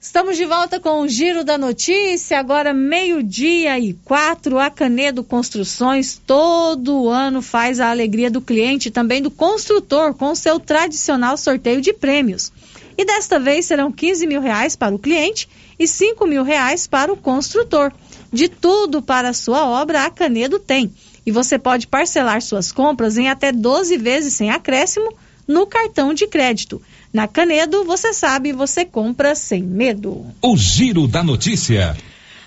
Estamos 0.00 0.36
de 0.36 0.44
volta 0.44 0.78
com 0.78 1.00
o 1.00 1.08
Giro 1.08 1.42
da 1.42 1.58
Notícia, 1.58 2.38
agora 2.38 2.72
meio-dia 2.72 3.76
e 3.80 3.94
quatro. 4.04 4.60
A 4.60 4.70
Canedo 4.70 5.24
Construções 5.24 6.20
todo 6.24 7.08
ano 7.08 7.42
faz 7.42 7.80
a 7.80 7.90
alegria 7.90 8.30
do 8.30 8.40
cliente 8.40 8.86
e 8.86 8.92
também 8.92 9.20
do 9.20 9.32
construtor 9.32 10.14
com 10.14 10.32
seu 10.36 10.60
tradicional 10.60 11.36
sorteio 11.36 11.80
de 11.80 11.92
prêmios. 11.92 12.52
E 12.96 13.04
desta 13.04 13.40
vez 13.40 13.66
serão 13.66 13.90
15 13.90 14.28
mil 14.28 14.40
reais 14.40 14.76
para 14.76 14.94
o 14.94 14.98
cliente 14.98 15.48
e 15.78 15.86
5 15.86 16.26
mil 16.26 16.42
reais 16.42 16.86
para 16.86 17.12
o 17.12 17.16
construtor. 17.16 17.92
De 18.32 18.48
tudo 18.48 19.00
para 19.00 19.30
a 19.30 19.34
sua 19.34 19.66
obra, 19.66 20.04
a 20.04 20.10
Canedo 20.10 20.58
tem. 20.58 20.92
E 21.26 21.30
você 21.30 21.58
pode 21.58 21.86
parcelar 21.86 22.42
suas 22.42 22.72
compras 22.72 23.16
em 23.16 23.28
até 23.28 23.52
12 23.52 23.96
vezes 23.96 24.34
sem 24.34 24.50
acréscimo 24.50 25.14
no 25.46 25.66
cartão 25.66 26.12
de 26.12 26.26
crédito. 26.26 26.80
Na 27.12 27.28
Canedo, 27.28 27.84
você 27.84 28.12
sabe, 28.12 28.52
você 28.52 28.84
compra 28.84 29.34
sem 29.34 29.62
medo. 29.62 30.26
O 30.42 30.56
Giro 30.56 31.06
da 31.06 31.22
Notícia. 31.22 31.96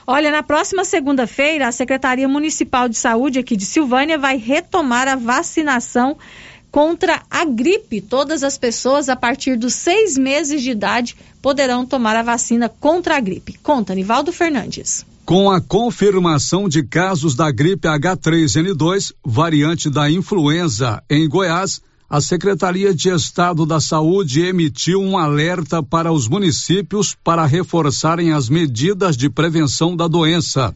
Olha, 0.06 0.32
na 0.32 0.42
próxima 0.42 0.86
segunda-feira, 0.86 1.68
a 1.68 1.72
Secretaria 1.72 2.28
Municipal 2.28 2.88
de 2.88 2.98
Saúde 2.98 3.40
aqui 3.40 3.58
de 3.58 3.66
Silvânia 3.66 4.18
vai 4.18 4.38
retomar 4.38 5.08
a 5.08 5.16
vacinação 5.16 6.18
contra 6.72 7.22
a 7.30 7.46
gripe. 7.46 8.02
Todas 8.02 8.44
as 8.44 8.58
pessoas 8.58 9.10
a 9.10 9.16
partir 9.16 9.58
dos 9.58 9.74
seis 9.74 10.18
meses 10.18 10.62
de 10.62 10.72
idade 10.72 11.16
poderão 11.42 11.86
tomar 11.86 12.16
a 12.16 12.24
vacina 12.24 12.70
contra 12.70 13.18
a 13.18 13.20
gripe. 13.20 13.58
Conta, 13.64 13.96
Nivaldo 13.96 14.32
Fernandes. 14.32 15.06
Com 15.26 15.52
a 15.52 15.60
confirmação 15.60 16.70
de 16.70 16.84
casos 16.84 17.36
da 17.36 17.52
gripe 17.52 17.88
H3N2, 17.88 19.14
variante 19.26 19.90
da 19.90 20.10
influenza, 20.10 21.04
em 21.10 21.28
Goiás, 21.28 21.82
a 22.10 22.22
Secretaria 22.22 22.94
de 22.94 23.10
Estado 23.10 23.66
da 23.66 23.82
Saúde 23.82 24.40
emitiu 24.40 25.02
um 25.02 25.18
alerta 25.18 25.84
para 25.84 26.14
os 26.14 26.30
municípios 26.30 27.14
para 27.22 27.46
reforçarem 27.46 28.32
as 28.32 28.48
medidas 28.48 29.18
de 29.18 29.30
prevenção 29.30 29.94
da 29.94 30.08
doença. 30.08 30.74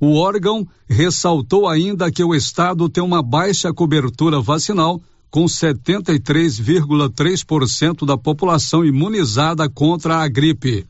O 0.00 0.14
órgão 0.14 0.64
ressaltou 0.88 1.66
ainda 1.66 2.08
que 2.10 2.22
o 2.22 2.32
estado 2.34 2.88
tem 2.88 3.02
uma 3.02 3.22
baixa 3.22 3.72
cobertura 3.72 4.40
vacinal, 4.40 5.02
com 5.30 5.44
73,3% 5.44 8.06
da 8.06 8.16
população 8.16 8.82
imunizada 8.84 9.68
contra 9.68 10.18
a 10.18 10.28
gripe. 10.28 10.86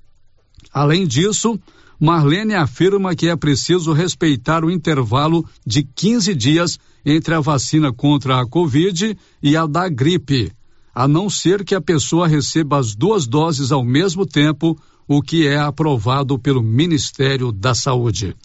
Além 0.73 1.07
disso, 1.07 1.59
Marlene 1.99 2.55
afirma 2.55 3.15
que 3.15 3.29
é 3.29 3.37
preciso 3.37 3.93
respeitar 3.93 4.65
o 4.65 4.71
intervalo 4.71 5.49
de 5.67 5.83
15 5.83 6.35
dias 6.35 6.79
entre 7.05 7.35
a 7.35 7.41
vacina 7.41 7.93
contra 7.93 8.41
a 8.41 8.47
Covid 8.47 9.17
e 9.43 9.57
a 9.57 9.67
da 9.67 9.89
gripe, 9.89 10.53
a 10.95 11.09
não 11.09 11.31
ser 11.31 11.65
que 11.65 11.75
a 11.75 11.81
pessoa 11.81 12.27
receba 12.27 12.79
as 12.79 12.95
duas 12.95 13.27
doses 13.27 13.73
ao 13.73 13.85
mesmo 13.85 14.27
tempo, 14.27 14.79
o 15.09 15.23
que 15.23 15.47
é 15.47 15.59
aprovado 15.59 16.39
pelo 16.39 16.63
Ministério 16.63 17.53
da 17.53 17.75
Saúde. 17.75 18.37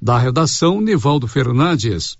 Da 0.00 0.18
redação, 0.18 0.80
Nivaldo 0.80 1.26
Fernandes 1.26 2.16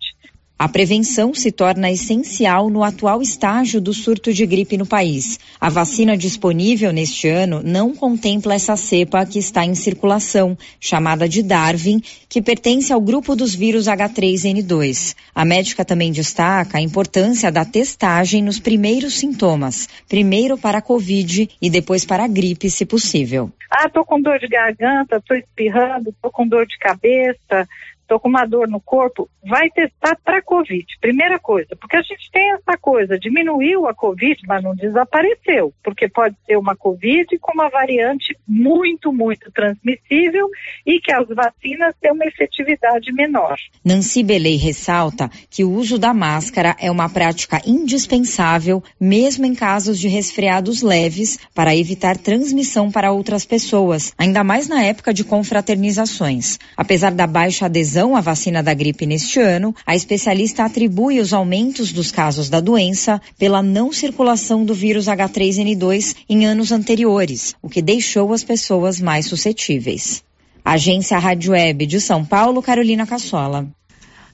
A 0.57 0.69
prevenção 0.69 1.35
se 1.35 1.51
torna 1.51 1.91
essencial 1.91 2.71
no 2.71 2.85
atual 2.85 3.21
estágio 3.21 3.81
do 3.81 3.93
surto 3.93 4.33
de 4.33 4.47
gripe 4.47 4.79
no 4.79 4.87
país. 4.87 5.41
A 5.61 5.69
vacina 5.69 6.17
disponível 6.17 6.93
neste 6.93 7.29
ano 7.29 7.61
não 7.61 7.93
contempla 7.93 8.55
essa 8.55 8.77
cepa 8.77 9.27
que 9.27 9.41
está 9.41 9.65
em 9.65 9.75
circulação, 9.75 10.57
chamada 10.79 11.29
de 11.29 11.43
Darwin, 11.43 12.01
que 12.29 12.41
pertence 12.41 12.93
ao 12.93 13.01
grupo 13.01 13.35
dos 13.35 13.53
vírus 13.53 13.87
H3N2. 13.87 15.17
A 15.35 15.45
médica 15.45 15.85
também 15.85 16.13
destaca 16.13 16.79
a 16.79 16.81
importância 16.81 17.51
da 17.51 17.65
testagem 17.65 18.41
nos 18.41 18.61
primeiros 18.61 19.19
sintomas, 19.19 19.89
primeiro 20.09 20.57
para 20.57 20.79
a 20.79 20.83
Covid 20.83 21.51
e 21.61 21.69
depois 21.69 22.05
para 22.05 22.25
a 22.25 22.29
gripe, 22.29 22.71
se 22.71 22.87
possível. 22.87 23.51
Ah, 23.69 23.89
tô 23.89 24.05
com 24.05 24.21
dor 24.23 24.39
de 24.39 24.47
garganta, 24.47 25.21
tô 25.21 25.35
espirrando, 25.35 26.15
tô 26.23 26.31
com 26.31 26.47
dor 26.47 26.65
de 26.65 26.79
cabeça, 26.79 27.69
estou 28.05 28.21
com 28.21 28.29
uma 28.29 28.47
dor 28.47 28.69
no 28.69 28.81
corpo, 28.81 29.29
vai 29.43 29.69
testar 29.71 30.17
para 30.25 30.43
Covid. 30.43 30.85
Primeira 31.01 31.39
coisa, 31.39 31.75
porque 31.77 31.97
a 31.97 32.03
gente 32.03 32.31
tem 32.31 32.53
essa 32.53 32.79
coisa, 32.79 33.19
diminuiu 33.19 33.87
a 33.87 33.95
Covid, 33.95 34.41
mas 34.47 34.63
não 34.63 34.75
desapareceu, 34.75 35.73
porque 35.83 36.09
pode 36.09 36.37
ser 36.47 36.57
uma 36.57 36.77
Covid 36.77 37.39
com 37.39 37.53
uma 37.53 37.69
variante 37.69 38.37
muito, 38.47 39.13
muito 39.13 39.51
transmissível 39.53 40.49
e 40.87 41.01
que 41.01 41.13
as 41.13 41.27
vacinas 41.29 41.95
têm 42.01 42.13
uma 42.13 42.25
efetividade 42.27 43.13
menor. 43.13 43.57
Nancy 43.85 44.23
Belei 44.23 44.57
ressalta 44.57 45.31
que 45.51 45.65
o 45.65 45.71
uso 45.71 45.99
da 45.99 46.15
máscara 46.15 46.77
é 46.79 46.91
uma 46.91 47.09
prática 47.09 47.61
indispensável, 47.67 48.83
mesmo 49.01 49.47
em 49.47 49.55
casos 49.55 49.99
de 49.99 50.09
resfriados 50.09 50.83
leves, 50.83 51.39
para 51.55 51.77
evitar 51.77 52.17
transmissão 52.17 52.91
para 52.91 53.13
outras 53.13 53.45
pessoas, 53.45 54.13
ainda 54.19 54.45
mais 54.45 54.69
na 54.69 54.83
época 54.83 55.13
de 55.13 55.25
confraternizações. 55.25 56.59
Apesar 56.77 57.13
da 57.13 57.27
baixa 57.27 57.67
adesão 57.67 57.94
adesão 57.95 58.17
à 58.17 58.21
vacina 58.21 58.61
da 58.61 58.75
gripe 58.75 59.07
neste 59.07 59.39
ano, 59.39 59.73
a 59.87 59.95
especialista 59.95 60.65
atribui 60.65 61.21
os 61.21 61.33
aumentos 61.33 61.93
dos 61.93 62.11
casos 62.11 62.49
da 62.49 62.61
doença 62.61 63.23
pela 63.39 63.63
não 63.63 63.93
circulação 63.93 64.65
do 64.65 64.75
vírus 64.75 65.07
H3N2 65.07 66.17
em 66.29 66.45
anos 66.45 66.73
anteriores, 66.73 67.55
o 67.63 67.69
que 67.69 67.81
deixou 67.81 68.33
as 68.33 68.43
pessoas 68.43 69.01
mais 69.01 69.27
suscetíveis. 69.27 70.25
Agência 70.65 71.19
Rádio 71.19 71.53
Web 71.53 71.87
de 71.87 72.01
São 72.01 72.25
Paulo, 72.25 72.61
Carolina 72.61 73.07
Cassola. 73.07 73.69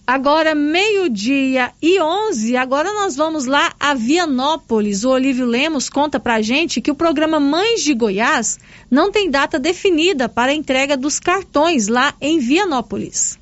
Agora, 0.07 0.55
meio-dia 0.55 1.71
e 1.83 2.01
11, 2.01 2.57
agora 2.57 2.93
nós 2.95 3.15
vamos 3.15 3.45
lá 3.45 3.73
a 3.79 3.93
Vianópolis. 3.93 5.05
O 5.05 5.11
Olívio 5.11 5.45
Lemos 5.45 5.91
conta 5.91 6.19
pra 6.19 6.41
gente 6.41 6.81
que 6.81 6.91
o 6.91 6.95
programa 6.95 7.39
Mães 7.39 7.83
de 7.83 7.93
Goiás 7.93 8.59
não 8.91 9.13
tem 9.13 9.31
data 9.31 9.59
definida 9.59 10.29
para 10.29 10.51
a 10.51 10.55
entrega 10.55 10.97
dos 10.97 11.21
cartões 11.21 11.89
lá 11.89 12.15
em 12.21 12.39
Vianópolis. 12.39 13.40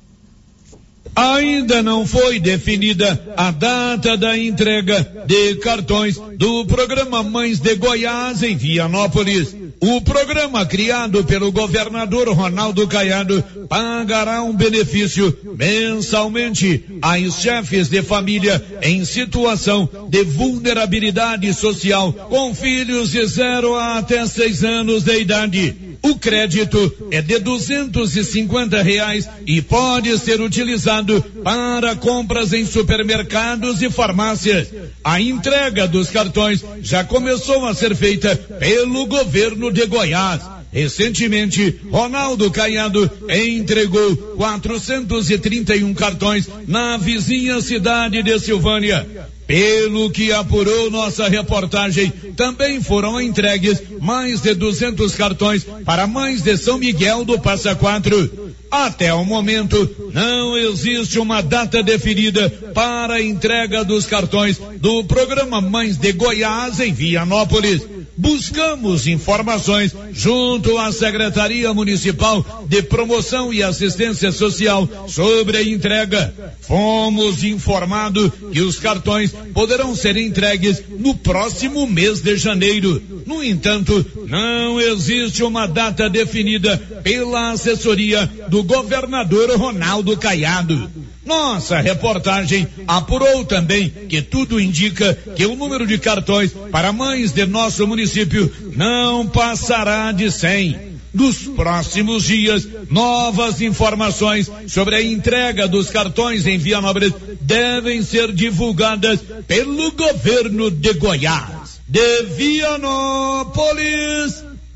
Ainda 1.15 1.83
não 1.83 2.05
foi 2.05 2.39
definida 2.39 3.21
a 3.35 3.51
data 3.51 4.15
da 4.15 4.37
entrega 4.37 5.25
de 5.25 5.55
cartões 5.55 6.17
do 6.37 6.65
programa 6.65 7.23
Mães 7.23 7.59
de 7.59 7.75
Goiás 7.75 8.41
em 8.43 8.55
Vianópolis. 8.55 9.55
O 9.81 10.01
programa 10.01 10.65
criado 10.65 11.23
pelo 11.23 11.51
governador 11.51 12.27
Ronaldo 12.29 12.85
Caiado 12.87 13.41
pagará 13.69 14.41
um 14.43 14.53
benefício 14.53 15.37
mensalmente 15.57 16.83
às 17.01 17.41
chefes 17.41 17.87
de 17.87 18.01
família 18.01 18.61
em 18.81 19.05
situação 19.05 19.89
de 20.09 20.23
vulnerabilidade 20.23 21.53
social 21.53 22.11
com 22.11 22.53
filhos 22.53 23.11
de 23.11 23.25
0 23.25 23.75
a 23.75 23.99
até 23.99 24.25
6 24.25 24.63
anos 24.63 25.03
de 25.03 25.17
idade. 25.19 25.88
O 26.01 26.15
crédito 26.15 27.09
é 27.11 27.21
de 27.21 27.39
duzentos 27.39 28.15
e 28.15 28.23
cinquenta 28.23 28.81
reais 28.81 29.27
e 29.45 29.61
pode 29.61 30.17
ser 30.17 30.39
utilizado 30.39 31.21
para 31.43 31.95
compras 31.95 32.53
em 32.53 32.65
supermercados 32.65 33.81
e 33.81 33.89
farmácias. 33.89 34.69
A 35.03 35.19
entrega 35.19 35.87
dos 35.87 36.09
cartões 36.09 36.63
já 36.81 37.03
começou 37.03 37.65
a 37.65 37.73
ser 37.73 37.95
feita 37.95 38.35
pelo 38.35 39.05
governo 39.07 39.71
de 39.71 39.85
Goiás. 39.85 40.41
Recentemente, 40.71 41.79
Ronaldo 41.91 42.49
Caiado 42.51 43.09
entregou 43.27 44.15
431 44.37 45.93
cartões 45.95 46.47
na 46.67 46.95
vizinha 46.95 47.59
cidade 47.59 48.21
de 48.21 48.39
Silvânia. 48.39 49.05
Pelo 49.49 50.11
que 50.11 50.31
apurou 50.31 50.91
nossa 50.91 51.27
reportagem, 51.27 52.13
também 52.35 52.83
foram 52.83 53.19
entregues 53.19 53.81
mais 53.99 54.41
de 54.41 54.53
200 54.53 55.15
cartões 55.15 55.65
para 55.83 56.05
mães 56.05 56.43
de 56.43 56.55
São 56.55 56.77
Miguel 56.77 57.25
do 57.25 57.39
Passa 57.39 57.73
Quatro. 57.73 58.51
Até 58.69 59.11
o 59.11 59.25
momento, 59.25 60.11
não 60.13 60.55
existe 60.55 61.17
uma 61.17 61.41
data 61.41 61.81
definida 61.81 62.47
para 62.75 63.15
a 63.15 63.21
entrega 63.23 63.83
dos 63.83 64.05
cartões 64.05 64.61
do 64.77 65.03
programa 65.05 65.59
Mães 65.59 65.97
de 65.97 66.11
Goiás 66.11 66.79
em 66.79 66.93
Vianópolis 66.93 67.81
buscamos 68.19 69.07
informações 69.07 69.95
junto 70.11 70.77
à 70.77 70.91
Secretaria 70.91 71.73
Municipal 71.73 72.65
de 72.67 72.81
Promoção 72.83 73.53
e 73.53 73.63
Assistência 73.63 74.31
Social 74.31 74.87
sobre 75.07 75.57
a 75.57 75.63
entrega. 75.63 76.33
Fomos 76.59 77.43
informados 77.45 78.29
que 78.51 78.59
os 78.59 78.77
cartões 78.77 79.33
poderão 79.53 79.95
ser 79.95 80.17
entregues 80.17 80.83
no 80.99 81.15
próximo 81.15 81.87
mês 81.87 82.19
de 82.19 82.35
janeiro. 82.35 83.01
No 83.25 83.41
entanto, 83.41 84.05
não 84.27 84.81
existe 84.81 85.41
uma 85.41 85.65
data 85.65 86.09
definida 86.09 86.77
pela 87.01 87.51
assessoria 87.51 88.29
do 88.49 88.63
governador 88.63 89.49
Ronaldo 89.57 90.17
Caiado. 90.17 90.91
Nossa 91.29 91.79
reportagem 91.79 92.67
apurou 92.87 93.45
também 93.45 93.87
que 94.09 94.19
tudo 94.19 94.59
indica 94.59 95.13
que 95.35 95.45
o 95.45 95.55
número 95.55 95.85
de 95.85 95.99
cartões 95.99 96.51
para 96.71 96.91
mães 96.91 97.31
de 97.31 97.45
nosso 97.45 97.85
município 97.85 98.51
não 98.75 99.27
passará 99.27 100.11
de 100.11 100.31
100. 100.31 100.89
Nos 101.13 101.37
próximos 101.37 102.23
dias, 102.23 102.67
novas 102.89 103.61
informações 103.61 104.49
sobre 104.67 104.95
a 104.95 105.03
entrega 105.03 105.67
dos 105.67 105.91
cartões 105.91 106.47
em 106.47 106.57
Vianópolis 106.57 107.13
devem 107.41 108.01
ser 108.01 108.31
divulgadas 108.31 109.19
pelo 109.47 109.91
governo 109.91 110.71
de 110.71 110.93
Goiás. 110.93 111.79
De 111.87 112.23
Vianópolis, 112.23 113.53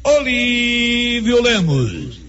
Olívio 0.04 1.42
Lemos. 1.42 2.23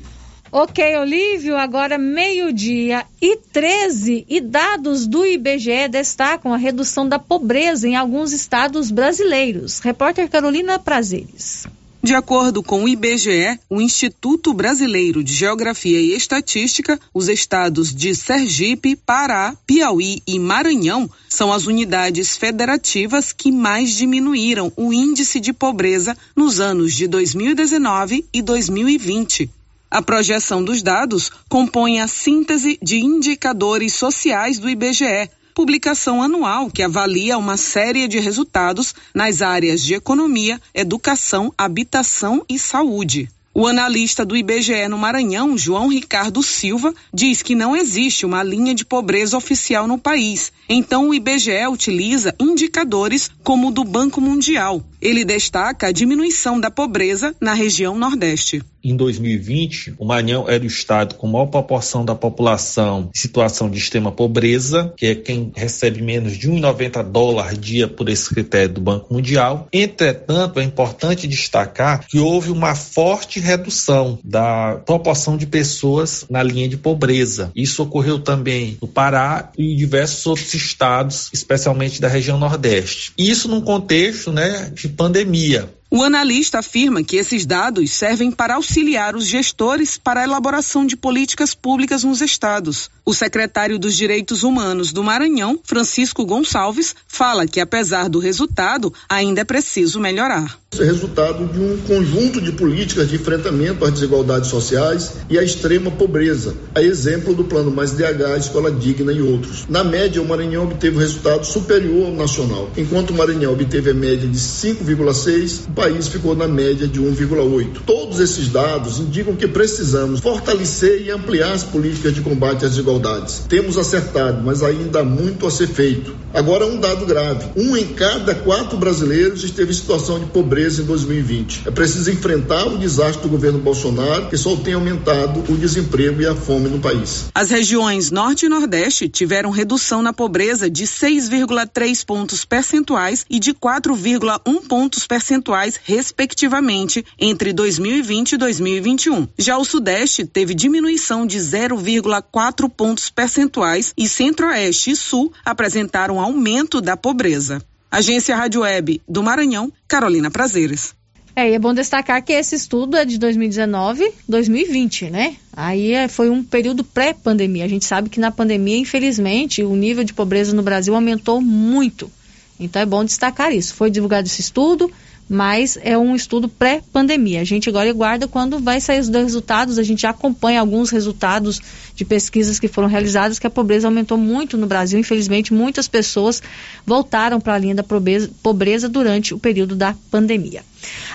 Ok, 0.57 0.85
Olívio, 0.99 1.57
agora 1.57 1.99
meio-dia 1.99 3.05
e 3.21 3.37
13 3.37 4.25
e 4.29 4.41
dados 4.41 5.05
do 5.05 5.27
IBGE 5.27 5.89
destacam 5.91 6.55
a 6.55 6.57
redução 6.57 7.09
da 7.09 7.19
pobreza 7.19 7.89
em 7.89 7.97
alguns 7.97 8.33
estados 8.33 8.89
brasileiros. 8.93 9.81
Repórter 9.81 10.31
Carolina 10.31 10.79
Prazeres. 10.79 11.67
De 12.01 12.15
acordo 12.15 12.63
com 12.63 12.85
o 12.85 12.89
IBGE, 12.89 13.59
o 13.69 13.81
Instituto 13.81 14.55
Brasileiro 14.55 15.25
de 15.25 15.35
Geografia 15.35 16.01
e 16.01 16.15
Estatística, 16.15 17.01
os 17.13 17.29
estados 17.29 17.93
de 17.93 18.15
Sergipe, 18.15 18.95
Pará, 18.95 19.57
Piauí 19.67 20.23
e 20.25 20.39
Maranhão 20.39 21.11
são 21.29 21.53
as 21.53 21.67
unidades 21.67 22.37
federativas 22.37 23.33
que 23.33 23.51
mais 23.51 23.91
diminuíram 23.91 24.73
o 24.77 24.93
índice 24.93 25.41
de 25.41 25.53
pobreza 25.53 26.17
nos 26.37 26.61
anos 26.61 26.95
de 26.95 27.09
2019 27.09 28.25
e 28.33 28.41
2020. 28.41 29.51
A 29.95 30.03
projeção 30.03 30.65
dos 30.65 30.83
dados 30.83 31.31
compõe 31.49 32.01
a 32.01 32.09
síntese 32.09 32.77
de 32.83 32.99
indicadores 32.99 33.93
sociais 33.93 34.59
do 34.59 34.69
IBGE 34.69 35.31
publicação 35.55 36.21
anual 36.21 36.69
que 36.69 36.83
avalia 36.83 37.39
uma 37.39 37.57
série 37.57 38.09
de 38.09 38.19
resultados 38.19 38.93
nas 39.15 39.41
áreas 39.41 39.81
de 39.85 39.95
economia, 39.95 40.61
educação, 40.75 41.55
habitação 41.57 42.45
e 42.49 42.59
saúde. 42.59 43.29
O 43.55 43.69
analista 43.69 44.25
do 44.25 44.37
IBGE 44.37 44.89
no 44.89 44.99
Maranhão, 44.99 45.57
João 45.57 45.87
Ricardo 45.87 46.43
Silva, 46.43 46.93
diz 47.12 47.41
que 47.41 47.55
não 47.55 47.77
existe 47.77 48.27
uma 48.27 48.43
linha 48.43 48.75
de 48.75 48.85
pobreza 48.85 49.37
oficial 49.37 49.87
no 49.87 49.97
país. 49.97 50.51
Então, 50.69 51.11
o 51.11 51.15
IBGE 51.15 51.69
utiliza 51.71 52.35
indicadores 52.41 53.31
como 53.45 53.69
o 53.69 53.71
do 53.71 53.85
Banco 53.85 54.21
Mundial. 54.21 54.85
Ele 55.01 55.25
destaca 55.25 55.87
a 55.87 55.93
diminuição 55.93 56.59
da 56.59 56.69
pobreza 56.69 57.33
na 57.41 57.55
região 57.55 57.97
Nordeste 57.97 58.61
em 58.90 58.97
2020, 58.97 59.94
o 59.98 60.05
Maranhão 60.05 60.48
era 60.48 60.62
o 60.62 60.66
estado 60.66 61.15
com 61.15 61.27
maior 61.27 61.47
proporção 61.47 62.05
da 62.05 62.15
população 62.15 63.11
em 63.15 63.19
situação 63.19 63.70
de 63.70 63.78
extrema 63.78 64.12
pobreza, 64.12 64.93
que 64.97 65.06
é 65.06 65.15
quem 65.15 65.52
recebe 65.55 66.02
menos 66.02 66.36
de 66.36 66.51
1,90 66.51 67.02
dólares 67.02 67.59
dia 67.59 67.89
por 67.89 68.09
esse 68.09 68.28
critério 68.28 68.74
do 68.74 68.81
Banco 68.81 69.12
Mundial. 69.12 69.69
Entretanto, 69.73 70.61
é 70.61 70.62
importante 70.62 71.27
destacar 71.27 72.06
que 72.06 72.19
houve 72.19 72.51
uma 72.51 72.74
forte 72.74 73.40
redução 73.40 74.19
da 74.23 74.81
proporção 74.85 75.36
de 75.36 75.47
pessoas 75.47 76.27
na 76.28 76.43
linha 76.43 76.69
de 76.69 76.77
pobreza. 76.77 77.51
Isso 77.55 77.82
ocorreu 77.82 78.19
também 78.19 78.77
no 78.81 78.89
Pará 78.89 79.51
e 79.56 79.73
em 79.73 79.77
diversos 79.77 80.27
outros 80.27 80.52
estados, 80.55 81.31
especialmente 81.32 82.01
da 82.01 82.09
região 82.09 82.39
Nordeste. 82.39 83.12
Isso 83.16 83.48
num 83.48 83.61
contexto 83.61 84.32
né, 84.32 84.70
de 84.74 84.89
pandemia. 84.89 85.69
O 85.97 86.03
analista 86.03 86.59
afirma 86.59 87.05
que 87.05 87.15
esses 87.15 87.47
dados 87.47 87.93
servem 87.93 88.29
para 88.29 88.57
auxiliar 88.57 89.15
os 89.15 89.29
gestores 89.29 89.97
para 89.97 90.23
a 90.23 90.25
elaboração 90.25 90.85
de 90.85 90.97
políticas 90.97 91.55
públicas 91.55 92.03
nos 92.03 92.21
estados. 92.21 92.91
O 93.05 93.15
secretário 93.15 93.79
dos 93.79 93.95
Direitos 93.95 94.43
Humanos 94.43 94.93
do 94.93 95.05
Maranhão, 95.05 95.61
Francisco 95.62 96.27
Gonçalves, 96.27 96.97
fala 97.07 97.47
que 97.47 97.61
apesar 97.61 98.09
do 98.09 98.19
resultado, 98.19 98.93
ainda 99.09 99.43
é 99.43 99.45
preciso 99.45 100.01
melhorar. 100.01 100.59
Isso 100.73 100.83
é 100.83 100.87
resultado 100.87 101.47
de 101.47 101.61
um 101.61 101.77
conjunto 101.87 102.41
de 102.41 102.51
políticas 102.51 103.09
de 103.09 103.15
enfrentamento 103.15 103.85
às 103.85 103.93
desigualdades 103.93 104.51
sociais 104.51 105.12
e 105.31 105.39
à 105.39 105.45
extrema 105.45 105.89
pobreza, 105.89 106.57
a 106.75 106.83
exemplo 106.83 107.33
do 107.33 107.45
Plano 107.45 107.71
Mais 107.71 107.93
DH, 107.93 108.39
Escola 108.39 108.73
Digna 108.73 109.12
e 109.12 109.23
outros. 109.23 109.66
Na 109.69 109.85
média, 109.85 110.21
o 110.21 110.27
Maranhão 110.27 110.65
obteve 110.65 110.97
um 110.97 111.01
resultado 111.01 111.47
superior 111.47 112.07
ao 112.07 112.15
nacional. 112.15 112.71
Enquanto 112.77 113.11
o 113.11 113.15
Maranhão 113.15 113.53
obteve 113.53 113.91
a 113.91 113.95
média 113.95 114.29
de 114.29 114.37
5,6, 114.37 115.69
o 115.69 115.71
país 115.85 116.09
ficou 116.09 116.35
na 116.35 116.48
média 116.48 116.89
de 116.89 116.98
1,8. 116.98 117.82
Todos 117.85 118.19
esses 118.19 118.48
dados 118.48 118.98
indicam 118.98 119.36
que 119.36 119.47
precisamos 119.47 120.19
fortalecer 120.20 121.02
e 121.02 121.11
ampliar 121.11 121.52
as 121.52 121.62
políticas 121.62 122.15
de 122.15 122.23
combate 122.23 122.65
às 122.65 122.70
desigualdades. 122.70 123.44
Temos 123.47 123.77
acertado, 123.77 124.43
mas 124.43 124.62
ainda 124.62 125.01
há 125.01 125.05
muito 125.05 125.47
a 125.47 125.51
ser 125.51 125.66
feito. 125.66 126.16
Agora, 126.32 126.66
um 126.66 126.81
dado 126.81 127.05
grave: 127.06 127.48
um 127.55 127.77
em 127.77 127.89
cada 127.89 128.35
quatro 128.35 128.78
brasileiros 128.78 129.44
esteve 129.44 129.70
em 129.70 129.74
situação 129.74 130.19
de 130.19 130.27
pobreza 130.27 130.82
em 130.82 130.85
2020. 130.86 131.62
É 131.66 131.70
preciso 131.70 132.11
enfrentar 132.11 132.66
o 132.66 132.78
desastre 132.78 133.23
do 133.23 133.28
governo 133.28 133.59
Bolsonaro, 133.59 134.28
que 134.28 134.39
só 134.39 134.56
tem 134.56 134.74
aumentado 134.74 135.44
o 135.48 135.56
desemprego 135.56 136.23
e 136.23 136.27
a 136.27 136.35
fome 136.35 136.69
no 136.69 136.81
país. 136.81 137.27
As 137.35 137.51
regiões 137.51 138.11
Norte 138.11 138.47
e 138.47 138.48
Nordeste 138.48 139.09
tiveram 139.09 139.51
redução 139.51 140.01
na 140.01 140.12
pobreza 140.12 140.69
de 140.70 140.85
6,3 140.85 142.05
pontos 142.05 142.44
percentuais 142.44 143.27
e 143.28 143.39
de 143.39 143.52
4,1 143.52 144.66
pontos 144.66 145.06
percentuais 145.06 145.64
respectivamente, 145.85 147.05
entre 147.19 147.53
2020 147.53 148.32
e 148.32 148.36
2021. 148.36 149.28
Já 149.39 149.57
o 149.57 149.65
Sudeste 149.65 150.24
teve 150.24 150.55
diminuição 150.55 151.27
de 151.27 151.39
0,4 151.39 152.69
pontos 152.69 153.09
percentuais 153.11 153.93
e 153.97 154.09
Centro-Oeste 154.09 154.91
e 154.91 154.97
Sul 154.97 155.32
apresentaram 155.45 156.20
aumento 156.20 156.81
da 156.81 156.97
pobreza. 156.97 157.62
Agência 157.91 158.36
Rádio 158.36 158.62
Web 158.62 159.01
do 159.09 159.23
Maranhão, 159.23 159.73
Carolina 159.86 160.31
Prazeres. 160.31 160.95
É, 161.36 161.51
e 161.51 161.55
é 161.55 161.59
bom 161.59 161.74
destacar 161.74 162.23
que 162.23 162.32
esse 162.32 162.55
estudo 162.55 162.97
é 162.97 163.05
de 163.05 163.19
2019, 163.19 164.09
2020, 164.28 165.11
né? 165.11 165.36
Aí 165.53 165.93
é, 165.93 166.07
foi 166.07 166.31
um 166.31 166.45
período 166.45 166.85
pré-pandemia. 166.85 167.65
A 167.65 167.69
gente 167.69 167.85
sabe 167.85 168.09
que 168.09 168.20
na 168.20 168.31
pandemia, 168.31 168.78
infelizmente, 168.78 169.62
o 169.62 169.74
nível 169.74 170.05
de 170.05 170.15
pobreza 170.15 170.55
no 170.55 170.62
Brasil 170.62 170.95
aumentou 170.95 171.41
muito. 171.41 172.11
Então 172.59 172.81
é 172.81 172.86
bom 172.86 173.05
destacar 173.05 173.53
isso. 173.53 173.74
Foi 173.74 173.91
divulgado 173.91 174.28
esse 174.28 174.41
estudo, 174.41 174.91
mas 175.29 175.79
é 175.83 175.97
um 175.97 176.15
estudo 176.15 176.49
pré-pandemia. 176.49 177.41
A 177.41 177.45
gente 177.45 177.69
agora 177.69 177.93
guarda 177.93 178.29
quando 178.29 178.59
vai 178.59 178.81
sair 178.81 179.01
os 179.01 179.09
resultados, 179.09 179.79
a 179.79 179.83
gente 179.83 180.03
já 180.03 180.11
acompanha 180.11 180.61
alguns 180.61 180.91
resultados 180.91 181.61
de 181.95 182.05
pesquisas 182.05 182.59
que 182.59 182.69
foram 182.69 182.89
realizadas 182.89 183.39
que 183.39 183.47
a 183.47 183.51
pobreza 183.51 183.89
aumentou 183.89 184.19
muito 184.19 184.57
no 184.57 184.67
Brasil. 184.67 184.99
Infelizmente, 184.99 185.53
muitas 185.53 185.89
pessoas 185.89 186.43
voltaram 186.87 187.41
para 187.41 187.55
a 187.55 187.59
linha 187.59 187.75
da 187.75 187.83
pobreza, 187.83 188.31
pobreza 188.43 188.89
durante 188.89 189.33
o 189.33 189.39
período 189.39 189.75
da 189.75 189.95
pandemia. 190.11 190.63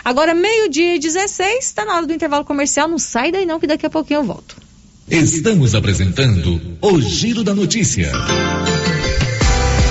Agora, 0.03 0.33
meio-dia 0.33 0.95
e 0.95 0.99
16, 0.99 1.65
está 1.65 1.85
na 1.85 1.95
hora 1.95 2.07
do 2.07 2.13
intervalo 2.13 2.43
comercial. 2.43 2.87
Não 2.87 2.97
sai 2.97 3.31
daí 3.31 3.45
não, 3.45 3.59
que 3.59 3.67
daqui 3.67 3.85
a 3.85 3.89
pouquinho 3.89 4.21
eu 4.21 4.23
volto. 4.23 4.55
Estamos 5.09 5.73
apresentando 5.73 6.61
o 6.81 7.01
Giro 7.01 7.43
da 7.43 7.53
Notícia. 7.53 8.11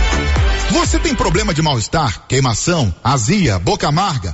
Você 0.71 0.97
tem 0.97 1.13
problema 1.13 1.53
de 1.53 1.61
mal-estar, 1.61 2.23
queimação, 2.29 2.95
azia, 3.03 3.59
boca 3.59 3.89
amarga, 3.89 4.33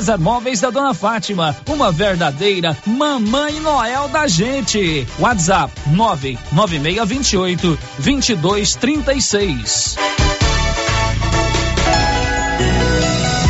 César 0.01 0.17
Móveis 0.17 0.59
da 0.59 0.71
Dona 0.71 0.95
Fátima, 0.95 1.55
uma 1.69 1.91
verdadeira 1.91 2.75
mamãe 2.87 3.59
Noel 3.59 4.07
da 4.07 4.27
gente. 4.27 5.05
WhatsApp 5.19 5.71
99628 5.91 7.77
2236. 7.99 9.95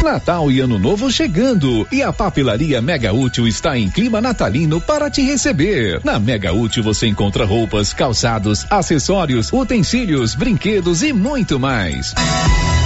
Natal 0.03 0.51
e 0.51 0.59
Ano 0.59 0.77
Novo 0.77 1.09
chegando 1.09 1.87
e 1.89 2.03
a 2.03 2.11
papelaria 2.11 2.81
Mega 2.81 3.13
Útil 3.13 3.47
está 3.47 3.77
em 3.77 3.89
clima 3.89 4.19
natalino 4.19 4.81
para 4.81 5.09
te 5.09 5.21
receber. 5.21 6.01
Na 6.03 6.19
Mega 6.19 6.51
Útil 6.51 6.83
você 6.83 7.07
encontra 7.07 7.45
roupas, 7.45 7.93
calçados, 7.93 8.65
acessórios, 8.69 9.53
utensílios, 9.53 10.35
brinquedos 10.35 11.01
e 11.01 11.13
muito 11.13 11.57
mais. 11.57 12.13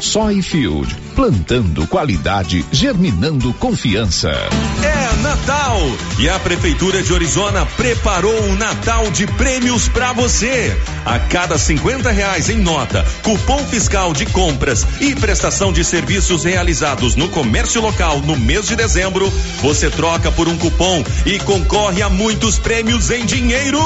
Soyfield, 0.00 0.94
plantando 1.14 1.86
qualidade, 1.86 2.64
germinando 2.70 3.52
confiança. 3.54 4.30
É 4.82 5.04
Natal 5.22 5.80
e 6.18 6.28
a 6.28 6.38
Prefeitura 6.38 7.02
de 7.02 7.12
Orizona 7.12 7.64
preparou 7.64 8.34
um 8.44 8.56
Natal 8.56 9.10
de 9.10 9.26
prêmios 9.26 9.88
para 9.88 10.12
você. 10.12 10.76
A 11.04 11.18
cada 11.18 11.56
50 11.56 12.10
reais 12.10 12.48
em 12.48 12.58
nota, 12.58 13.04
cupom 13.22 13.58
fiscal 13.64 14.12
de 14.12 14.26
compras 14.26 14.86
e 15.00 15.14
prestação 15.14 15.72
de 15.72 15.84
serviços 15.84 16.44
realizados 16.44 17.16
no 17.16 17.28
comércio 17.28 17.80
local 17.80 18.20
no 18.20 18.36
mês 18.36 18.66
de 18.66 18.76
dezembro, 18.76 19.32
você 19.62 19.88
troca 19.88 20.30
por 20.30 20.48
um 20.48 20.56
cupom 20.58 21.02
e 21.24 21.38
concorre 21.38 22.02
a 22.02 22.08
muitos 22.08 22.58
prêmios 22.58 23.10
em 23.10 23.24
dinheiro. 23.24 23.80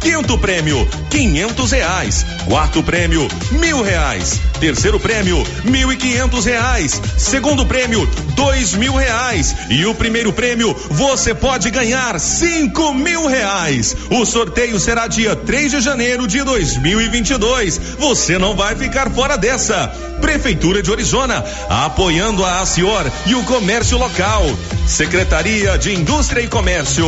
Quinto 0.00 0.38
prêmio, 0.38 0.88
quinhentos 1.10 1.72
reais. 1.72 2.24
Quarto 2.46 2.82
prêmio, 2.82 3.28
mil 3.52 3.82
reais. 3.82 4.40
Terceiro 4.58 4.98
prêmio, 4.98 5.42
mil 5.64 5.92
e 5.92 5.96
quinhentos 5.96 6.46
reais. 6.46 7.00
Segundo 7.18 7.66
prêmio, 7.66 8.08
dois 8.34 8.74
mil 8.74 8.94
reais. 8.94 9.54
E 9.68 9.84
o 9.84 9.94
primeiro 9.94 10.32
prêmio, 10.32 10.74
você 10.90 11.34
pode 11.34 11.70
ganhar 11.70 12.18
cinco 12.18 12.94
mil 12.94 13.26
reais. 13.26 13.94
O 14.10 14.24
sorteio 14.24 14.80
será 14.80 15.06
dia 15.06 15.36
3 15.36 15.70
de 15.72 15.80
janeiro 15.80 16.26
de 16.26 16.42
2022. 16.42 17.78
Você 17.98 18.38
não 18.38 18.56
vai 18.56 18.74
ficar 18.74 19.10
fora 19.10 19.36
dessa. 19.36 19.88
Prefeitura 20.20 20.82
de 20.82 20.90
Orizona, 20.90 21.44
apoiando 21.68 22.44
a 22.44 22.60
Acior 22.60 23.10
e 23.26 23.34
o 23.34 23.42
comércio 23.44 23.98
local. 23.98 24.44
Secretaria 24.86 25.78
de 25.78 25.94
Indústria 25.94 26.42
e 26.42 26.48
Comércio. 26.48 27.06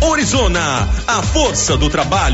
Orizona, 0.00 0.88
a 1.06 1.22
força 1.22 1.76
do 1.76 1.88
trabalho. 1.88 2.33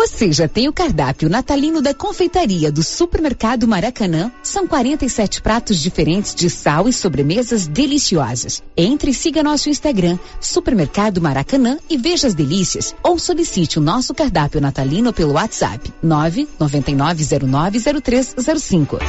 Você 0.00 0.32
já 0.32 0.48
tem 0.48 0.66
o 0.66 0.72
cardápio 0.72 1.28
natalino 1.28 1.82
da 1.82 1.92
confeitaria 1.92 2.72
do 2.72 2.82
Supermercado 2.82 3.68
Maracanã? 3.68 4.32
São 4.42 4.66
47 4.66 5.42
pratos 5.42 5.78
diferentes 5.78 6.34
de 6.34 6.48
sal 6.48 6.88
e 6.88 6.92
sobremesas 6.92 7.66
deliciosas. 7.66 8.62
Entre 8.74 9.10
e 9.10 9.14
siga 9.14 9.42
nosso 9.42 9.68
Instagram, 9.68 10.18
Supermercado 10.40 11.20
Maracanã 11.20 11.76
e 11.86 11.98
veja 11.98 12.28
as 12.28 12.32
delícias 12.32 12.94
ou 13.02 13.18
solicite 13.18 13.78
o 13.78 13.82
nosso 13.82 14.14
cardápio 14.14 14.58
natalino 14.58 15.12
pelo 15.12 15.34
WhatsApp 15.34 15.92
999090305. 16.02 19.00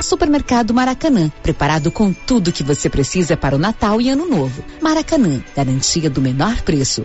Supermercado 0.00 0.72
Maracanã, 0.72 1.32
preparado 1.42 1.90
com 1.90 2.12
tudo 2.12 2.52
que 2.52 2.62
você 2.62 2.88
precisa 2.88 3.36
para 3.36 3.56
o 3.56 3.58
Natal 3.58 4.00
e 4.00 4.08
Ano 4.08 4.28
Novo. 4.28 4.62
Maracanã, 4.80 5.42
garantia 5.56 6.08
do 6.08 6.22
menor 6.22 6.62
preço. 6.62 7.02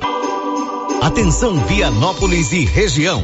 Atenção 1.02 1.56
Vianópolis 1.66 2.52
e 2.52 2.66
região. 2.66 3.24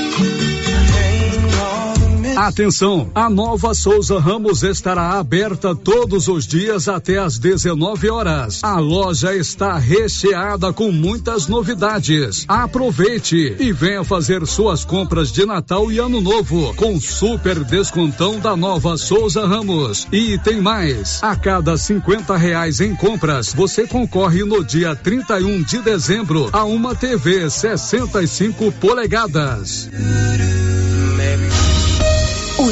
Atenção, 2.35 3.09
a 3.13 3.29
nova 3.29 3.73
Souza 3.73 4.19
Ramos 4.19 4.63
estará 4.63 5.19
aberta 5.19 5.75
todos 5.75 6.27
os 6.27 6.47
dias 6.47 6.87
até 6.87 7.17
às 7.17 7.37
19 7.37 8.09
horas. 8.09 8.63
A 8.63 8.79
loja 8.79 9.35
está 9.35 9.77
recheada 9.77 10.71
com 10.71 10.91
muitas 10.91 11.47
novidades. 11.47 12.45
Aproveite 12.47 13.55
e 13.59 13.71
venha 13.71 14.03
fazer 14.03 14.45
suas 14.45 14.83
compras 14.85 15.31
de 15.31 15.45
Natal 15.45 15.91
e 15.91 15.99
Ano 15.99 16.21
Novo 16.21 16.73
com 16.75 16.99
super 16.99 17.63
descontão 17.63 18.39
da 18.39 18.55
nova 18.55 18.97
Souza 18.97 19.45
Ramos. 19.45 20.07
E 20.11 20.37
tem 20.39 20.61
mais, 20.61 21.21
a 21.23 21.35
cada 21.35 21.77
50 21.77 22.35
reais 22.35 22.79
em 22.79 22.95
compras, 22.95 23.53
você 23.53 23.85
concorre 23.85 24.43
no 24.43 24.63
dia 24.63 24.95
31 24.95 25.63
de 25.63 25.79
dezembro 25.79 26.49
a 26.51 26.63
uma 26.63 26.95
TV 26.95 27.49
65 27.49 28.71
polegadas. 28.73 29.89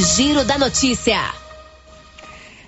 Giro 0.02 0.46
da 0.46 0.58
Notícia. 0.58 1.20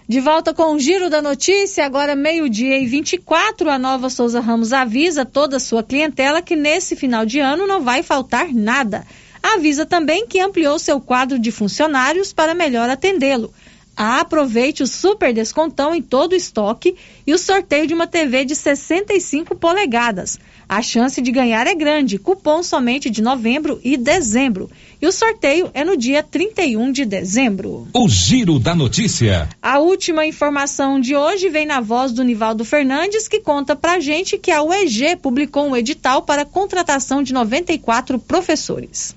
De 0.06 0.20
volta 0.20 0.54
com 0.54 0.74
o 0.74 0.80
Giro 0.80 1.10
da 1.10 1.22
Notícia, 1.22 1.86
agora 1.86 2.14
meio-dia 2.14 2.78
e 2.78 2.86
24, 2.86 3.70
a 3.70 3.80
Nova 3.80 4.10
Souza 4.10 4.42
Ramos 4.42 4.74
avisa 4.74 5.24
toda 5.24 5.56
a 5.56 5.60
sua 5.60 5.82
clientela 5.82 6.42
que 6.42 6.58
nesse 6.58 6.94
final 6.94 7.26
de 7.26 7.40
ano 7.40 7.66
não 7.66 7.82
vai 7.82 8.04
faltar 8.04 8.54
nada. 8.54 9.08
Avisa 9.42 9.86
também 9.86 10.28
que 10.28 10.42
ampliou 10.42 10.78
seu 10.78 11.00
quadro 11.00 11.40
de 11.40 11.52
funcionários 11.52 12.34
para 12.34 12.54
melhor 12.54 12.90
atendê-lo. 12.90 13.54
Aproveite 13.96 14.84
o 14.84 14.88
super 14.88 15.34
descontão 15.34 15.96
em 15.96 16.02
todo 16.02 16.34
o 16.34 16.36
estoque 16.36 16.98
e 17.26 17.34
o 17.34 17.38
sorteio 17.38 17.88
de 17.88 17.94
uma 17.94 18.08
TV 18.08 18.44
de 18.44 18.56
65 18.58 19.56
polegadas. 19.56 20.38
A 20.72 20.82
chance 20.82 21.22
de 21.22 21.34
ganhar 21.34 21.68
é 21.68 21.76
grande, 21.76 22.18
cupom 22.18 22.64
somente 22.64 23.10
de 23.10 23.22
novembro 23.22 23.78
e 23.84 23.98
dezembro. 23.98 24.72
E 25.02 25.06
o 25.06 25.12
sorteio 25.12 25.70
é 25.74 25.84
no 25.84 25.98
dia 25.98 26.24
31 26.24 26.94
de 26.94 27.04
dezembro. 27.04 27.90
O 27.94 28.08
Giro 28.08 28.58
da 28.58 28.74
Notícia. 28.74 29.50
A 29.62 29.80
última 29.80 30.26
informação 30.26 30.98
de 30.98 31.14
hoje 31.14 31.50
vem 31.50 31.66
na 31.66 31.82
voz 31.82 32.14
do 32.14 32.24
Nivaldo 32.24 32.64
Fernandes, 32.64 33.28
que 33.28 33.42
conta 33.42 33.76
pra 33.76 34.00
gente 34.00 34.38
que 34.38 34.50
a 34.50 34.64
UEG 34.64 35.18
publicou 35.18 35.68
um 35.68 35.76
edital 35.76 36.22
para 36.22 36.46
contratação 36.46 37.22
de 37.22 37.34
94 37.34 38.18
professores. 38.18 39.14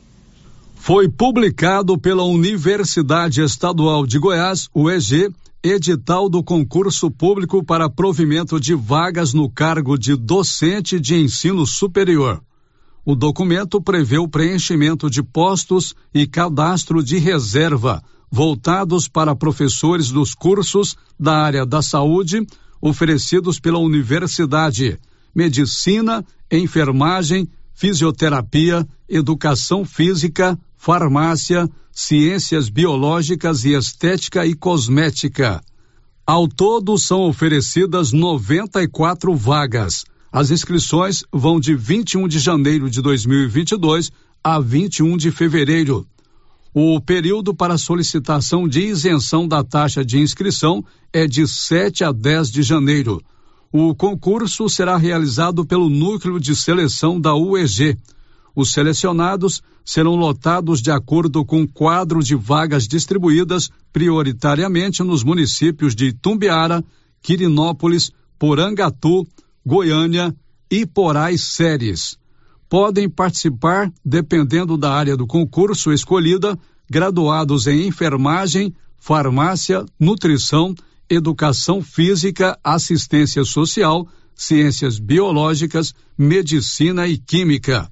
Foi 0.75 1.09
publicado 1.09 1.97
pela 1.97 2.25
Universidade 2.25 3.41
Estadual 3.41 4.05
de 4.05 4.19
Goiás, 4.19 4.69
UEG, 4.75 5.33
edital 5.65 6.29
do 6.29 6.45
concurso 6.45 7.11
público 7.11 7.65
para 7.65 7.89
provimento 7.89 8.61
de 8.61 8.75
vagas 8.75 9.33
no 9.33 9.49
cargo 9.49 9.97
de 9.97 10.15
docente 10.15 11.01
de 11.01 11.17
ensino 11.17 11.67
superior. 11.67 12.45
O 13.03 13.15
documento 13.15 13.81
prevê 13.81 14.19
o 14.19 14.29
preenchimento 14.29 15.09
de 15.09 15.23
postos 15.23 15.95
e 16.13 16.27
cadastro 16.27 17.03
de 17.03 17.17
reserva 17.17 18.03
voltados 18.31 19.09
para 19.09 19.35
professores 19.35 20.11
dos 20.11 20.35
cursos 20.35 20.97
da 21.19 21.39
área 21.39 21.65
da 21.65 21.81
saúde 21.81 22.47
oferecidos 22.79 23.59
pela 23.59 23.79
universidade, 23.79 24.99
medicina, 25.35 26.23
enfermagem, 26.51 27.49
fisioterapia, 27.73 28.87
educação 29.09 29.83
física, 29.83 30.59
farmácia, 30.85 31.67
ciências 31.91 32.69
biológicas 32.69 33.65
e 33.65 33.73
estética 33.73 34.45
e 34.45 34.55
cosmética. 34.55 35.63
Ao 36.27 36.47
todo 36.47 36.99
são 36.99 37.23
oferecidas 37.23 38.13
94 38.13 39.35
vagas. 39.35 40.05
As 40.31 40.51
inscrições 40.51 41.25
vão 41.33 41.59
de 41.59 41.75
21 41.75 42.29
de 42.29 42.39
janeiro 42.39 42.91
de 42.91 43.01
2022 43.01 44.11
a 44.43 44.61
21 44.61 45.17
de 45.17 45.31
fevereiro. 45.31 46.07
O 46.75 47.01
período 47.01 47.55
para 47.55 47.79
solicitação 47.79 48.69
de 48.69 48.83
isenção 48.83 49.49
da 49.49 49.65
taxa 49.65 50.05
de 50.05 50.19
inscrição 50.19 50.85
é 51.11 51.27
de 51.27 51.49
7 51.49 52.05
a 52.05 52.13
10 52.13 52.51
de 52.51 52.63
janeiro. 52.63 53.23
O 53.73 53.95
concurso 53.95 54.69
será 54.69 54.99
realizado 54.99 55.65
pelo 55.65 55.89
Núcleo 55.89 56.39
de 56.39 56.55
Seleção 56.55 57.19
da 57.19 57.35
UEG. 57.35 57.97
Os 58.55 58.73
selecionados 58.73 59.63
serão 59.85 60.15
lotados 60.15 60.81
de 60.81 60.91
acordo 60.91 61.45
com 61.45 61.63
o 61.63 61.69
quadro 61.69 62.23
de 62.23 62.37
vagas 62.37 62.87
distribuídas 62.87 63.69
prioritariamente 63.93 65.03
nos 65.03 65.25
municípios 65.25 65.95
de 65.95 66.13
Tumbiara, 66.13 66.83
Quirinópolis, 67.21 68.13
Porangatu, 68.39 69.27
Goiânia 69.67 70.35
e 70.71 70.87
Porais 70.87 71.43
Séries. 71.43 72.17
Podem 72.69 73.09
participar, 73.09 73.93
dependendo 74.05 74.77
da 74.77 74.93
área 74.93 75.17
do 75.17 75.27
concurso 75.27 75.93
escolhida, 75.93 76.59
graduados 76.89 77.67
em 77.67 77.87
enfermagem, 77.87 78.75
farmácia, 78.97 79.85
nutrição, 79.99 80.75
educação 81.09 81.83
física, 81.83 82.59
assistência 82.63 83.45
social, 83.45 84.09
ciências 84.35 84.99
biológicas, 84.99 85.95
medicina 86.17 87.07
e 87.07 87.19
química. 87.19 87.91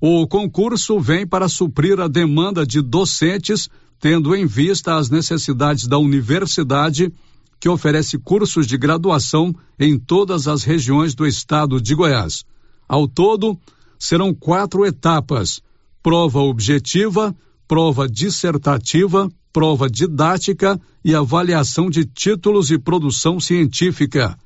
O 0.00 0.26
concurso 0.26 1.00
vem 1.00 1.26
para 1.26 1.48
suprir 1.48 1.98
a 2.00 2.08
demanda 2.08 2.66
de 2.66 2.82
docentes, 2.82 3.68
tendo 3.98 4.36
em 4.36 4.46
vista 4.46 4.96
as 4.96 5.08
necessidades 5.08 5.86
da 5.86 5.98
universidade, 5.98 7.10
que 7.58 7.68
oferece 7.68 8.18
cursos 8.18 8.66
de 8.66 8.76
graduação 8.76 9.54
em 9.78 9.98
todas 9.98 10.46
as 10.46 10.62
regiões 10.62 11.14
do 11.14 11.26
estado 11.26 11.80
de 11.80 11.94
Goiás. 11.94 12.44
Ao 12.86 13.08
todo, 13.08 13.58
serão 13.98 14.34
quatro 14.34 14.84
etapas: 14.84 15.60
prova 16.02 16.40
objetiva, 16.40 17.34
prova 17.66 18.06
dissertativa, 18.06 19.30
prova 19.50 19.88
didática 19.88 20.78
e 21.02 21.14
avaliação 21.14 21.88
de 21.88 22.04
títulos 22.04 22.70
e 22.70 22.78
produção 22.78 23.40
científica. 23.40 24.36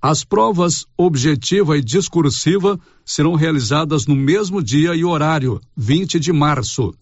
As 0.00 0.22
provas 0.22 0.86
objetiva 0.96 1.76
e 1.76 1.82
discursiva 1.82 2.78
serão 3.04 3.34
realizadas 3.34 4.06
no 4.06 4.14
mesmo 4.14 4.62
dia 4.62 4.94
e 4.94 5.04
horário, 5.04 5.60
20 5.76 6.20
de 6.20 6.32
março. 6.32 6.94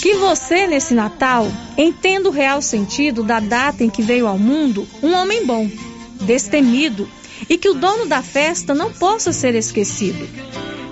Que 0.01 0.15
você, 0.15 0.69
nesse 0.69 0.95
Natal, 0.95 1.49
entenda 1.77 2.29
o 2.29 2.33
real 2.33 2.63
sentido 2.63 3.25
da 3.25 3.41
data 3.41 3.83
em 3.83 3.91
que 3.91 4.01
veio 4.01 4.29
ao 4.29 4.39
mundo 4.39 4.87
um 5.03 5.13
homem 5.13 5.45
bom, 5.45 5.69
destemido, 6.21 7.09
e 7.49 7.57
que 7.57 7.69
o 7.69 7.75
dono 7.75 8.07
da 8.07 8.23
festa 8.23 8.75
não 8.75 8.93
possa 8.93 9.33
ser 9.33 9.55
esquecido. 9.55 10.29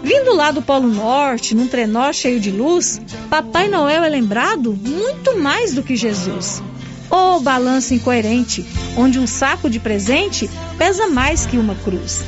Vindo 0.02 0.34
lá 0.34 0.50
do 0.50 0.62
Polo 0.62 0.88
Norte, 0.88 1.54
num 1.54 1.66
trenó 1.66 2.12
cheio 2.12 2.38
de 2.38 2.50
luz, 2.50 3.00
Papai 3.28 3.68
Noel 3.68 4.04
é 4.04 4.08
lembrado 4.08 4.72
muito 4.72 5.36
mais 5.38 5.74
do 5.74 5.82
que 5.82 5.96
Jesus. 5.96 6.62
Oh, 7.10 7.40
balanço 7.40 7.94
incoerente, 7.94 8.64
onde 8.96 9.18
um 9.18 9.26
saco 9.26 9.68
de 9.68 9.80
presente 9.80 10.48
pesa 10.78 11.08
mais 11.08 11.46
que 11.46 11.58
uma 11.58 11.74
cruz. 11.74 12.22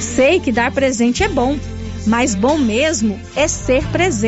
Sei 0.00 0.40
que 0.40 0.52
dar 0.52 0.72
presente 0.72 1.22
é 1.22 1.28
bom, 1.28 1.58
mas 2.06 2.34
bom 2.34 2.56
mesmo 2.56 3.20
é 3.36 3.46
ser 3.46 3.86
presente. 3.88 4.26